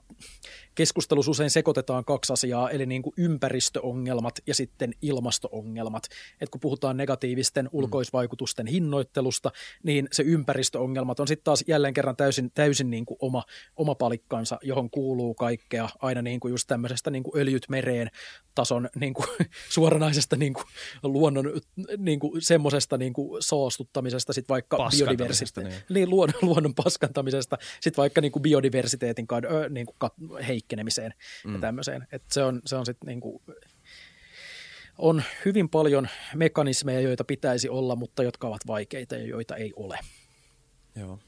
keskustelussa 0.76 1.32
usein 1.32 1.50
sekoitetaan 1.50 2.06
kaksi 2.06 2.34
asiaa, 2.34 2.70
eli 2.70 2.86
niin 2.86 3.02
kuin 3.02 3.14
ympäristöongelmat 3.18 4.40
ja 4.48 4.56
sitten 4.56 4.94
ilmastoongelmat. 5.02 6.04
Et 6.42 6.50
kun 6.50 6.62
puhutaan 6.62 6.98
negatiivisten 6.98 7.66
mm. 7.66 7.70
ulkoisvaikutusten 7.72 8.68
hinnoittelusta, 8.68 9.52
niin 9.84 10.08
se 10.12 10.24
ympäristöongelmat 10.24 11.20
on 11.20 11.28
sitten 11.28 11.44
taas 11.44 11.64
jälleen 11.68 11.94
kerran 11.94 12.16
täysin, 12.16 12.52
täysin 12.52 12.90
niin 12.90 13.06
kuin 13.06 13.18
oma, 13.22 13.44
oma 13.76 13.96
palikkansa, 13.96 14.60
johon 14.62 14.90
kuuluu 14.90 15.34
kaikkea, 15.34 15.90
aina 16.02 16.22
niin 16.22 16.40
kuin 16.40 16.52
just 16.52 16.68
tämmöisestä 16.68 17.12
niin 17.12 17.24
kuin 17.24 17.42
öljyt 17.42 17.66
mereen 17.70 18.10
tason 18.56 18.90
niin 18.96 19.14
kuin, 19.14 19.28
suoranaisesta 19.76 20.36
niin 20.36 20.54
kuin, 20.54 20.66
luonnon 21.04 21.62
niin 21.98 22.20
kuin, 22.20 22.42
semmoisesta 22.42 22.98
niin 22.98 23.14
kuin, 23.14 23.44
saastuttamisesta, 23.44 24.34
sit 24.34 24.50
vaikka 24.50 24.90
biodiversiteetin, 24.98 25.70
niin. 25.70 25.84
niin 25.90 26.10
luonnon, 26.10 26.40
luonnon 26.50 26.76
paskantamisesta, 26.76 27.58
sitten 27.82 28.02
vaikka 28.02 28.22
niin 28.22 28.32
kuin 28.32 28.44
biodiversiteetin 28.44 29.28
niin 29.70 29.86
kuin, 29.86 30.12
heikkenemiseen 30.48 31.14
mm. 31.46 31.54
ja 31.54 31.60
tämmöiseen. 31.60 32.08
Et 32.12 32.24
se 32.32 32.44
on, 32.44 32.62
se 32.66 32.76
on 32.76 32.86
sitten 32.86 33.08
niin 33.08 33.22
kuin, 33.22 33.44
on 34.98 35.24
hyvin 35.46 35.70
paljon 35.70 36.08
mekanismeja, 36.36 37.00
joita 37.00 37.24
pitäisi 37.24 37.70
olla, 37.70 37.96
mutta 37.96 38.24
jotka 38.24 38.48
ovat 38.48 38.68
vaikeita 38.68 39.16
ja 39.16 39.28
joita 39.28 39.56
ei 39.56 39.74
ole. 39.76 40.00
Joo 40.96 41.20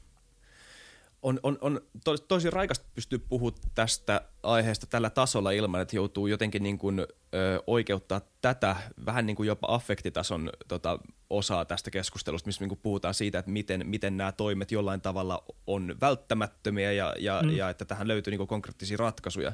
on, 1.22 1.40
on, 1.42 1.58
on 1.60 1.80
to, 2.04 2.18
tosi 2.18 2.50
raikasta 2.50 2.86
pystyä 2.94 3.18
puhumaan 3.28 3.62
tästä 3.74 4.20
aiheesta 4.42 4.86
tällä 4.86 5.10
tasolla 5.10 5.50
ilman, 5.50 5.80
että 5.80 5.96
joutuu 5.96 6.26
jotenkin 6.26 6.62
niin 6.62 6.78
kuin, 6.78 7.00
ö, 7.00 7.62
oikeuttaa 7.66 8.20
tätä 8.40 8.76
vähän 9.06 9.26
niin 9.26 9.36
kuin 9.36 9.46
jopa 9.46 9.66
affektitason 9.70 10.50
tota, 10.68 10.98
osaa 11.30 11.64
tästä 11.64 11.90
keskustelusta, 11.90 12.48
missä 12.48 12.62
niin 12.62 12.68
kuin 12.68 12.80
puhutaan 12.82 13.14
siitä, 13.14 13.38
että 13.38 13.50
miten, 13.50 13.86
miten 13.86 14.16
nämä 14.16 14.32
toimet 14.32 14.72
jollain 14.72 15.00
tavalla 15.00 15.44
on 15.66 15.96
välttämättömiä 16.00 16.92
ja, 16.92 17.14
ja, 17.18 17.42
mm. 17.42 17.50
ja 17.50 17.70
että 17.70 17.84
tähän 17.84 18.08
löytyy 18.08 18.30
niin 18.30 18.38
kuin 18.38 18.48
konkreettisia 18.48 18.96
ratkaisuja. 18.96 19.52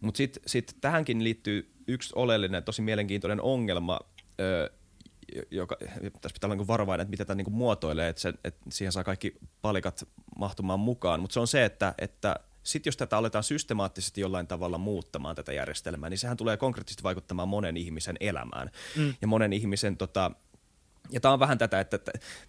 Mutta 0.00 0.18
sitten 0.18 0.42
sit 0.46 0.76
tähänkin 0.80 1.24
liittyy 1.24 1.74
yksi 1.88 2.12
oleellinen, 2.16 2.64
tosi 2.64 2.82
mielenkiintoinen 2.82 3.40
ongelma, 3.40 4.00
ö, 4.40 4.70
joka, 5.50 5.76
tässä 6.20 6.34
pitää 6.34 6.48
olla 6.48 6.54
niin 6.54 6.66
varovainen, 6.66 7.02
että 7.02 7.10
miten 7.10 7.26
tämä 7.26 7.34
niin 7.34 7.52
muotoilee, 7.52 8.08
että, 8.08 8.22
se, 8.22 8.34
että 8.44 8.60
siihen 8.68 8.92
saa 8.92 9.04
kaikki 9.04 9.34
palikat 9.62 10.08
mahtumaan 10.38 10.80
mukaan, 10.80 11.20
mutta 11.20 11.34
se 11.34 11.40
on 11.40 11.46
se, 11.46 11.64
että, 11.64 11.94
että 11.98 12.36
sitten 12.62 12.88
jos 12.88 12.96
tätä 12.96 13.18
aletaan 13.18 13.44
systemaattisesti 13.44 14.20
jollain 14.20 14.46
tavalla 14.46 14.78
muuttamaan 14.78 15.36
tätä 15.36 15.52
järjestelmää, 15.52 16.10
niin 16.10 16.18
sehän 16.18 16.36
tulee 16.36 16.56
konkreettisesti 16.56 17.02
vaikuttamaan 17.02 17.48
monen 17.48 17.76
ihmisen 17.76 18.16
elämään 18.20 18.70
mm. 18.96 19.14
ja 19.20 19.26
monen 19.26 19.52
ihmisen 19.52 19.96
tota, 19.96 20.30
ja 21.10 21.20
tämä 21.20 21.32
on 21.32 21.40
vähän 21.40 21.58
tätä, 21.58 21.80
että, 21.80 21.98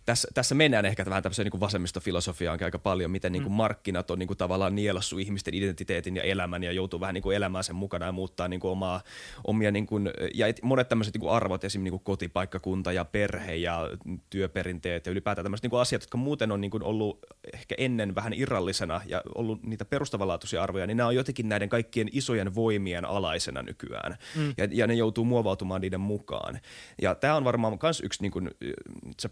tässä, 0.06 0.28
tässä 0.34 0.56
mennään 0.56 0.86
ehkä 0.86 1.06
vähän 1.06 1.24
tämmöiseen 1.24 1.50
niin 1.54 1.60
vasemmistofilosofiaan 1.60 2.60
aika 2.64 2.80
paljon, 2.80 3.12
miten 3.12 3.32
niin 3.32 3.44
kuin 3.44 3.54
mm. 3.54 3.58
markkinat 3.58 4.12
on 4.12 4.20
niin 4.20 4.28
kuin 4.28 4.38
tavallaan 4.38 4.76
nielassut 4.76 5.20
ihmisten 5.20 5.54
identiteetin 5.54 6.16
ja 6.16 6.24
elämän 6.24 6.64
ja 6.64 6.72
joutuu 6.72 7.00
vähän 7.00 7.14
niin 7.14 7.22
kuin 7.22 7.36
elämään 7.36 7.64
sen 7.64 7.76
mukana 7.76 8.06
ja 8.06 8.12
muuttaa 8.12 8.48
niin 8.48 8.60
kuin 8.60 8.72
omaa, 8.72 9.02
omia, 9.44 9.72
niin 9.72 9.88
kuin, 9.88 10.10
ja 10.34 10.46
monet 10.62 10.90
tämmöiset 10.90 11.14
niin 11.14 11.22
kuin 11.22 11.32
arvot, 11.32 11.64
esimerkiksi 11.64 11.84
niin 11.84 11.92
kuin 11.92 12.04
kotipaikkakunta 12.04 12.92
ja 12.92 13.06
perhe 13.06 13.56
ja 13.56 13.90
työperinteet 14.30 15.06
ja 15.06 15.12
ylipäätään 15.12 15.46
tämmöiset 15.46 15.64
niin 15.64 15.70
kuin 15.70 15.82
asiat, 15.82 16.02
jotka 16.02 16.18
muuten 16.18 16.52
on 16.52 16.62
niin 16.62 16.72
kuin 16.72 16.84
ollut 16.84 17.20
ehkä 17.54 17.76
ennen 17.78 18.16
vähän 18.16 18.34
irrallisena 18.34 19.02
ja 19.06 19.22
ollut 19.36 19.64
niitä 19.64 19.86
perustavanlaatuisia 19.86 20.64
arvoja, 20.64 20.88
niin 20.88 20.98
nämä 20.98 21.08
on 21.08 21.16
jotenkin 21.16 21.50
näiden 21.50 21.70
kaikkien 21.70 22.10
isojen 22.12 22.56
voimien 22.56 23.06
alaisena 23.06 23.62
nykyään 23.62 24.18
mm. 24.36 24.54
ja, 24.58 24.68
ja 24.72 24.88
ne 24.88 24.94
joutuu 24.94 25.26
muovautumaan 25.26 25.82
niiden 25.82 26.02
mukaan. 26.02 26.60
Ja 27.02 27.16
tämä 27.16 27.36
on 27.36 27.44
varmaan 27.44 27.78
myös 27.84 28.02
yksi 28.06 28.22
niin 28.22 28.32
kuin 28.32 28.45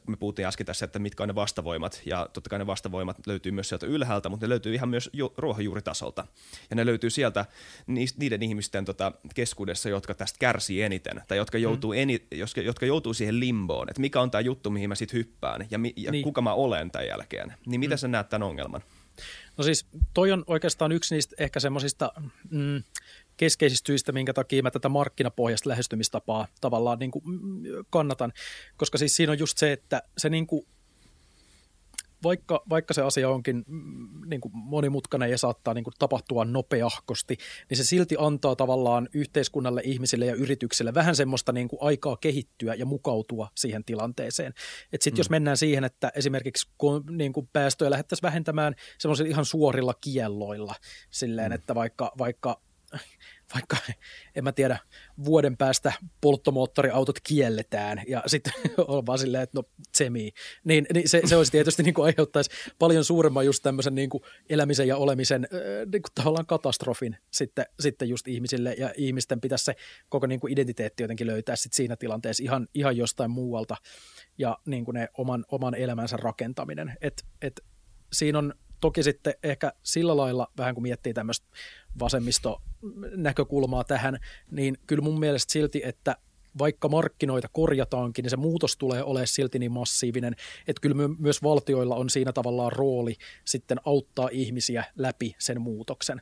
me 0.08 0.18
puhuttiin 0.18 0.46
äsken 0.46 0.66
tässä, 0.66 0.86
että 0.86 1.00
mitkä 1.00 1.24
on 1.24 1.28
ne 1.30 1.36
vastavoimat, 1.36 2.02
ja 2.06 2.30
totta 2.34 2.50
kai 2.50 2.60
ne 2.60 2.68
vastavoimat 2.68 3.28
löytyy 3.28 3.52
myös 3.52 3.70
sieltä 3.70 3.86
ylhäältä, 3.86 4.30
mutta 4.30 4.46
ne 4.46 4.50
löytyy 4.50 4.74
ihan 4.74 4.90
myös 4.90 5.10
ruohonjuuritasolta. 5.38 6.28
Ja 6.70 6.76
ne 6.76 6.86
löytyy 6.86 7.10
sieltä 7.10 7.46
niiden 8.18 8.44
ihmisten 8.44 8.86
tota, 8.86 9.12
keskuudessa, 9.36 9.90
jotka 9.90 10.14
tästä 10.14 10.40
kärsii 10.40 10.82
eniten, 10.82 11.22
tai 11.28 11.38
jotka 11.38 11.58
mm. 11.58 11.62
joutuu, 11.62 11.94
mm. 11.94 12.00
eni, 12.00 12.28
jotka 12.64 12.86
joutuu 12.86 13.14
siihen 13.14 13.40
limboon, 13.40 13.90
että 13.90 14.02
mikä 14.02 14.22
on 14.22 14.32
tämä 14.32 14.42
juttu, 14.42 14.70
mihin 14.70 14.90
mä 14.90 14.96
sitten 14.96 15.18
hyppään, 15.18 15.68
ja, 15.72 15.80
mi, 15.80 15.94
ja 15.96 16.12
niin. 16.12 16.24
kuka 16.24 16.42
mä 16.42 16.54
olen 16.54 16.92
tämän 16.92 17.08
jälkeen. 17.08 17.54
Niin 17.66 17.80
miten 17.80 17.96
mm. 17.96 18.00
sä 18.00 18.08
näet 18.08 18.30
tämän 18.30 18.48
ongelman? 18.48 18.82
No 19.58 19.64
siis 19.64 19.86
toi 20.14 20.32
on 20.32 20.44
oikeastaan 20.48 20.92
yksi 20.92 21.16
niistä 21.16 21.36
ehkä 21.40 21.60
semmoisista 21.60 22.12
mm, 22.50 22.84
keskeisistä 23.38 23.88
syistä, 23.88 24.12
minkä 24.12 24.34
takia 24.34 24.64
mä 24.64 24.72
tätä 24.72 24.90
markkinapohjasta 24.90 25.70
lähestymistapaa 25.70 26.48
tavallaan 26.62 27.00
niin 27.00 27.12
kuin 27.12 27.24
kannatan. 27.90 28.34
Koska 28.78 28.98
siis 28.98 29.16
siinä 29.16 29.32
on 29.32 29.40
just 29.40 29.58
se, 29.58 29.72
että 29.72 30.04
se 30.18 30.30
niin 30.30 30.48
kuin, 30.48 30.66
vaikka, 32.24 32.64
vaikka 32.70 32.94
se 32.94 33.02
asia 33.02 33.30
onkin 33.30 33.64
mm, 33.68 34.30
niin 34.30 34.42
kuin 34.42 34.52
monimutkainen 34.56 35.32
ja 35.32 35.38
saattaa 35.38 35.74
niin 35.74 35.84
kuin 35.84 35.94
tapahtua 36.00 36.46
nopeahkosti, 36.46 37.38
niin 37.70 37.78
se 37.78 37.84
silti 37.84 38.16
antaa 38.20 38.56
tavallaan 38.56 39.10
yhteiskunnalle, 39.14 39.82
ihmisille 39.86 40.26
ja 40.26 40.36
yrityksille 40.36 40.94
vähän 40.94 41.16
semmoista 41.16 41.52
niin 41.52 41.68
kuin 41.68 41.80
aikaa 41.82 42.18
kehittyä 42.18 42.74
ja 42.74 42.86
mukautua 42.86 43.48
siihen 43.56 43.84
tilanteeseen. 43.84 44.54
Että 44.94 45.04
sitten 45.04 45.18
mm. 45.18 45.20
jos 45.20 45.30
mennään 45.30 45.58
siihen, 45.58 45.84
että 45.84 46.12
esimerkiksi 46.16 46.68
kun 46.78 47.04
niin 47.10 47.34
kuin 47.34 47.50
päästöjä 47.54 47.92
lähdettäisiin 47.92 48.28
vähentämään 48.28 48.76
semmoisilla 48.98 49.30
ihan 49.30 49.46
suorilla 49.46 49.94
kielloilla, 50.02 50.76
silleen, 51.10 51.52
mm. 51.52 51.56
että 51.56 51.76
vaikka, 51.76 52.12
vaikka 52.18 52.62
vaikka, 53.54 53.78
en 54.36 54.44
mä 54.44 54.52
tiedä, 54.52 54.78
vuoden 55.26 55.58
päästä 55.58 55.94
polttomoottoriautot 56.22 57.20
kielletään 57.24 58.02
ja 58.08 58.24
sitten 58.28 58.54
on 58.88 59.06
vaan 59.06 59.20
silleen, 59.20 59.44
että 59.44 59.58
no 59.58 59.64
semii, 59.94 60.32
niin, 60.64 60.86
niin 60.94 61.10
se, 61.10 61.22
se 61.26 61.36
olisi 61.36 61.52
tietysti 61.52 61.84
niin 61.84 61.94
kuin 61.94 62.06
aiheuttaisi 62.06 62.52
paljon 62.80 63.04
suuremman 63.04 63.46
just 63.46 63.64
tämmöisen 63.64 63.96
niin 63.96 64.10
kuin 64.10 64.24
elämisen 64.50 64.88
ja 64.88 64.98
olemisen 64.98 65.48
niin 65.92 66.02
kuin 66.02 66.12
tavallaan 66.16 66.46
katastrofin 66.46 67.18
sitten, 67.32 67.66
sitten 67.80 68.10
just 68.10 68.28
ihmisille 68.28 68.74
ja 68.78 68.94
ihmisten 68.98 69.42
pitäisi 69.42 69.66
se 69.66 69.76
koko 70.10 70.28
niin 70.28 70.40
kuin 70.40 70.54
identiteetti 70.54 71.04
jotenkin 71.04 71.28
löytää 71.28 71.56
sitten 71.56 71.76
siinä 71.76 71.96
tilanteessa 71.96 72.44
ihan, 72.44 72.68
ihan 72.74 72.98
jostain 72.98 73.32
muualta 73.32 73.76
ja 74.38 74.58
niin 74.66 74.86
kuin 74.86 74.96
ne 74.96 75.08
oman, 75.18 75.46
oman 75.52 75.76
elämänsä 75.76 76.18
rakentaminen, 76.18 76.98
että 77.02 77.24
et, 77.42 77.62
siinä 78.14 78.40
on 78.40 78.54
toki 78.84 79.04
sitten 79.04 79.34
ehkä 79.44 79.74
sillä 79.84 80.18
lailla, 80.18 80.48
vähän 80.58 80.74
kun 80.74 80.84
miettii 80.84 81.14
tämmöistä 81.14 81.48
vasemmisto-näkökulmaa 82.00 83.84
tähän, 83.84 84.20
niin 84.52 84.78
kyllä 84.88 85.04
mun 85.04 85.20
mielestä 85.20 85.52
silti, 85.52 85.82
että 85.86 86.18
vaikka 86.58 86.90
markkinoita 86.90 87.48
korjataankin, 87.48 88.24
niin 88.24 88.30
se 88.30 88.38
muutos 88.38 88.78
tulee 88.78 89.04
olemaan 89.04 89.28
silti 89.28 89.60
niin 89.60 89.72
massiivinen, 89.72 90.36
että 90.68 90.82
kyllä 90.82 91.08
myös 91.20 91.44
valtioilla 91.44 91.96
on 91.96 92.10
siinä 92.10 92.34
tavallaan 92.34 92.72
rooli 92.72 93.16
sitten 93.46 93.78
auttaa 93.86 94.30
ihmisiä 94.32 94.84
läpi 94.96 95.36
sen 95.40 95.62
muutoksen, 95.62 96.22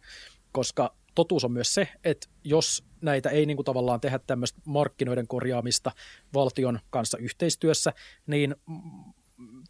koska 0.51 0.95
totuus 1.16 1.45
on 1.45 1.51
myös 1.51 1.74
se, 1.74 1.88
että 2.03 2.28
jos 2.43 2.84
näitä 3.01 3.30
ei 3.30 3.45
niin 3.45 3.57
kuin 3.57 3.66
tavallaan 3.66 4.01
tehdä 4.01 4.20
tämmöistä 4.20 4.62
markkinoiden 4.66 5.28
korjaamista 5.28 5.91
valtion 6.34 6.80
kanssa 6.89 7.18
yhteistyössä, 7.18 7.93
niin 8.28 8.55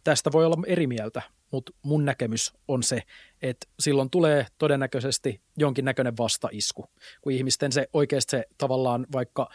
tästä 0.04 0.32
voi 0.32 0.46
olla 0.46 0.56
eri 0.66 0.86
mieltä, 0.86 1.22
mutta 1.50 1.72
mun 1.82 2.04
näkemys 2.04 2.52
on 2.68 2.82
se, 2.82 3.02
että 3.42 3.66
silloin 3.80 4.10
tulee 4.10 4.46
todennäköisesti 4.58 5.40
jonkinnäköinen 5.58 6.16
vastaisku, 6.16 6.90
kun 7.22 7.32
ihmisten 7.32 7.72
se 7.72 7.88
oikeasti 7.92 8.30
se 8.30 8.44
tavallaan 8.58 9.06
vaikka 9.12 9.48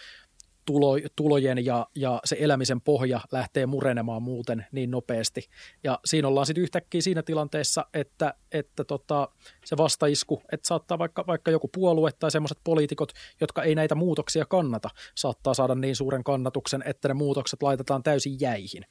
tulo, 0.68 0.98
tulojen 1.16 1.66
ja, 1.66 1.88
ja 1.96 2.20
se 2.26 2.38
elämisen 2.40 2.82
pohja 2.82 3.20
lähtee 3.32 3.66
murenemaan 3.66 4.24
muuten 4.24 4.66
niin 4.72 4.92
nopeasti. 4.92 5.50
Ja 5.84 6.00
siinä 6.06 6.28
ollaan 6.28 6.46
sitten 6.46 6.62
yhtäkkiä 6.62 7.02
siinä 7.02 7.24
tilanteessa, 7.24 7.86
että, 7.94 8.34
että 8.52 8.84
tota, 8.84 9.30
se 9.66 9.78
vastaisku, 9.78 10.42
että 10.52 10.68
saattaa 10.68 11.00
vaikka, 11.00 11.24
vaikka 11.28 11.52
joku 11.52 11.68
puolue 11.68 12.12
tai 12.12 12.32
semmoiset 12.32 12.58
poliitikot, 12.64 13.12
jotka 13.42 13.64
ei 13.64 13.76
näitä 13.76 13.96
muutoksia 13.96 14.46
kannata, 14.46 14.90
saattaa 15.16 15.54
saada 15.54 15.76
niin 15.76 15.96
suuren 15.96 16.24
kannatuksen, 16.24 16.84
että 16.86 17.08
ne 17.08 17.14
muutokset 17.14 17.64
laitetaan 17.64 18.04
täysin 18.04 18.38
jäihin. 18.40 18.84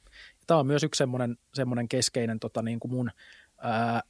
Tämä 0.47 0.59
on 0.59 0.67
myös 0.67 0.83
yksi 0.83 0.97
semmoinen, 0.97 1.37
semmoinen 1.53 1.87
keskeinen 1.87 2.39
tota, 2.39 2.61
niin 2.61 2.79
kuin 2.79 2.91
mun 2.91 3.11
ää, 3.57 3.73
ää, 3.73 4.03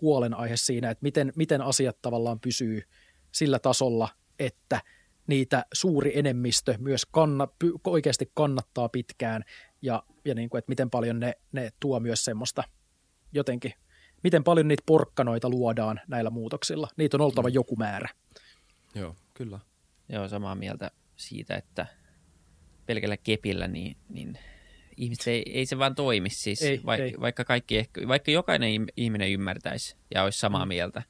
huolenaihe 0.00 0.56
siinä, 0.56 0.90
että 0.90 1.02
miten, 1.02 1.32
miten 1.36 1.62
asiat 1.62 1.96
tavallaan 2.02 2.40
pysyy 2.40 2.82
sillä 3.32 3.58
tasolla, 3.58 4.08
että– 4.38 4.80
niitä 5.26 5.64
suuri 5.72 6.18
enemmistö 6.18 6.74
myös 6.78 7.06
kanna, 7.06 7.48
oikeasti 7.84 8.30
kannattaa 8.34 8.88
pitkään 8.88 9.44
ja, 9.82 10.02
ja 10.24 10.34
niin 10.34 10.50
kuin, 10.50 10.58
että 10.58 10.68
miten 10.68 10.90
paljon 10.90 11.20
ne, 11.20 11.32
ne 11.52 11.70
tuo 11.80 12.00
myös 12.00 12.24
semmoista 12.24 12.64
jotenkin, 13.32 13.72
miten 14.22 14.44
paljon 14.44 14.68
niitä 14.68 14.82
porkkanoita 14.86 15.48
luodaan 15.48 16.00
näillä 16.08 16.30
muutoksilla. 16.30 16.88
Niitä 16.96 17.16
on 17.16 17.20
oltava 17.20 17.48
mm. 17.48 17.54
joku 17.54 17.76
määrä. 17.76 18.08
Joo, 18.94 19.16
kyllä. 19.34 19.58
Joo, 20.08 20.28
samaa 20.28 20.54
mieltä 20.54 20.90
siitä, 21.16 21.56
että 21.56 21.86
pelkällä 22.86 23.16
kepillä 23.16 23.68
niin, 23.68 23.96
niin 24.08 24.38
ihmiset 24.96 25.26
ei, 25.26 25.42
ei 25.46 25.66
se 25.66 25.78
vaan 25.78 25.94
toimi. 25.94 26.30
Siis 26.30 26.62
ei, 26.62 26.80
vaikka, 26.86 27.04
ei. 27.04 27.14
Vaikka, 27.20 27.44
kaikki, 27.44 27.90
vaikka 28.08 28.30
jokainen 28.30 28.86
ihminen 28.96 29.32
ymmärtäisi 29.32 29.96
ja 30.14 30.22
olisi 30.22 30.38
samaa 30.38 30.64
mm. 30.64 30.68
mieltä 30.68 31.02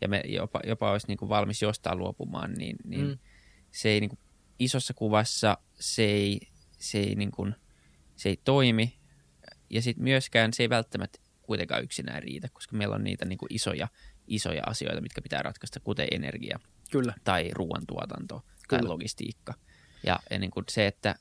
ja 0.00 0.08
me 0.08 0.22
jopa, 0.26 0.60
jopa 0.66 0.90
olisi 0.90 1.06
niin 1.06 1.18
kuin 1.18 1.28
valmis 1.28 1.62
jostain 1.62 1.98
luopumaan, 1.98 2.52
niin, 2.52 2.76
niin 2.84 3.06
mm 3.06 3.18
se 3.72 3.88
ei 3.88 4.00
niin 4.00 4.08
kuin, 4.08 4.18
isossa 4.58 4.94
kuvassa 4.94 5.58
se 5.74 6.02
ei, 6.02 6.40
se 6.78 6.98
ei, 6.98 7.14
niin 7.14 7.30
kuin, 7.30 7.54
se 8.16 8.28
ei 8.28 8.40
toimi. 8.44 8.98
Ja 9.70 9.82
sitten 9.82 10.04
myöskään 10.04 10.52
se 10.52 10.62
ei 10.62 10.68
välttämättä 10.68 11.18
kuitenkaan 11.42 11.82
yksinään 11.82 12.22
riitä, 12.22 12.48
koska 12.52 12.76
meillä 12.76 12.94
on 12.94 13.04
niitä 13.04 13.24
niin 13.24 13.38
kuin 13.38 13.54
isoja, 13.54 13.88
isoja 14.26 14.62
asioita, 14.66 15.00
mitkä 15.00 15.22
pitää 15.22 15.42
ratkaista, 15.42 15.80
kuten 15.80 16.08
energia 16.10 16.58
Kyllä. 16.90 17.14
tai 17.24 17.50
ruoantuotanto 17.52 18.42
Kyllä. 18.68 18.80
tai 18.80 18.88
logistiikka. 18.88 19.54
Ja, 20.06 20.20
ja 20.30 20.38
niin 20.38 20.50
kuin 20.50 20.64
se, 20.68 20.86
että 20.86 21.14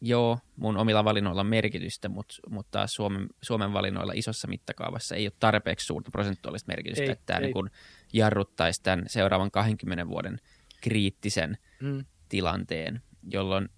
joo, 0.00 0.38
mun 0.56 0.76
omilla 0.76 1.04
valinnoilla 1.04 1.40
on 1.40 1.46
merkitystä, 1.46 2.08
mutta, 2.08 2.34
mutta 2.50 2.70
taas 2.70 2.94
Suomen, 2.94 3.26
Suomen 3.42 3.72
valinnoilla 3.72 4.12
isossa 4.16 4.48
mittakaavassa 4.48 5.14
ei 5.14 5.26
ole 5.26 5.32
tarpeeksi 5.40 5.86
suurta 5.86 6.10
prosentuaalista 6.10 6.72
merkitystä, 6.72 7.04
ei, 7.04 7.10
että 7.10 7.26
tämä 7.26 7.40
niin 7.40 7.52
kuin 7.52 7.70
jarruttaisi 8.12 8.82
tämän 8.82 9.04
seuraavan 9.06 9.50
20 9.50 10.08
vuoden 10.08 10.40
kriittisen 10.80 11.58
mm. 11.82 12.04
tilanteen, 12.28 13.02
jolloin 13.30 13.68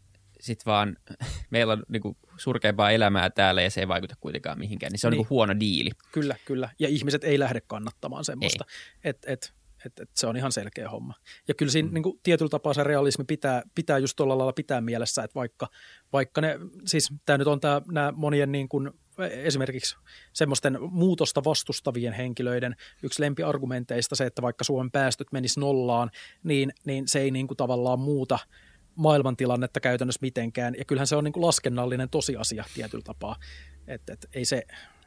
sitten 0.41 0.67
vaan 0.67 0.97
meillä 1.51 1.73
on 1.73 1.83
niinku 1.89 2.17
surkeampaa 2.37 2.91
elämää 2.91 3.31
täällä 3.31 3.63
ja 3.63 3.71
se 3.71 3.81
ei 3.81 3.89
vaikuta 3.89 4.15
kuitenkaan 4.21 4.59
mihinkään, 4.59 4.93
niin 4.93 5.01
se 5.01 5.07
on 5.07 5.11
niin. 5.11 5.19
Niinku 5.19 5.35
huono 5.35 5.55
diili. 5.61 5.91
Kyllä, 6.13 6.37
kyllä. 6.45 6.71
Ja 6.79 6.89
ihmiset 6.89 7.25
ei 7.25 7.39
lähde 7.39 7.61
kannattamaan 7.61 8.25
semmoista. 8.25 8.65
Että 9.05 9.33
et, 9.33 9.45
et, 9.45 9.60
et 9.85 10.11
se 10.15 10.27
on 10.27 10.37
ihan 10.37 10.53
selkeä 10.53 10.91
homma. 10.91 11.15
Ja 11.49 11.55
kyllä 11.55 11.73
siinä 11.73 11.89
mm. 11.89 11.95
niin 11.95 12.03
kuin, 12.03 12.21
tietyllä 12.23 12.49
tapaa 12.49 12.75
se 12.75 12.85
realismi 12.85 13.25
pitää, 13.25 13.63
pitää 13.75 13.99
just 13.99 14.17
tuolla 14.17 14.39
lailla 14.39 14.53
pitää 14.53 14.81
mielessä, 14.81 15.25
että 15.25 15.35
vaikka, 15.35 15.69
vaikka 16.13 16.41
ne, 16.41 16.59
siis 16.85 17.13
tämä 17.27 17.39
nyt 17.39 17.47
on 17.47 17.61
tämä, 17.61 17.83
nämä 17.93 18.13
monien 18.17 18.53
niin 18.53 18.69
kuin, 18.69 18.91
esimerkiksi 19.29 19.97
semmoisten 20.33 20.79
muutosta 20.81 21.45
vastustavien 21.45 22.13
henkilöiden 22.13 22.77
yksi 23.03 23.23
lempiargumenteista 23.23 24.17
se, 24.17 24.27
että 24.27 24.43
vaikka 24.43 24.65
Suomen 24.65 24.91
päästöt 24.91 25.33
menis 25.33 25.57
nollaan, 25.57 26.11
niin, 26.43 26.73
niin 26.85 27.09
se 27.09 27.21
ei 27.21 27.31
niin 27.31 27.47
kuin 27.47 27.57
tavallaan 27.57 28.01
muuta 28.01 28.39
maailmantilannetta 28.95 29.81
käytännössä 29.81 30.19
mitenkään. 30.23 30.75
Ja 30.79 30.85
kyllähän 30.85 31.07
se 31.07 31.17
on 31.17 31.25
niin 31.25 31.33
kuin 31.33 31.47
laskennallinen 31.47 32.11
tosiasia 32.11 32.65
tietyllä 32.75 33.05
tapaa. 33.05 33.37
Että 33.87 34.13
et, 34.13 34.27
ei 34.35 34.45
se, 34.45 34.63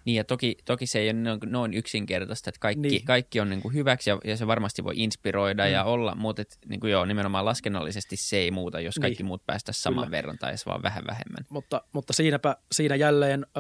niin 0.06 0.16
ja 0.16 0.24
toki, 0.24 0.58
toki 0.66 0.88
se 0.88 1.00
ei 1.00 1.10
ole 1.10 1.38
noin 1.46 1.74
yksinkertaista, 1.74 2.50
että 2.50 2.60
kaikki, 2.60 2.90
niin. 2.90 3.06
kaikki 3.06 3.40
on 3.40 3.50
niin 3.50 3.62
kuin 3.62 3.74
hyväksi 3.74 4.10
ja, 4.10 4.20
ja 4.24 4.38
se 4.38 4.48
varmasti 4.48 4.84
voi 4.84 4.94
inspiroida 4.96 5.66
mm. 5.66 5.72
ja 5.72 5.84
olla, 5.84 6.16
mutta 6.16 6.42
et, 6.42 6.58
niin 6.70 6.80
kuin 6.80 6.92
joo, 6.92 7.06
nimenomaan 7.06 7.46
laskennallisesti 7.46 8.16
se 8.16 8.38
ei 8.38 8.52
muuta, 8.52 8.80
jos 8.80 8.96
kaikki 9.02 9.24
niin. 9.24 9.28
muut 9.28 9.46
päästä 9.46 9.72
saman 9.72 10.04
Kyllä. 10.04 10.12
verran 10.12 10.38
tai 10.38 10.50
edes 10.50 10.66
vaan 10.66 10.84
vähän 10.84 11.04
vähemmän. 11.08 11.46
Mutta, 11.50 11.82
mutta 11.94 12.14
siinäpä, 12.14 12.56
siinä 12.72 12.96
jälleen 12.96 13.46
ö, 13.58 13.60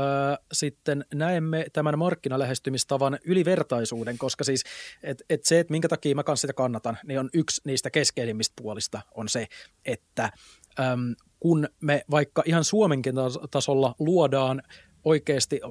sitten 0.53 1.05
näemme 1.13 1.65
tämän 1.73 1.99
markkinalähestymistavan 1.99 3.19
ylivertaisuuden, 3.25 4.17
koska 4.17 4.43
siis 4.43 4.63
et, 5.03 5.23
et 5.29 5.45
se, 5.45 5.59
että 5.59 5.71
minkä 5.71 5.87
takia 5.87 6.15
mä 6.15 6.23
kanssa 6.23 6.41
sitä 6.41 6.53
kannatan, 6.53 6.97
niin 7.07 7.19
on 7.19 7.29
yksi 7.33 7.61
niistä 7.65 7.89
keskeisimmistä 7.89 8.53
puolista 8.61 9.01
on 9.11 9.29
se, 9.29 9.47
että 9.85 10.31
äm, 10.79 11.15
kun 11.39 11.67
me 11.81 12.03
vaikka 12.11 12.43
ihan 12.45 12.63
Suomenkin 12.63 13.15
tasolla 13.51 13.95
luodaan 13.99 14.61
oikeasti 15.05 15.61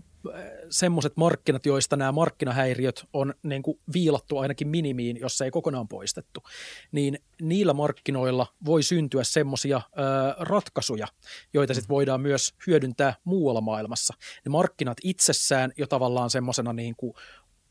semmoiset 0.71 1.17
markkinat, 1.17 1.67
joista 1.67 1.97
nämä 1.97 2.13
markkinahäiriöt 2.13 3.05
on 3.13 3.35
niin 3.43 3.63
kuin 3.63 3.79
viilattu 3.93 4.39
ainakin 4.39 4.69
minimiin, 4.69 5.21
jos 5.21 5.41
ei 5.41 5.51
kokonaan 5.51 5.89
poistettu, 5.89 6.43
niin 6.93 7.19
niillä 7.41 7.73
markkinoilla 7.73 8.47
voi 8.65 8.83
syntyä 8.83 9.25
semmoisia 9.25 9.81
ratkaisuja, 10.39 11.07
joita 11.55 11.75
sitten 11.75 11.89
voidaan 11.89 12.21
myös 12.21 12.55
hyödyntää 12.67 13.15
muualla 13.25 13.61
maailmassa. 13.61 14.15
Ne 14.45 14.49
markkinat 14.51 14.99
itsessään 15.05 15.73
jo 15.77 15.87
tavallaan 15.87 16.31
semmoisena 16.31 16.73
niin 16.73 16.95
kuin 16.97 17.15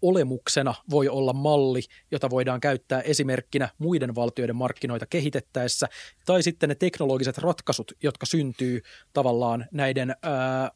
olemuksena 0.01 0.73
voi 0.89 1.09
olla 1.09 1.33
malli, 1.33 1.81
jota 2.11 2.29
voidaan 2.29 2.59
käyttää 2.59 3.01
esimerkkinä 3.01 3.69
muiden 3.77 4.15
valtioiden 4.15 4.55
markkinoita 4.55 5.05
kehitettäessä, 5.05 5.87
tai 6.25 6.43
sitten 6.43 6.69
ne 6.69 6.75
teknologiset 6.75 7.37
ratkaisut, 7.37 7.91
jotka 8.03 8.25
syntyy 8.25 8.81
tavallaan 9.13 9.65
näiden 9.71 10.15
ää, 10.21 10.71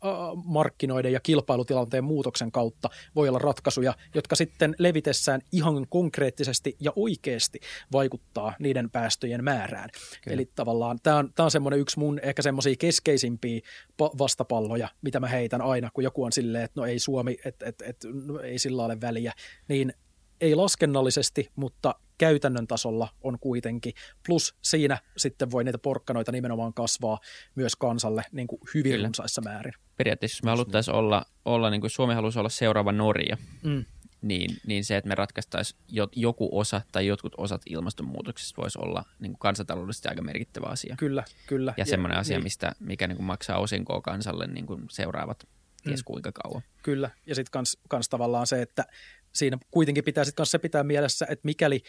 markkinoiden 0.46 1.12
ja 1.12 1.20
kilpailutilanteen 1.20 2.04
muutoksen 2.04 2.52
kautta, 2.52 2.90
voi 3.16 3.30
olla 3.30 3.40
ratkaisuja, 3.40 3.94
jotka 4.16 4.36
sitten 4.36 4.76
levitessään 4.80 5.42
ihan 5.52 5.88
konkreettisesti 5.90 6.78
ja 6.80 6.94
oikeasti 6.96 7.60
vaikuttaa 7.92 8.54
niiden 8.60 8.90
päästöjen 8.90 9.44
määrään. 9.44 9.90
Kyllä. 10.24 10.36
Eli 10.36 10.52
tavallaan 10.56 11.00
tämä 11.04 11.18
on, 11.18 11.34
tämä 11.36 11.46
on 11.46 11.52
semmoinen 11.52 11.80
yksi 11.80 12.00
mun 12.00 12.20
ehkä 12.24 12.42
semmoisia 12.42 12.76
keskeisimpiä 12.80 13.62
vastapalloja, 14.00 14.90
mitä 15.02 15.20
mä 15.20 15.28
heitän 15.28 15.62
aina, 15.62 15.90
kun 15.94 16.04
joku 16.04 16.24
on 16.24 16.32
silleen, 16.32 16.64
että 16.64 16.82
no 16.82 16.88
ei 16.88 17.00
Suomi, 17.00 17.38
että 17.46 17.66
et, 17.66 17.82
et, 17.82 17.98
no 18.26 18.40
ei 18.40 18.60
sillä 18.60 18.86
ole 18.86 19.02
väliä 19.02 19.15
väliä, 19.16 19.34
niin 19.68 19.94
ei 20.42 20.56
laskennallisesti, 20.56 21.52
mutta 21.56 21.96
käytännön 22.18 22.68
tasolla 22.68 23.08
on 23.22 23.40
kuitenkin. 23.40 23.94
Plus 24.26 24.56
siinä 24.62 24.98
sitten 25.18 25.52
voi 25.52 25.64
niitä 25.64 25.78
porkkanoita 25.78 26.32
nimenomaan 26.32 26.74
kasvaa 26.74 27.20
myös 27.56 27.76
kansalle 27.76 28.24
niin 28.32 28.48
kuin 28.48 28.62
hyvin 28.74 28.92
Kyllä. 28.92 29.08
runsaissa 29.08 29.42
määrin. 29.42 29.74
Periaatteessa 29.98 30.36
jos 30.36 30.44
me 30.44 30.50
haluttaisiin 30.50 30.96
olla, 30.96 31.26
olla 31.46 31.70
niin 31.70 31.82
kuin 31.82 31.92
Suomi 31.92 32.14
haluaisi 32.14 32.40
olla 32.40 32.50
seuraava 32.50 32.92
Norja, 32.92 33.38
mm. 33.64 33.86
niin, 34.22 34.58
niin 34.68 34.86
se, 34.86 34.98
että 34.98 35.08
me 35.08 35.16
ratkaistaisiin 35.16 35.80
joku 36.16 36.60
osa 36.60 36.82
tai 36.92 37.08
jotkut 37.08 37.34
osat 37.38 37.62
ilmastonmuutoksesta 37.66 38.62
voisi 38.62 38.80
olla 38.82 39.04
niin 39.20 39.32
kuin 39.32 39.40
kansantaloudellisesti 39.40 40.08
aika 40.08 40.22
merkittävä 40.22 40.68
asia. 40.68 40.96
Kyllä, 41.00 41.24
kyllä. 41.48 41.74
Ja, 41.78 41.82
ja 41.82 41.86
semmoinen 41.86 42.18
asia, 42.18 42.38
niin. 42.38 42.44
mistä, 42.44 42.72
mikä 42.80 43.08
niin 43.08 43.18
kuin 43.18 43.26
maksaa 43.26 43.58
osinkoa 43.58 44.02
kansalle 44.02 44.48
niin 44.48 44.66
kuin 44.66 44.86
seuraavat 44.90 45.44
ties 45.86 46.00
mm. 46.00 46.06
kuinka 46.06 46.32
kauan. 46.32 46.62
Kyllä, 46.84 47.10
ja 47.26 47.36
sitten 47.36 47.52
kans, 47.52 47.78
kans 47.90 48.10
tavallaan 48.10 48.48
se, 48.48 48.62
että 48.62 48.86
siinä 49.34 49.58
kuitenkin 49.72 50.04
pitää 50.04 50.24
sitten 50.24 50.46
se 50.46 50.60
pitää 50.60 50.84
mielessä, 50.84 51.26
että 51.30 51.46
mikäli 51.46 51.82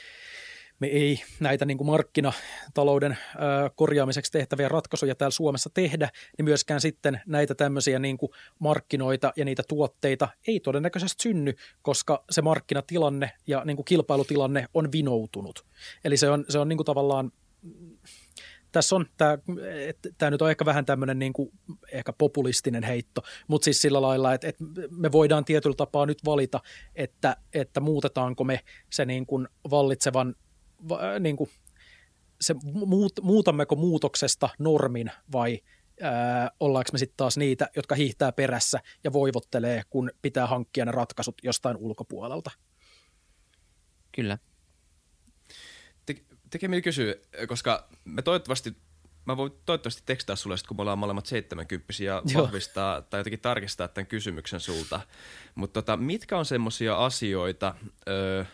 me 0.79 0.87
ei 0.87 1.23
näitä 1.41 1.65
niin 1.65 1.79
kuin 1.79 1.87
markkinatalouden 1.87 3.13
ö, 3.13 3.71
korjaamiseksi 3.75 4.33
tehtäviä 4.33 4.69
ratkaisuja 4.69 5.15
täällä 5.15 5.31
Suomessa 5.31 5.71
tehdä, 5.75 6.11
niin 6.39 6.45
myöskään 6.45 6.81
sitten 6.81 7.21
näitä 7.27 7.55
tämmöisiä 7.55 7.99
niin 7.99 8.19
kuin 8.19 8.33
markkinoita 8.59 9.33
ja 9.37 9.45
niitä 9.45 9.63
tuotteita 9.69 10.29
ei 10.47 10.61
todennäköisesti 10.61 11.23
synny, 11.23 11.53
koska 11.83 12.25
se 12.31 12.43
markkinatilanne 12.43 13.31
ja 13.47 13.63
niin 13.65 13.77
kuin 13.77 13.85
kilpailutilanne 13.85 14.67
on 14.75 14.93
vinoutunut. 14.93 15.65
Eli 16.05 16.17
se 16.17 16.31
on, 16.31 16.45
se 16.49 16.59
on 16.59 16.69
niin 16.69 16.77
kuin 16.77 16.87
tavallaan 16.87 17.33
tässä 18.77 18.97
on, 18.97 19.07
tämä, 19.17 19.39
tämä 20.19 20.31
nyt 20.31 20.43
on 20.43 20.51
ehkä 20.51 20.65
vähän 20.65 20.85
tämmöinen 20.85 21.19
niin 21.19 21.33
kuin, 21.33 21.51
ehkä 21.93 22.13
populistinen 22.13 22.83
heitto, 22.83 23.23
mutta 23.49 23.65
siis 23.65 23.83
sillä 23.83 24.03
lailla, 24.03 24.35
että, 24.35 24.49
että 24.49 24.65
me 24.91 25.13
voidaan 25.13 25.45
tietyllä 25.45 25.77
tapaa 25.77 26.07
nyt 26.07 26.19
valita, 26.25 26.61
että, 26.95 27.37
että 27.55 27.81
muutetaanko 27.81 28.45
me 28.45 28.61
se 28.93 29.05
niin 29.05 29.27
kuin 29.27 29.49
vallitsevan, 29.71 30.35
niin 31.21 31.37
kuin, 31.37 31.51
se 32.41 32.55
muut, 32.73 33.13
muutammeko 33.23 33.77
muutoksesta 33.77 34.49
normin 34.59 35.11
vai 35.33 35.61
ää, 36.01 36.51
ollaanko 36.61 36.89
me 36.93 36.99
sitten 36.99 37.17
taas 37.17 37.37
niitä, 37.37 37.69
jotka 37.77 37.95
hiihtää 37.95 38.33
perässä 38.33 38.81
ja 39.05 39.13
voivottelee, 39.13 39.83
kun 39.91 40.11
pitää 40.23 40.47
hankkia 40.47 40.85
ne 40.85 40.93
ratkaisut 40.93 41.35
jostain 41.43 41.77
ulkopuolelta. 41.77 42.51
Kyllä 44.13 44.39
tekee 46.57 46.69
mieli 46.69 46.83
kysyä, 46.83 47.15
koska 47.49 47.89
me 48.05 48.23
toivottavasti, 48.23 48.77
mä 49.25 49.37
voin 49.37 49.53
toivottavasti 49.67 50.03
tekstaa 50.07 50.37
sulle, 50.37 50.57
sit, 50.57 50.67
kun 50.67 50.77
me 50.77 50.81
ollaan 50.81 50.99
molemmat 50.99 51.27
70 51.27 51.93
ja 52.01 52.23
Joo. 52.25 52.43
vahvistaa 52.43 53.03
tai 53.03 53.21
jotenkin 53.21 53.41
tarkistaa 53.41 53.89
tämän 53.89 54.07
kysymyksen 54.07 54.61
sulta. 54.61 55.01
Mutta 55.55 55.83
tota, 55.83 55.97
mitkä 55.97 56.39
on 56.39 56.45
semmoisia 56.45 56.97
asioita, 57.05 57.75
öö, 58.09 58.45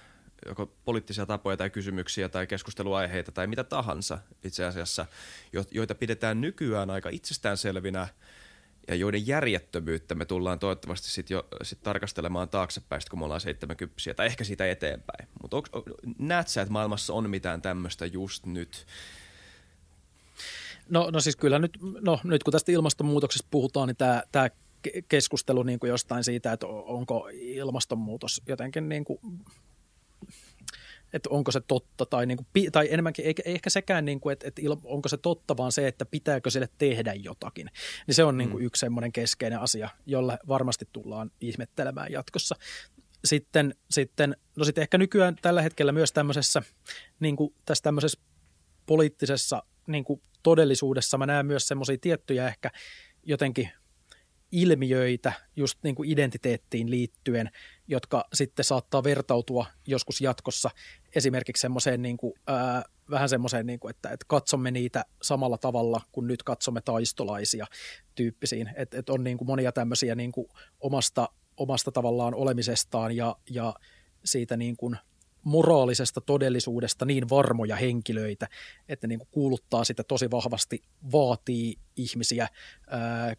joko 0.46 0.66
poliittisia 0.84 1.26
tapoja 1.26 1.56
tai 1.56 1.70
kysymyksiä 1.70 2.28
tai 2.28 2.46
keskusteluaiheita 2.46 3.32
tai 3.32 3.46
mitä 3.46 3.64
tahansa 3.64 4.18
itse 4.44 4.64
asiassa, 4.64 5.06
joita 5.70 5.94
pidetään 5.94 6.40
nykyään 6.40 6.90
aika 6.90 7.08
itsestäänselvinä– 7.08 8.08
ja 8.88 8.94
joiden 8.94 9.26
järjettömyyttä 9.26 10.14
me 10.14 10.24
tullaan 10.24 10.58
toivottavasti 10.58 11.08
sitten 11.08 11.34
jo 11.34 11.46
sit 11.62 11.82
tarkastelemaan 11.82 12.48
taaksepäin, 12.48 13.02
kun 13.10 13.18
me 13.18 13.24
ollaan 13.24 13.40
70 13.40 14.14
tai 14.16 14.26
ehkä 14.26 14.44
siitä 14.44 14.70
eteenpäin. 14.70 15.28
Mutta 15.42 15.56
näet 16.18 16.48
sä, 16.48 16.62
että 16.62 16.72
maailmassa 16.72 17.14
on 17.14 17.30
mitään 17.30 17.62
tämmöistä 17.62 18.06
just 18.06 18.46
nyt? 18.46 18.86
No, 20.88 21.10
no 21.10 21.20
siis 21.20 21.36
kyllä 21.36 21.58
nyt, 21.58 21.78
no, 22.00 22.20
nyt 22.24 22.42
kun 22.42 22.52
tästä 22.52 22.72
ilmastonmuutoksesta 22.72 23.48
puhutaan, 23.50 23.88
niin 23.88 23.96
tämä, 23.96 24.22
tämä 24.32 24.50
keskustelu 25.08 25.62
niin 25.62 25.78
kuin 25.78 25.88
jostain 25.88 26.24
siitä, 26.24 26.52
että 26.52 26.66
onko 26.66 27.28
ilmastonmuutos 27.32 28.42
jotenkin 28.46 28.88
niin 28.88 29.04
kuin 29.04 29.18
että 31.12 31.30
onko 31.30 31.50
se 31.52 31.60
totta 31.60 32.06
tai, 32.06 32.26
niin 32.26 32.36
kuin, 32.36 32.72
tai 32.72 32.88
enemmänkin 32.90 33.24
ei, 33.24 33.34
ei 33.44 33.54
ehkä 33.54 33.70
sekään, 33.70 34.04
niin 34.04 34.20
kuin, 34.20 34.32
että, 34.32 34.48
että 34.48 34.62
onko 34.84 35.08
se 35.08 35.16
totta, 35.16 35.56
vaan 35.56 35.72
se, 35.72 35.88
että 35.88 36.06
pitääkö 36.06 36.50
sille 36.50 36.68
tehdä 36.78 37.14
jotakin. 37.14 37.70
Niin 38.06 38.14
se 38.14 38.24
on 38.24 38.38
niin 38.38 38.50
kuin 38.50 38.62
mm. 38.62 38.66
yksi 38.66 38.80
semmoinen 38.80 39.12
keskeinen 39.12 39.60
asia, 39.60 39.88
jolle 40.06 40.38
varmasti 40.48 40.88
tullaan 40.92 41.30
ihmettelemään 41.40 42.12
jatkossa. 42.12 42.54
Sitten, 43.24 43.74
sitten, 43.90 44.36
no 44.56 44.64
sitten 44.64 44.82
ehkä 44.82 44.98
nykyään 44.98 45.36
tällä 45.42 45.62
hetkellä 45.62 45.92
myös 45.92 46.12
tämmöisessä, 46.12 46.62
niin 47.20 47.36
kuin 47.36 47.54
tässä 47.64 47.82
tämmöisessä 47.82 48.20
poliittisessa 48.86 49.62
niin 49.86 50.04
kuin 50.04 50.22
todellisuudessa 50.42 51.18
mä 51.18 51.26
näen 51.26 51.46
myös 51.46 51.68
semmoisia 51.68 51.98
tiettyjä 52.00 52.48
ehkä 52.48 52.70
jotenkin 53.22 53.70
ilmiöitä 54.52 55.32
just 55.56 55.78
niin 55.82 55.94
kuin 55.94 56.10
identiteettiin 56.10 56.90
liittyen, 56.90 57.50
jotka 57.88 58.24
sitten 58.32 58.64
saattaa 58.64 59.04
vertautua 59.04 59.66
joskus 59.86 60.20
jatkossa 60.20 60.70
esimerkiksi 61.14 61.60
semmoiseen 61.60 62.02
niin 62.02 62.16
kuin, 62.16 62.32
ää, 62.46 62.84
vähän 63.10 63.28
semmoiseen, 63.28 63.66
niin 63.66 63.80
kuin, 63.80 63.90
että, 63.90 64.10
että 64.10 64.26
katsomme 64.28 64.70
niitä 64.70 65.04
samalla 65.22 65.58
tavalla 65.58 66.00
kuin 66.12 66.26
nyt 66.26 66.42
katsomme 66.42 66.80
taistolaisia 66.80 67.66
tyyppisiin. 68.14 68.70
Että 68.76 68.98
et 68.98 69.08
on 69.08 69.24
niin 69.24 69.38
kuin 69.38 69.46
monia 69.46 69.72
tämmöisiä 69.72 70.14
niin 70.14 70.32
kuin 70.32 70.48
omasta, 70.80 71.28
omasta 71.56 71.92
tavallaan 71.92 72.34
olemisestaan 72.34 73.16
ja, 73.16 73.36
ja 73.50 73.74
siitä 74.24 74.56
niin 74.56 74.76
kuin– 74.76 74.96
moraalisesta 75.44 76.20
todellisuudesta 76.20 77.04
niin 77.04 77.30
varmoja 77.30 77.76
henkilöitä, 77.76 78.48
että 78.88 79.06
niin 79.06 79.18
kuin 79.18 79.28
kuuluttaa 79.30 79.84
sitä 79.84 80.04
tosi 80.04 80.30
vahvasti, 80.30 80.82
vaatii 81.12 81.76
ihmisiä 81.96 82.48
ää, 82.90 83.34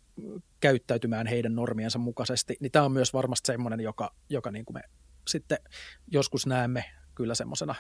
käyttäytymään 0.60 1.28
heidän 1.28 1.56
normiensa 1.56 2.00
mukaisesti, 2.00 2.58
niin 2.60 2.72
tämä 2.72 2.86
on 2.86 2.92
myös 2.92 3.14
varmasti 3.14 3.48
semmoinen, 3.48 3.80
joka, 3.80 4.16
joka 4.30 4.52
niin 4.52 4.66
kuin 4.66 4.74
me 4.74 4.82
sitten 5.28 5.58
joskus 6.12 6.48
näemme 6.48 6.86
kyllä 7.16 7.36
semmoisena 7.36 7.76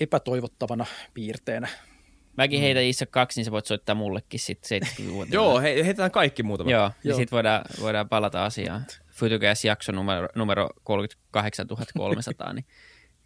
epätoivottavana 0.00 0.86
piirteenä. 1.14 1.68
Mäkin 2.36 2.60
heitän 2.60 2.82
itse 2.82 3.06
kaksi, 3.06 3.40
niin 3.40 3.44
sä 3.44 3.50
voit 3.50 3.66
soittaa 3.66 3.94
mullekin 3.94 4.40
sitten 4.40 4.80
Joo, 5.30 5.60
he, 5.60 5.74
heitetään 5.74 6.10
kaikki 6.10 6.42
muutama. 6.42 6.70
Joo, 6.70 6.90
niin 7.04 7.14
sitten 7.14 7.36
voidaan, 7.36 7.64
voidaan 7.80 8.08
palata 8.08 8.44
asiaan. 8.44 8.86
Futugas-jakso 9.16 9.92
numero, 9.92 10.28
numero 10.34 10.68
38300, 10.84 12.52
niin 12.52 12.66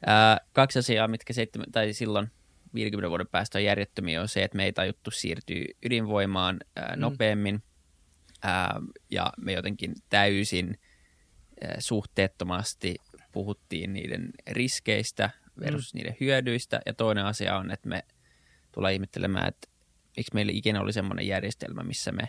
ää, 0.06 0.40
kaksi 0.52 0.78
asiaa, 0.78 1.08
mitkä 1.08 1.32
seitsemän, 1.32 1.72
tai 1.72 1.92
silloin 1.92 2.30
50 2.74 3.10
vuoden 3.10 3.28
päästä 3.28 3.58
on 3.58 3.64
järjettömiä, 3.64 4.20
on 4.20 4.28
se, 4.28 4.44
että 4.44 4.56
me 4.56 4.64
ei 4.64 4.72
tajuttu 4.72 5.10
siirtyä 5.10 5.64
ydinvoimaan 5.84 6.60
ää, 6.76 6.96
mm. 6.96 7.00
nopeammin, 7.00 7.54
mm. 7.54 7.62
ää, 8.42 8.80
ja 9.10 9.32
me 9.36 9.52
jotenkin 9.52 9.94
täysin 10.10 10.78
ää, 11.64 11.76
suhteettomasti 11.78 12.96
puhuttiin 13.32 13.92
niiden 13.92 14.30
riskeistä 14.50 15.30
versus 15.60 15.94
mm. 15.94 15.98
niiden 15.98 16.16
hyödyistä, 16.20 16.80
ja 16.86 16.94
toinen 16.94 17.24
asia 17.24 17.56
on, 17.56 17.70
että 17.70 17.88
me 17.88 18.02
tullaan 18.72 18.94
ihmettelemään, 18.94 19.48
että 19.48 19.68
miksi 20.16 20.34
meillä 20.34 20.52
ikinä 20.54 20.80
oli 20.80 20.92
semmoinen 20.92 21.26
järjestelmä, 21.26 21.82
missä 21.82 22.12
me 22.12 22.28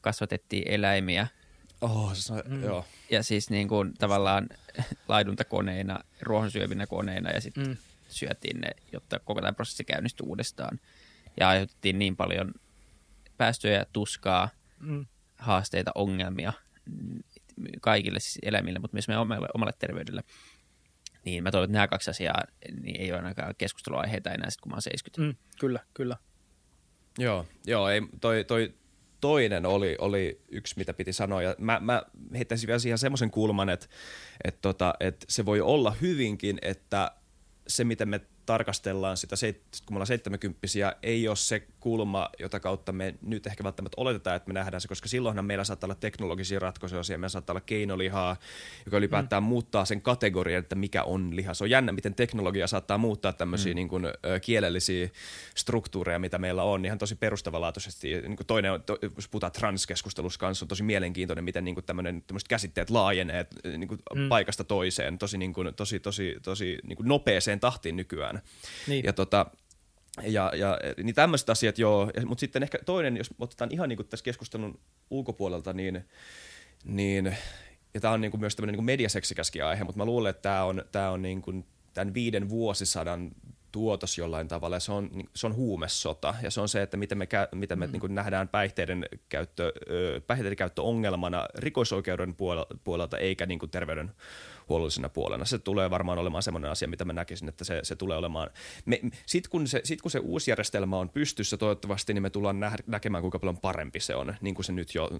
kasvatettiin 0.00 0.64
eläimiä– 0.66 1.26
Oh, 1.80 2.14
se 2.14 2.34
mm. 2.46 2.62
joo. 2.62 2.84
Ja 3.10 3.22
siis 3.22 3.50
niin 3.50 3.68
kuin 3.68 3.94
tavallaan 3.94 4.48
laiduntakoneina, 5.08 5.98
ruohonsyövinä 6.20 6.86
koneina 6.86 7.30
ja 7.30 7.40
sitten 7.40 7.66
mm. 7.66 7.76
syötiin 8.08 8.60
ne, 8.60 8.70
jotta 8.92 9.18
koko 9.18 9.40
tämä 9.40 9.52
prosessi 9.52 9.84
käynnistyi 9.84 10.26
uudestaan. 10.26 10.80
Ja 11.40 11.48
aiheutettiin 11.48 11.98
niin 11.98 12.16
paljon 12.16 12.54
päästöjä, 13.36 13.86
tuskaa, 13.92 14.48
mm. 14.80 15.06
haasteita, 15.36 15.90
ongelmia 15.94 16.52
kaikille 17.80 18.20
siis 18.20 18.38
eläimille, 18.42 18.78
mutta 18.78 18.94
myös 18.94 19.08
meidän 19.08 19.22
omalle, 19.22 19.48
omalle 19.54 19.72
terveydelle. 19.78 20.22
Niin 21.24 21.42
mä 21.42 21.50
toivon, 21.50 21.64
että 21.64 21.72
nämä 21.72 21.88
kaksi 21.88 22.10
asiaa 22.10 22.42
niin 22.82 23.00
ei 23.00 23.12
ole 23.12 23.20
ainakaan 23.20 23.54
keskusteluaiheita 23.58 24.30
enää 24.30 24.50
sitten, 24.50 24.62
kun 24.62 24.70
mä 24.72 24.74
oon 24.74 24.82
70. 24.82 25.22
Mm, 25.22 25.56
kyllä, 25.60 25.80
kyllä. 25.94 26.16
Joo, 27.18 27.46
joo 27.66 27.88
ei, 27.88 28.02
toi, 28.20 28.44
toi 28.44 28.74
toinen 29.20 29.66
oli, 29.66 29.96
oli 29.98 30.40
yksi, 30.48 30.74
mitä 30.76 30.94
piti 30.94 31.12
sanoa. 31.12 31.42
Ja 31.42 31.54
mä, 31.58 31.80
mä 31.80 32.02
heittäisin 32.34 32.66
vielä 32.66 32.78
siihen 32.78 32.98
semmoisen 32.98 33.30
kulman, 33.30 33.68
että, 33.68 33.86
että, 34.44 34.58
tota, 34.62 34.94
että 35.00 35.26
se 35.28 35.46
voi 35.46 35.60
olla 35.60 35.96
hyvinkin, 36.00 36.58
että 36.62 37.10
se, 37.68 37.84
miten 37.84 38.08
me 38.08 38.20
tarkastellaan 38.48 39.16
sitä, 39.16 39.36
kun 39.86 39.94
me 39.94 39.96
ollaan 39.96 40.06
70 40.06 40.58
ei 41.02 41.28
ole 41.28 41.36
se 41.36 41.66
kulma, 41.80 42.30
jota 42.38 42.60
kautta 42.60 42.92
me 42.92 43.14
nyt 43.22 43.46
ehkä 43.46 43.64
välttämättä 43.64 43.94
oletetaan, 44.00 44.36
että 44.36 44.48
me 44.48 44.54
nähdään 44.54 44.80
se, 44.80 44.88
koska 44.88 45.08
silloinhan 45.08 45.44
meillä 45.44 45.64
saattaa 45.64 45.86
olla 45.86 45.94
teknologisia 45.94 46.58
ratkaisuja, 46.58 47.02
meillä 47.08 47.28
saattaa 47.28 47.52
olla 47.52 47.60
keinolihaa, 47.60 48.36
joka 48.86 48.96
ylipäätään 48.96 49.42
mm. 49.42 49.48
muuttaa 49.48 49.84
sen 49.84 50.02
kategorian, 50.02 50.58
että 50.58 50.74
mikä 50.74 51.02
on 51.02 51.36
liha. 51.36 51.54
Se 51.54 51.64
on 51.64 51.70
jännä, 51.70 51.92
miten 51.92 52.14
teknologia 52.14 52.66
saattaa 52.66 52.98
muuttaa 52.98 53.32
tämmöisiä 53.32 53.72
mm. 53.72 53.76
niin 53.76 53.88
kuin, 53.88 54.04
kielellisiä 54.42 55.08
struktuureja, 55.54 56.18
mitä 56.18 56.38
meillä 56.38 56.62
on, 56.62 56.84
ihan 56.84 56.98
tosi 56.98 57.14
perustavanlaatuisesti. 57.14 58.20
Niin 58.20 58.36
kuin 58.36 58.46
toinen, 58.46 58.82
to, 58.82 58.98
jos 59.16 59.28
puhutaan 59.28 59.52
transkeskustelussa 59.52 60.40
kanssa, 60.40 60.64
on 60.64 60.68
tosi 60.68 60.82
mielenkiintoinen, 60.82 61.44
miten 61.44 61.64
niin 61.64 61.74
kuin 61.74 61.84
tämmöinen, 61.84 62.24
käsitteet 62.48 62.90
laajenee 62.90 63.46
niin 63.64 63.88
kuin 63.88 64.00
mm. 64.14 64.28
paikasta 64.28 64.64
toiseen, 64.64 65.18
tosi, 65.18 65.38
niin 65.38 65.52
kuin, 65.52 65.74
tosi, 65.74 66.00
tosi, 66.00 66.36
tosi 66.42 66.78
niin 66.82 66.96
kuin 66.96 67.08
nopeeseen 67.08 67.60
tahtiin 67.60 67.96
nykyään. 67.96 68.37
Niin. 68.86 69.04
Ja 69.04 69.12
tota, 69.12 69.46
ja, 70.22 70.52
ja 70.54 70.78
niin 71.02 71.14
tämmöiset 71.14 71.50
asiat 71.50 71.78
joo, 71.78 72.10
mutta 72.26 72.40
sitten 72.40 72.62
ehkä 72.62 72.78
toinen, 72.86 73.16
jos 73.16 73.30
otetaan 73.38 73.72
ihan 73.72 73.88
niin 73.88 73.96
kuin 73.96 74.08
tässä 74.08 74.24
keskustelun 74.24 74.80
ulkopuolelta, 75.10 75.72
niin, 75.72 76.04
niin 76.84 77.36
ja 77.94 78.00
tämä 78.00 78.14
on 78.14 78.20
niin 78.20 78.30
kuin 78.30 78.40
myös 78.40 78.56
tämmöinen 78.56 78.76
niin 78.76 78.84
mediaseksikäskin 78.84 79.64
aihe, 79.64 79.84
mutta 79.84 79.98
mä 79.98 80.04
luulen, 80.04 80.30
että 80.30 80.42
tämä 80.42 80.64
on, 80.64 80.84
tämä 80.92 81.10
on 81.10 81.22
niin 81.22 81.42
kuin 81.42 81.64
tämän 81.94 82.14
viiden 82.14 82.48
vuosisadan 82.48 83.30
tuotos 83.72 84.18
jollain 84.18 84.48
tavalla. 84.48 84.80
Se 84.80 84.92
on, 84.92 85.10
se 85.34 85.46
on 85.46 85.54
huumesota 85.54 86.34
ja 86.42 86.50
se 86.50 86.60
on 86.60 86.68
se, 86.68 86.82
että 86.82 86.96
miten 86.96 87.18
me, 87.18 87.28
miten 87.54 87.78
me 87.78 87.86
mm. 87.86 87.92
niin 87.92 88.14
nähdään 88.14 88.48
päihteiden 88.48 89.06
käyttö, 89.28 89.72
päihteiden 90.26 90.56
käyttö 90.56 90.82
ongelmana 90.82 91.46
rikosoikeuden 91.54 92.34
puolelta 92.84 93.18
eikä 93.18 93.46
niin 93.46 93.58
kuin 93.58 93.70
terveydenhuollollisena 94.68 95.08
puolena. 95.08 95.44
Se 95.44 95.58
tulee 95.58 95.90
varmaan 95.90 96.18
olemaan 96.18 96.42
semmoinen 96.42 96.70
asia, 96.70 96.88
mitä 96.88 97.04
mä 97.04 97.12
näkisin, 97.12 97.48
että 97.48 97.64
se, 97.64 97.80
se 97.82 97.96
tulee 97.96 98.16
olemaan. 98.16 98.50
Sitten 99.26 99.50
kun, 99.50 99.68
se, 99.68 99.80
sit 99.84 100.02
kun 100.02 100.10
se 100.10 100.18
uusi 100.18 100.50
järjestelmä 100.50 100.98
on 100.98 101.08
pystyssä 101.08 101.56
toivottavasti, 101.56 102.14
niin 102.14 102.22
me 102.22 102.30
tullaan 102.30 102.60
nä- 102.60 102.76
näkemään, 102.86 103.22
kuinka 103.22 103.38
paljon 103.38 103.58
parempi 103.58 104.00
se 104.00 104.14
on, 104.14 104.34
niin 104.40 104.54
kuin 104.54 104.64
se 104.64 104.72
nyt 104.72 104.94
jo 104.94 105.10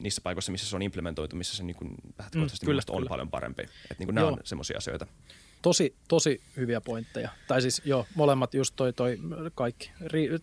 niissä 0.00 0.20
paikoissa, 0.24 0.52
missä 0.52 0.66
se 0.66 0.76
on 0.76 0.82
implementoitu, 0.82 1.36
missä 1.36 1.56
se 1.56 1.62
niin 1.62 1.76
kuin 1.76 1.94
lähtökohtaisesti 2.18 2.66
mm, 2.66 2.68
kyllä, 2.68 2.82
on 2.90 2.96
kyllä. 2.96 3.08
paljon 3.08 3.30
parempi. 3.30 3.62
Että 3.62 3.94
niin 3.98 4.06
kuin 4.06 4.14
nämä 4.14 4.26
Joo. 4.26 4.32
on 4.32 4.40
semmoisia 4.44 4.78
asioita. 4.78 5.06
Tosi, 5.62 5.96
tosi 6.08 6.42
hyviä 6.56 6.80
pointteja. 6.80 7.30
Tai 7.48 7.62
siis 7.62 7.82
joo, 7.84 8.06
molemmat 8.14 8.54
just 8.54 8.76
toi, 8.76 8.92
toi 8.92 9.18
kaikki, 9.54 9.92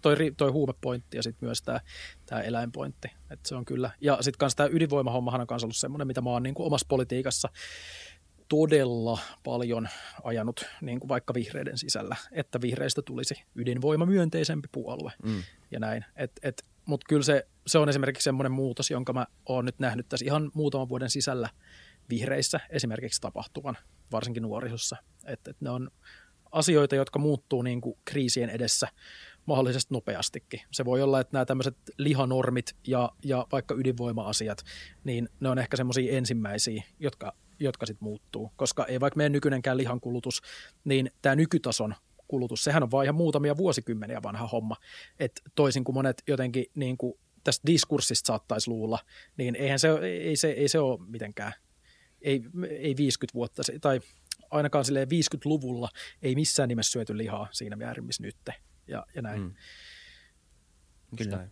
toi, 0.02 0.16
toi 0.38 0.52
huumepointti 0.52 1.18
ja 1.18 1.24
sitten 1.24 1.48
myös 1.48 1.62
tämä 1.62 1.80
tää 2.26 2.42
eläinpointti. 2.42 3.08
Et 3.30 3.46
se 3.46 3.56
on 3.56 3.66
kyllä. 3.66 3.92
Ja 4.02 4.18
sitten 4.22 4.38
kanssa 4.38 4.58
tämä 4.58 4.70
ydinvoimahommahan 4.72 5.42
on 5.42 5.48
myös 5.50 5.64
ollut 5.64 5.78
semmoinen, 5.78 6.08
mitä 6.08 6.22
mä 6.22 6.30
oon 6.30 6.44
niin 6.44 6.56
kuin 6.56 6.68
omassa 6.68 6.86
politiikassa 6.90 7.50
todella 8.50 9.20
paljon 9.44 9.90
ajanut 10.24 10.66
niin 10.82 11.00
kuin 11.00 11.10
vaikka 11.10 11.34
vihreiden 11.34 11.78
sisällä, 11.78 12.16
että 12.32 12.62
vihreistä 12.62 13.02
tulisi 13.02 13.44
ydinvoimamyönteisempi 13.56 14.68
puolue 14.72 15.12
mm. 15.24 15.44
ja 15.72 15.80
näin. 15.80 16.06
Et, 16.16 16.32
et, 16.44 16.66
Mutta 16.86 17.06
kyllä 17.10 17.24
se, 17.24 17.48
se 17.68 17.78
on 17.78 17.90
esimerkiksi 17.90 18.24
semmoinen 18.24 18.52
muutos, 18.52 18.92
jonka 18.92 19.14
mä 19.14 19.26
oon 19.46 19.66
nyt 19.66 19.80
nähnyt 19.80 20.10
tässä 20.10 20.26
ihan 20.26 20.52
muutaman 20.54 20.90
vuoden 20.90 21.10
sisällä 21.10 21.50
vihreissä 22.10 22.60
esimerkiksi 22.70 23.22
tapahtuvan, 23.22 23.78
varsinkin 24.12 24.44
nuorisossa. 24.44 24.98
Että 25.26 25.52
et 25.52 25.62
ne 25.62 25.70
on 25.70 25.92
asioita, 26.52 26.96
jotka 26.96 27.20
muuttuu 27.20 27.62
niin 27.62 27.82
kuin 27.82 27.98
kriisien 28.06 28.50
edessä 28.50 28.88
mahdollisesti 29.46 29.94
nopeastikin. 29.94 30.62
Se 30.72 30.86
voi 30.86 31.02
olla, 31.02 31.20
että 31.20 31.34
nämä 31.34 31.46
tämmöiset 31.46 31.78
lihanormit 31.98 32.76
ja, 32.88 33.12
ja 33.24 33.48
vaikka 33.52 33.76
ydinvoima-asiat, 33.76 34.64
niin 35.04 35.30
ne 35.40 35.50
on 35.50 35.60
ehkä 35.60 35.78
semmoisia 35.78 36.18
ensimmäisiä, 36.18 36.84
jotka 37.00 37.34
jotka 37.60 37.86
sitten 37.86 38.06
muuttuu. 38.06 38.52
Koska 38.56 38.86
ei 38.86 39.00
vaikka 39.00 39.18
meidän 39.18 39.32
nykyinenkään 39.32 39.78
lihankulutus, 39.78 40.42
niin 40.84 41.12
tämä 41.22 41.36
nykytason 41.36 41.96
kulutus, 42.28 42.64
sehän 42.64 42.84
on 42.84 42.92
vain 42.92 43.06
ihan 43.06 43.16
muutamia 43.16 43.58
vuosikymmeniä 43.58 44.24
vanha 44.24 44.48
homma. 44.48 44.76
Et 45.20 45.42
toisin 45.56 45.84
kuin 45.84 45.94
monet 45.94 46.24
jotenkin 46.28 46.66
niin 46.76 46.98
kuin 46.98 47.14
tästä 47.44 47.68
diskurssista 47.68 48.28
saattaisi 48.28 48.70
luulla, 48.70 49.00
niin 49.38 49.56
eihän 49.56 49.80
se, 49.80 49.90
ei 50.02 50.36
se, 50.36 50.50
ei 50.50 50.68
se 50.68 50.80
ole 50.80 51.00
mitenkään, 51.08 51.54
ei, 52.22 52.42
ei 52.70 52.98
50 52.98 53.34
vuotta, 53.34 53.62
tai 53.82 54.00
ainakaan 54.52 54.86
50-luvulla 54.86 55.90
ei 56.22 56.36
missään 56.36 56.70
nimessä 56.70 56.92
syöty 56.92 57.18
lihaa 57.18 57.48
siinä 57.52 57.76
määrin, 57.76 58.06
missä 58.06 58.24
nyt 58.24 58.36
ja, 58.88 59.06
ja 59.16 59.22
näin. 59.22 59.42
Mm. 59.42 59.54
Kyllä. 61.18 61.48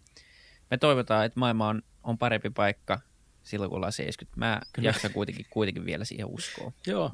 Me 0.72 0.78
toivotaan, 0.78 1.26
että 1.26 1.39
maailma 1.39 1.68
on, 1.68 1.82
on 2.03 2.18
parempi 2.18 2.49
paikka 2.49 2.99
silloin, 3.43 3.70
kun 3.70 3.76
ollaan 3.76 3.93
70. 3.93 4.39
Mä 4.39 4.61
Kyllä. 4.74 4.89
jaksan 4.89 5.11
kuitenkin, 5.11 5.45
kuitenkin 5.49 5.86
vielä 5.86 6.05
siihen 6.05 6.26
uskoa. 6.26 6.72
Joo. 6.88 7.11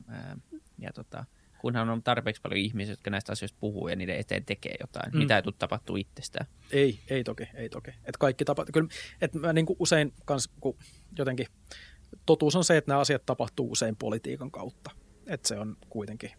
Ja 0.79 0.93
tota, 0.93 1.25
kunhan 1.59 1.89
on 1.89 2.03
tarpeeksi 2.03 2.41
paljon 2.41 2.59
ihmisiä, 2.59 2.91
jotka 2.91 3.09
näistä 3.09 3.31
asioista 3.31 3.57
puhuu 3.59 3.87
ja 3.87 3.95
niiden 3.95 4.17
eteen 4.17 4.45
tekee 4.45 4.75
jotain. 4.81 5.11
Mm. 5.11 5.17
Mitä 5.17 5.35
ei 5.35 5.43
tule 5.43 5.55
tapahtuu 5.59 5.95
itsestään. 5.95 6.45
Ei, 6.71 6.99
ei 7.09 7.23
toki, 7.23 7.47
ei 7.53 7.69
toki. 7.69 7.91
Et 8.05 8.17
kaikki 8.17 8.45
tapahtuu. 8.45 8.73
Kyllä, 8.73 8.87
et 9.21 9.33
mä 9.33 9.53
niin 9.53 9.65
kuin 9.65 9.77
usein 9.79 10.13
kans, 10.25 10.49
kun 10.59 10.77
jotenkin 11.17 11.47
totuus 12.25 12.55
on 12.55 12.63
se, 12.63 12.77
että 12.77 12.91
nämä 12.91 12.99
asiat 12.99 13.25
tapahtuu 13.25 13.71
usein 13.71 13.95
politiikan 13.95 14.51
kautta. 14.51 14.91
Että 15.27 15.47
se 15.47 15.59
on 15.59 15.77
kuitenkin 15.89 16.31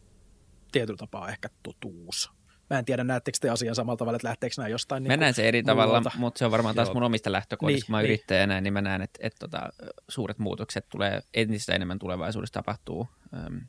tietyllä 0.72 0.97
tapaa 0.97 1.28
ehkä 1.28 1.49
totuus. 1.62 2.32
Mä 2.70 2.78
en 2.78 2.85
tiedä, 2.85 3.05
näettekö 3.05 3.39
te 3.41 3.51
asian 3.51 3.74
samalla 3.74 3.97
tavalla, 3.97 4.16
että 4.16 4.28
lähteekö 4.28 4.55
nämä 4.59 4.68
jostain 4.68 5.03
niin 5.03 5.12
Mä 5.12 5.16
näen 5.16 5.35
se 5.35 5.49
eri 5.49 5.62
tavalla, 5.62 6.03
mutta 6.16 6.39
se 6.39 6.45
on 6.45 6.51
varmaan 6.51 6.74
taas 6.74 6.93
mun 6.95 7.03
omista 7.03 7.32
lähtökohdista. 7.32 7.78
Niin, 7.78 7.87
kun 7.87 7.93
mä 7.93 7.99
niin. 7.99 8.05
yrittäjänä, 8.05 8.61
niin 8.61 8.72
mä 8.72 8.82
näen, 8.82 9.03
että, 9.03 9.18
että, 9.22 9.47
että 9.47 9.59
tota, 9.59 9.89
suuret 10.09 10.39
muutokset 10.39 10.89
tulee 10.89 11.20
entistä 11.35 11.74
enemmän 11.74 11.99
tulevaisuudessa 11.99 12.53
tapahtuu 12.53 13.09
äm, 13.47 13.61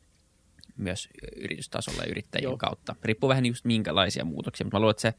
myös 0.77 1.09
yritystasolla 1.35 2.03
ja 2.03 2.09
yrittäjien 2.09 2.43
Joo. 2.43 2.57
kautta. 2.57 2.95
Riippuu 3.03 3.29
vähän 3.29 3.45
just 3.45 3.65
minkälaisia 3.65 4.25
muutoksia, 4.25 4.65
mutta 4.65 4.77
mä 4.77 4.79
luulen, 4.79 4.91
että 4.91 5.01
se 5.01 5.13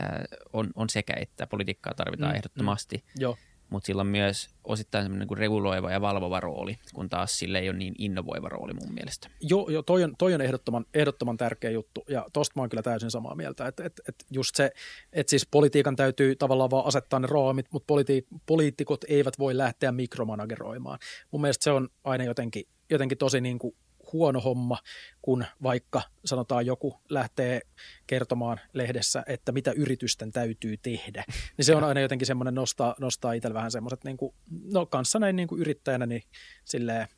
äh, 0.00 0.08
on, 0.52 0.70
on 0.74 0.90
sekä 0.90 1.14
että 1.20 1.46
politiikkaa 1.46 1.94
tarvitaan 1.94 2.32
mm, 2.32 2.36
ehdottomasti. 2.36 2.96
Mm, 2.96 3.20
Joo 3.20 3.36
mutta 3.70 3.86
sillä 3.86 4.00
on 4.00 4.06
myös 4.06 4.48
osittain 4.64 5.04
semmoinen 5.04 5.28
niin 5.28 5.38
reguloiva 5.38 5.92
ja 5.92 6.00
valvova 6.00 6.40
rooli, 6.40 6.78
kun 6.94 7.08
taas 7.08 7.38
sille 7.38 7.58
ei 7.58 7.68
ole 7.68 7.78
niin 7.78 7.94
innovoiva 7.98 8.48
rooli 8.48 8.74
mun 8.74 8.94
mielestä. 8.94 9.28
Joo, 9.40 9.68
jo, 9.70 9.82
toi 9.82 10.04
on, 10.04 10.14
toi 10.18 10.34
on 10.34 10.40
ehdottoman, 10.40 10.86
ehdottoman 10.94 11.36
tärkeä 11.36 11.70
juttu, 11.70 12.04
ja 12.08 12.26
tosta 12.32 12.52
mä 12.56 12.62
oon 12.62 12.68
kyllä 12.68 12.82
täysin 12.82 13.10
samaa 13.10 13.34
mieltä, 13.34 13.66
että 13.66 13.84
et, 13.84 14.00
et 14.08 14.14
just 14.30 14.56
se, 14.56 14.70
että 15.12 15.30
siis 15.30 15.46
politiikan 15.50 15.96
täytyy 15.96 16.36
tavallaan 16.36 16.70
vaan 16.70 16.86
asettaa 16.86 17.20
ne 17.20 17.26
raamit, 17.26 17.66
mutta 17.72 17.94
politi- 17.94 18.26
poliitikot 18.46 19.04
eivät 19.08 19.38
voi 19.38 19.56
lähteä 19.56 19.92
mikromanageroimaan. 19.92 20.98
Mun 21.30 21.40
mielestä 21.40 21.64
se 21.64 21.70
on 21.70 21.88
aina 22.04 22.24
jotenkin, 22.24 22.64
jotenkin 22.90 23.18
tosi 23.18 23.40
niin 23.40 23.58
kuin 23.58 23.76
huono 24.12 24.40
homma, 24.40 24.78
kun 25.22 25.44
vaikka 25.62 26.02
sanotaan 26.24 26.66
joku 26.66 27.00
lähtee 27.08 27.60
kertomaan 28.06 28.60
lehdessä, 28.72 29.22
että 29.26 29.52
mitä 29.52 29.72
yritysten 29.72 30.32
täytyy 30.32 30.76
tehdä. 30.76 31.24
Niin 31.56 31.64
se 31.64 31.76
on 31.76 31.84
aina 31.84 32.00
jotenkin 32.00 32.26
semmoinen 32.26 32.54
nostaa, 32.54 32.94
nostaa 33.00 33.32
itsellä 33.32 33.54
vähän 33.54 33.70
semmoiset, 33.70 34.04
niin 34.04 34.16
kuin, 34.16 34.34
no 34.72 34.86
kanssa 34.86 35.18
näin 35.18 35.36
niin 35.36 35.48
kuin 35.48 35.60
yrittäjänä, 35.60 36.06
niin 36.06 36.22
silleen, 36.64 37.08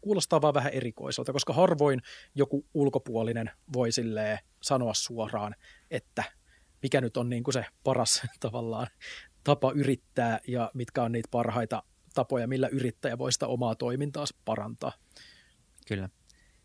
kuulostaa 0.00 0.42
vaan 0.42 0.54
vähän 0.54 0.72
erikoiselta, 0.72 1.32
koska 1.32 1.52
harvoin 1.52 2.02
joku 2.34 2.66
ulkopuolinen 2.74 3.50
voi 3.72 3.92
silleen 3.92 4.38
sanoa 4.62 4.94
suoraan, 4.94 5.54
että 5.90 6.24
mikä 6.82 7.00
nyt 7.00 7.16
on 7.16 7.28
niin 7.28 7.42
kuin 7.44 7.54
se 7.54 7.64
paras 7.84 8.22
tavallaan 8.40 8.86
tapa 9.44 9.72
yrittää 9.72 10.40
ja 10.48 10.70
mitkä 10.74 11.02
on 11.02 11.12
niitä 11.12 11.28
parhaita 11.30 11.82
tapoja, 12.14 12.48
millä 12.48 12.68
yrittäjä 12.68 13.18
voi 13.18 13.32
sitä 13.32 13.46
omaa 13.46 13.74
toimintaansa 13.74 14.34
parantaa. 14.44 14.92
Kyllä, 15.90 16.08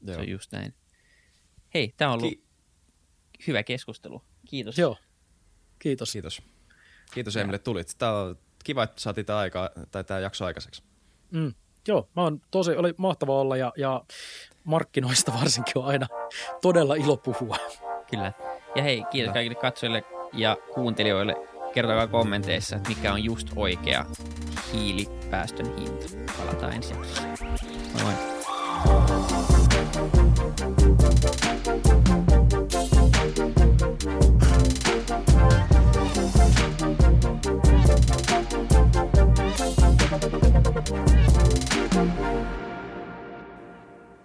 Joo. 0.01 0.15
se 0.15 0.21
on 0.21 0.29
just 0.29 0.51
näin. 0.51 0.73
Hei, 1.73 1.93
tämä 1.97 2.11
on 2.11 2.19
ollut 2.19 2.33
Ki- 2.33 2.43
hyvä 3.47 3.63
keskustelu. 3.63 4.21
Kiitos. 4.49 4.77
Joo, 4.77 4.97
kiitos. 5.79 6.11
Kiitos. 6.11 6.41
Kiitos 7.13 7.37
Emille, 7.37 7.59
tulit. 7.59 7.95
Tämä 7.97 8.11
on 8.11 8.37
kiva, 8.63 8.83
että 8.83 9.01
saatiin 9.01 9.25
tämä, 9.25 9.39
aika, 9.39 9.71
tai 9.91 10.03
tämä 10.03 10.19
jakso 10.19 10.45
aikaiseksi. 10.45 10.83
Mm. 11.31 11.53
Joo, 11.87 12.09
mä 12.15 12.21
oon 12.21 12.41
tosi, 12.51 12.71
oli 12.71 12.93
mahtava 12.97 13.39
olla 13.41 13.57
ja, 13.57 13.73
ja 13.77 14.05
markkinoista 14.63 15.33
varsinkin 15.39 15.77
on 15.77 15.85
aina 15.85 16.07
todella 16.61 16.95
ilo 16.95 17.17
puhua. 17.17 17.57
Kyllä. 18.11 18.33
Ja 18.75 18.83
hei, 18.83 19.03
kiitos 19.11 19.27
no. 19.27 19.33
kaikille 19.33 19.55
katsojille 19.55 20.03
ja 20.33 20.57
kuuntelijoille. 20.73 21.35
Kertokaa 21.73 22.07
kommenteissa, 22.07 22.75
että 22.75 22.89
mikä 22.89 23.13
on 23.13 23.23
just 23.23 23.47
oikea 23.55 24.05
hiilipäästön 24.73 25.77
hinta. 25.77 26.05
Palataan 26.37 26.73
ensi 26.73 26.93
jaksossa. 26.93 27.23
Moi 27.93 28.03
moi. 28.03 28.34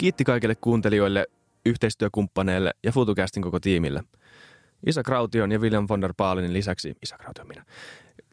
Kiitti 0.00 0.24
kaikille 0.24 0.54
kuuntelijoille, 0.54 1.26
yhteistyökumppaneille 1.66 2.74
ja 2.82 2.92
FutuCastin 2.92 3.42
koko 3.42 3.60
tiimille. 3.60 4.02
Isa 4.86 5.02
Kraution 5.02 5.52
ja 5.52 5.58
William 5.58 5.86
von 5.88 6.00
der 6.00 6.14
Baalinin 6.16 6.52
lisäksi, 6.52 6.94
Isa 7.02 7.18
Kraution 7.18 7.48
minä, 7.48 7.64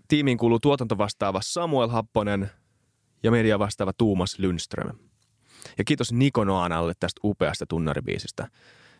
tiimiin 0.08 0.38
kuuluu 0.38 0.60
tuotantovastaava 0.60 1.40
Samuel 1.44 1.90
Happonen 1.90 2.50
ja 3.24 3.32
media 3.32 3.60
vastaava 3.60 3.94
Tuumas 3.94 4.40
Lundström. 4.40 5.07
Ja 5.78 5.84
kiitos 5.84 6.14
Niko 6.14 6.44
Noanalle 6.44 6.94
tästä 7.00 7.22
upeasta 7.24 7.66
tunnaribiisistä, 7.66 8.48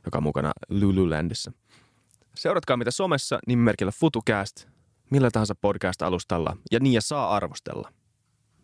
joka 0.06 0.18
on 0.18 0.24
mukana 0.24 0.52
Lululandissa. 0.70 1.52
Seuratkaa 2.36 2.78
mitä 2.78 2.92
somessa 2.92 3.40
nimimerkillä 3.48 3.92
FutuCast, 3.92 4.68
millä 5.10 5.32
tahansa 5.32 5.56
podcast-alustalla 5.56 6.58
ja 6.72 6.80
niin 6.80 6.94
ja 6.94 7.02
saa 7.02 7.36
arvostella. 7.36 7.94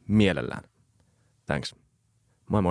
Mielellään. 0.07 0.63
Thanks. 1.45 1.75